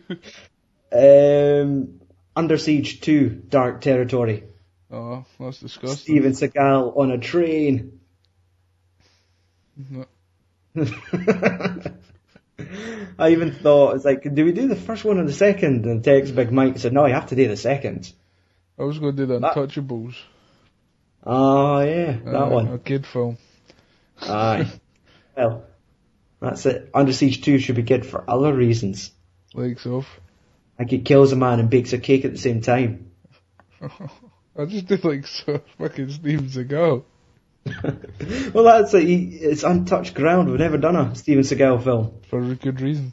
[0.92, 2.00] Um,
[2.36, 4.44] Under Siege 2, Dark Territory.
[4.90, 5.96] oh, that's disgusting.
[6.16, 8.00] Steven Seagal on a train.
[9.76, 10.06] No.
[13.18, 15.86] I even thought, it's like, do we do the first one or the second?
[15.86, 18.12] And text Big Mike said, no, you have to do the second.
[18.78, 20.14] I was going to do the That- Untouchables.
[21.24, 22.66] Oh, yeah, that Uh, one.
[22.68, 23.38] A kid film.
[24.20, 24.68] Aye.
[25.36, 25.64] well,
[26.40, 26.90] that's it.
[26.92, 29.12] Under Siege 2 should be good for other reasons.
[29.54, 30.20] Legs off.
[30.82, 33.12] Like he kills a man and bakes a cake at the same time.
[34.58, 37.04] I just did like so fucking Steven Seagal.
[38.52, 38.90] well, that's.
[38.90, 40.50] He, it's untouched ground.
[40.50, 42.20] We've never done a Steven Seagal film.
[42.28, 43.12] For a good reason.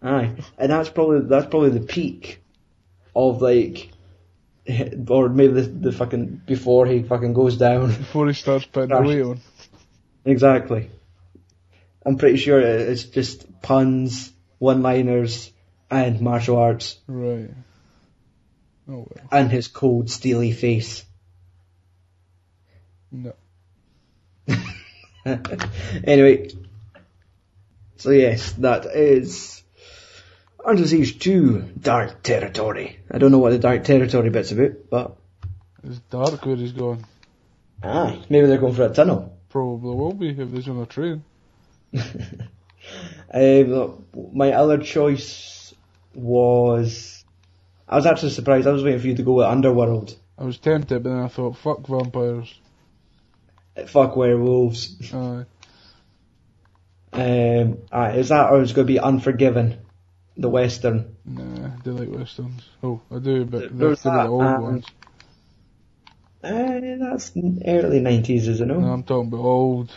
[0.00, 2.40] Aye, and that's probably that's probably the peak
[3.16, 3.90] of like,
[5.08, 7.88] or maybe the, the fucking before he fucking goes down.
[7.98, 9.40] Before he starts putting the weight on.
[10.24, 10.88] exactly.
[12.06, 15.50] I'm pretty sure it's just puns, one-liners,
[15.92, 17.50] and martial arts, Right.
[18.88, 19.26] Oh well.
[19.30, 21.04] and his cold, steely face.
[23.12, 23.34] No.
[26.04, 26.48] anyway,
[27.98, 29.62] so yes, that is
[30.64, 32.98] Under Siege 2 Dark Territory.
[33.10, 35.16] I don't know what the Dark Territory bit's about, but
[35.84, 37.04] It's dark where he's going.
[37.82, 39.36] ah, maybe they're going for a tunnel.
[39.50, 41.22] Probably will be if there's on a train.
[43.32, 44.04] Um,
[44.34, 45.61] my other choice
[46.14, 47.24] was.
[47.88, 48.66] I was actually surprised.
[48.66, 50.16] I was waiting for you to go with Underworld.
[50.38, 52.58] I was tempted, but then I thought, fuck vampires.
[53.86, 55.12] Fuck werewolves.
[55.12, 55.44] Aye.
[57.12, 59.78] Um, aye, is that or is it going to be Unforgiven,
[60.36, 61.16] the western?
[61.26, 62.68] Nah, I do like westerns.
[62.82, 64.86] Oh, I do, but they're the old um, ones.
[66.42, 67.32] Uh, that's
[67.66, 68.78] early nineties, isn't it?
[68.78, 69.92] No, I'm talking about old.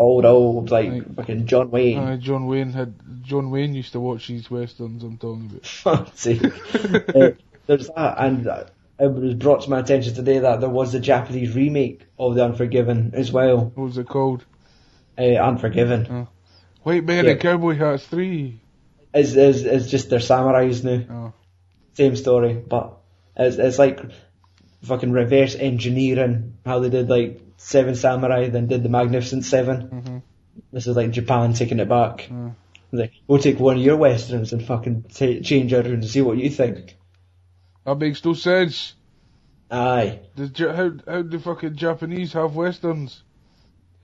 [0.00, 1.98] Old, old, like Like- fucking John Wayne.
[1.98, 5.02] Aye, John Wayne had John Wayne used to watch these westerns.
[5.04, 5.66] I'm talking about.
[5.66, 6.42] Fuck's sake.
[6.44, 7.30] Uh,
[7.66, 8.64] there's that, and uh,
[8.98, 12.44] it was brought to my attention today that there was a Japanese remake of The
[12.44, 13.66] Unforgiven as well.
[13.74, 14.44] What was it called?
[15.18, 16.26] Uh, Unforgiven.
[16.82, 17.32] White Man Yeah.
[17.32, 18.60] in Cowboy Hats Three.
[19.14, 21.04] Is is is just their samurais now.
[21.14, 21.32] Oh,
[21.94, 22.96] Same story, but
[23.36, 24.00] it's it's like
[24.82, 30.22] fucking reverse engineering how they did like Seven Samurai, then did the Magnificent 7 Mhm.
[30.72, 32.22] This is like Japan taking it back.
[32.30, 32.54] Mm.
[32.90, 36.38] Like, we'll take one of your westerns and fucking ta change it and see what
[36.38, 36.96] you think.
[37.84, 38.94] that makes no sense.
[39.70, 40.20] Aye.
[40.56, 43.22] Ja- how how do fucking Japanese have westerns?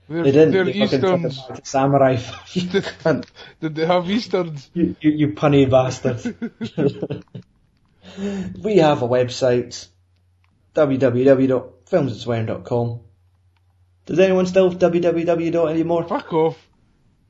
[0.07, 0.51] They're, They didn't.
[0.53, 1.41] they're They easterns.
[1.63, 2.15] samurai.
[2.15, 3.25] cunt.
[3.59, 4.69] Did they have easterns?
[4.73, 6.21] you, you, you punny bastard.
[8.63, 9.87] We have a website,
[10.75, 12.99] www.filmsandswearing.com.
[14.07, 16.03] Does anyone still have www anymore?
[16.05, 16.67] Fuck off.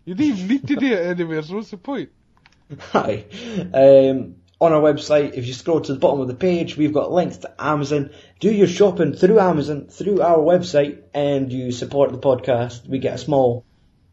[0.05, 2.09] You don't even need to do it anywhere, so what's the point?
[2.79, 3.25] Hi.
[3.73, 7.11] Um, on our website, if you scroll to the bottom of the page, we've got
[7.11, 8.11] links to Amazon.
[8.39, 12.87] Do your shopping through Amazon, through our website, and you support the podcast.
[12.87, 13.65] We get a small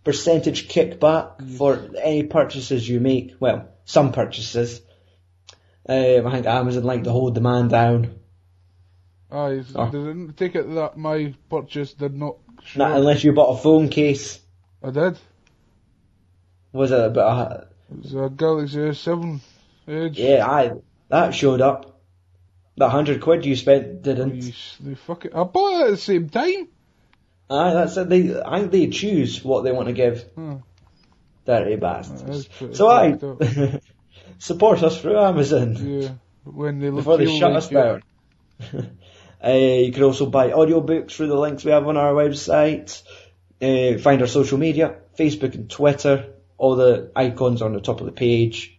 [0.02, 3.34] percentage kickback for any purchases you make.
[3.40, 4.80] Well, some purchases.
[5.88, 8.14] Um, I think Amazon like to hold the man down.
[9.30, 9.90] Aye, Oh.
[9.90, 13.88] didn't take it that my purchase did not show Not unless you bought a phone
[13.88, 14.40] case.
[14.82, 15.18] I did.
[16.72, 19.40] Was it about It was a Galaxy S7
[19.86, 20.18] Edge.
[20.18, 20.72] yeah, I,
[21.08, 21.90] that showed up.
[22.76, 24.52] That hundred quid you spent didn't.
[24.80, 25.32] They fuck it.
[25.34, 26.66] I bought it at the same time.
[27.48, 28.08] Aye, that's it.
[28.08, 30.24] They, I think they choose what they want to give.
[30.36, 30.56] Huh.
[31.46, 32.48] Dirty bastards.
[32.72, 33.16] So I
[34.38, 36.08] support us through Amazon Yeah,
[36.42, 37.74] when they before they shut like us it.
[37.74, 38.02] down.
[39.46, 43.02] uh, you can also buy audiobooks through the links we have on our website.
[43.60, 46.26] Uh, find our social media, Facebook and Twitter.
[46.56, 48.78] All the icons on the top of the page.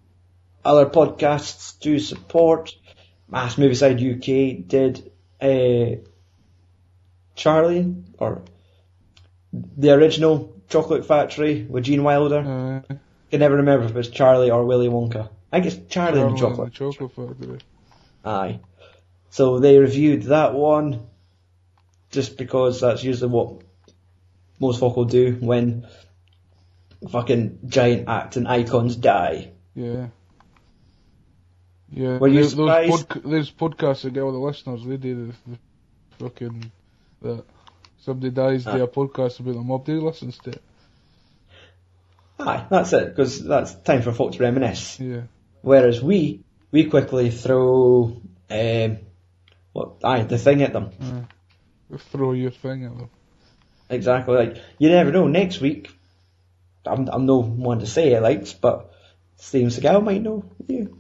[0.64, 2.74] Other podcasts do support.
[3.30, 5.12] Mass Movie Side UK did
[5.42, 6.02] uh,
[7.36, 8.42] Charlie or
[9.54, 12.84] the original Chocolate Factory with Gene Wilder.
[12.90, 12.96] Uh,
[13.30, 15.30] can never remember if it was Charlie or Willy Wonka.
[15.52, 16.60] I think it's Charlie and the Chocolate.
[16.60, 17.60] and the Chocolate Factory.
[18.24, 18.60] Aye.
[19.30, 21.08] So they reviewed that one
[22.12, 23.62] just because that's usually what
[24.60, 25.86] most folk will do when
[27.10, 29.52] fucking giant acting icons die.
[29.74, 30.08] Yeah.
[31.92, 32.18] Yeah.
[32.18, 32.92] Were you those, surprised?
[32.92, 35.58] Those, podca- those podcasts that get all the listeners, they do the, the
[36.20, 36.72] fucking
[37.22, 37.44] that
[38.02, 38.78] somebody dies, Ah.
[38.78, 39.86] do a podcast about them up.
[39.86, 40.62] They listens to it.
[42.40, 45.00] Aye, that's it, because that's time for folk to reminisce.
[45.00, 45.22] Yeah.
[45.62, 46.42] Whereas we,
[46.72, 48.98] we quickly throw, um,
[49.76, 50.90] what, aye, the thing at them.
[51.92, 53.10] Uh, throw your thing at them.
[53.90, 55.94] Exactly, like, you never know, next week,
[56.86, 58.94] I'm, I'm no one to say it likes, but
[59.36, 60.98] Steven Seagal might know, you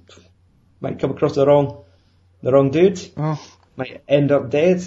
[0.81, 1.85] might come across the wrong,
[2.41, 3.41] the wrong dude, Oh,
[3.77, 4.83] might end up dead,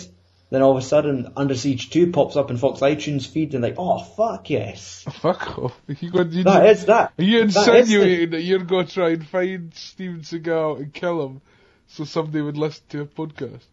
[0.50, 3.62] then all of a sudden Under Siege 2 pops up in Fox iTunes feed and
[3.62, 5.02] like, oh fuck yes.
[5.22, 5.80] fuck off.
[5.88, 7.14] You got, you That is that.
[7.18, 11.24] Are you That insinuating that you're going to try and find Steven Seagal and kill
[11.24, 11.40] him
[11.86, 13.64] so somebody would listen to a podcast?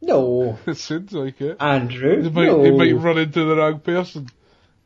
[0.00, 1.56] No, It sounds like it.
[1.60, 2.62] Andrew, They might, no.
[2.62, 4.28] they might run into the wrong person.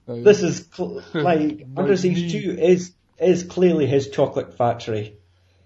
[0.06, 5.16] This is cl- like Under Siege 2 is is clearly his chocolate factory.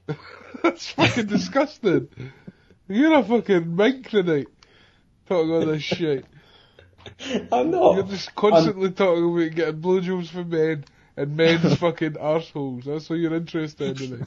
[0.62, 2.08] That's fucking disgusting.
[2.88, 4.48] You're a fucking mink tonight.
[5.26, 6.24] Talking all this shit.
[7.50, 7.94] I'm not.
[7.96, 10.84] You're just constantly talking about getting blowjobs for men
[11.16, 12.84] and men's fucking arseholes.
[12.84, 14.26] That's what you're interested in.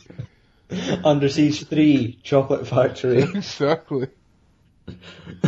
[1.03, 3.21] Under Siege 3 chocolate factory.
[3.21, 4.07] exactly.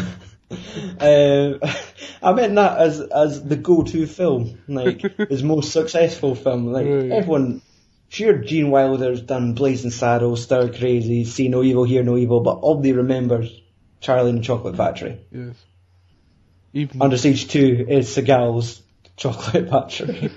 [1.00, 1.60] um,
[2.24, 6.72] I meant that as as the go-to film, like his most successful film.
[6.72, 7.12] Like Right.
[7.12, 7.62] everyone,
[8.10, 12.58] sure, Gene Wilder's done Blazing Saddles, Stir Crazy, See No Evil, Hear No Evil, but
[12.60, 13.60] all they remembers
[14.02, 15.20] Charlie and the Chocolate Factory.
[15.32, 15.56] Yes.
[16.74, 18.82] Even Under Siege 2 is Seagal's
[19.18, 20.32] Chocolate Factory.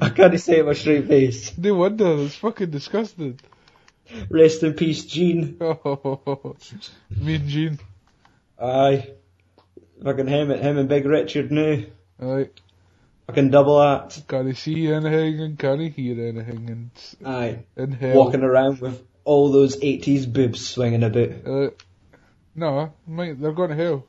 [0.00, 1.56] I can't say it with a straight face.
[1.56, 3.38] no wonder it's fucking disgusting.
[4.30, 5.58] Rest in peace, Gene.
[5.60, 7.78] Me and Gene.
[8.60, 9.10] Aye.
[10.02, 11.82] Fucking him, him and Big Richard now.
[12.20, 12.50] Aye.
[13.26, 14.26] Fucking double act.
[14.26, 16.90] Can't see anything and can't hear anything and
[17.24, 17.58] Aye.
[17.76, 18.16] in hell.
[18.16, 21.46] Walking around with all those 80s boobs swinging about.
[21.46, 21.70] Uh,
[22.54, 24.06] no, mate, they're going to hell.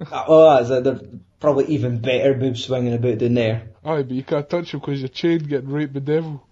[0.10, 0.84] oh, that's it.
[0.84, 1.00] They're
[1.40, 3.68] probably even better boobs swinging about than there.
[3.84, 6.46] Aye, but you can't touch them because you're chained getting raped by the devil.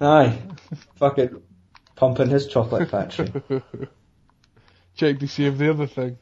[0.00, 0.38] Aye.
[0.96, 1.42] Fucking
[1.94, 3.30] pumping his chocolate factory.
[5.00, 6.18] Check to see if they're the thing.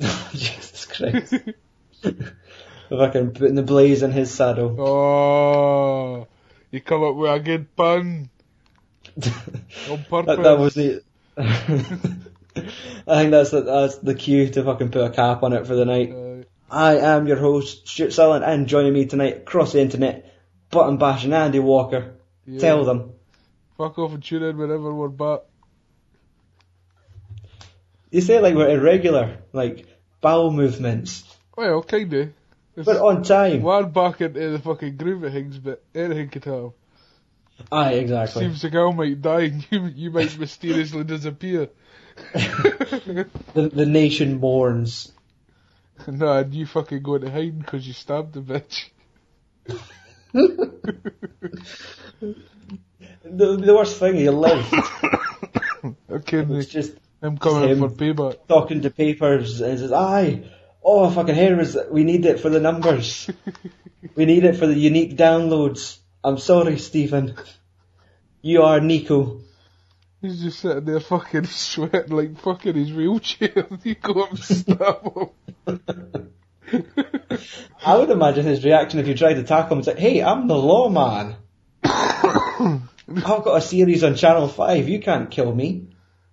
[0.32, 1.34] Jesus Christ.
[2.88, 4.74] Fucking putting the blaze in his saddle.
[4.80, 6.26] Oh,
[6.70, 8.30] you come up with a good pun
[9.90, 10.36] on purpose.
[10.36, 11.04] that, that was it.
[11.36, 15.74] I think that's the, that's the cue to fucking put a cap on it for
[15.74, 16.10] the night.
[16.10, 16.44] Aye.
[16.70, 20.34] I am your host, Stuart Sullen, and joining me tonight across the internet,
[20.70, 22.14] button bashing Andy Walker.
[22.46, 22.60] Yeah.
[22.60, 23.12] Tell them.
[23.76, 25.40] Fuck off and tune in whenever we're back.
[28.10, 29.86] You say it like we're irregular, like
[30.20, 31.24] bowel movements.
[31.56, 32.30] Well, kinda.
[32.76, 33.62] It's But on time.
[33.62, 36.72] one back into the fucking groove of things, but anything could happen.
[37.70, 38.44] Aye, exactly.
[38.44, 41.68] Seems the girl might die and you, you might mysteriously disappear.
[43.54, 45.12] The, the nation mourns.
[46.06, 48.90] nah, and you fucking go to hiding because you stabbed the bitch.
[53.22, 54.74] The, the worst thing, you lived.
[56.10, 56.92] Okay, It's just
[57.22, 57.78] I'm coming him.
[57.80, 58.34] for paper.
[58.48, 60.44] talking to papers and says, aye,
[60.82, 63.30] oh fucking Harris, we need it for the numbers.
[64.14, 65.98] we need it for the unique downloads.
[66.24, 67.34] I'm sorry, Steven.
[68.42, 69.42] You are Nico.
[70.22, 73.66] He's just sitting there fucking sweating like fucking his wheelchair.
[73.84, 76.32] you go up and stab him.
[77.84, 79.78] I would imagine his reaction if you tried to tackle him.
[79.80, 81.36] It's like, hey, I'm the lawman.
[81.84, 84.88] I've got a series on Channel 5.
[84.88, 85.88] You can't kill me.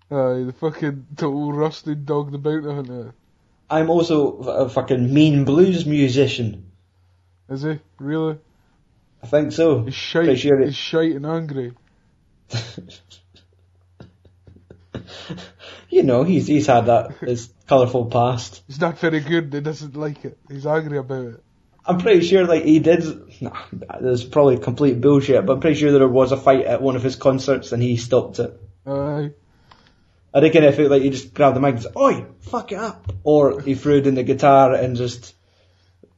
[0.09, 3.13] Aye, the fucking total rusted dog the bounty hunter.
[3.69, 6.71] I'm also a fucking mean blues musician.
[7.49, 7.79] Is he?
[7.99, 8.37] Really?
[9.21, 9.83] I think so.
[9.83, 11.73] He's shite, Pretty sure he's shite and angry.
[15.89, 18.63] you know, he's he's had that his colourful past.
[18.67, 20.37] He's not very good, he doesn't like it.
[20.47, 21.43] He's angry about it.
[21.85, 23.03] I'm pretty sure like he did.
[23.41, 23.57] Nah,
[24.01, 27.03] there's probably complete bullshit, but I'm pretty sure there was a fight at one of
[27.03, 28.57] his concerts and he stopped it.
[28.85, 29.31] Aye.
[30.33, 32.77] I reckon if it like he just grabbed the mic and said, "Oi, fuck it
[32.77, 35.33] up," or he threw it in the guitar and just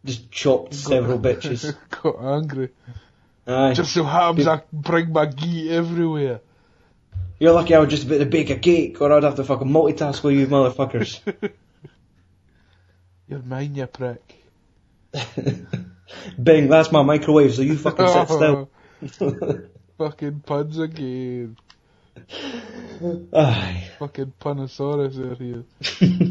[0.03, 1.76] just chopped several bitches.
[2.02, 2.69] Got angry.
[3.48, 3.73] Aye.
[3.73, 6.41] Just so happens I bring my gi everywhere.
[7.40, 9.68] You're lucky I was just about to bake a cake, or I'd have to fucking
[9.68, 11.22] multitask with you motherfuckers.
[13.30, 14.36] You're mine, you prick.
[16.44, 18.69] Bing, that's my microwave, so you fucking sit still.
[19.98, 21.57] Fucking puns again.
[24.00, 25.66] Fucking Punosaurus out here.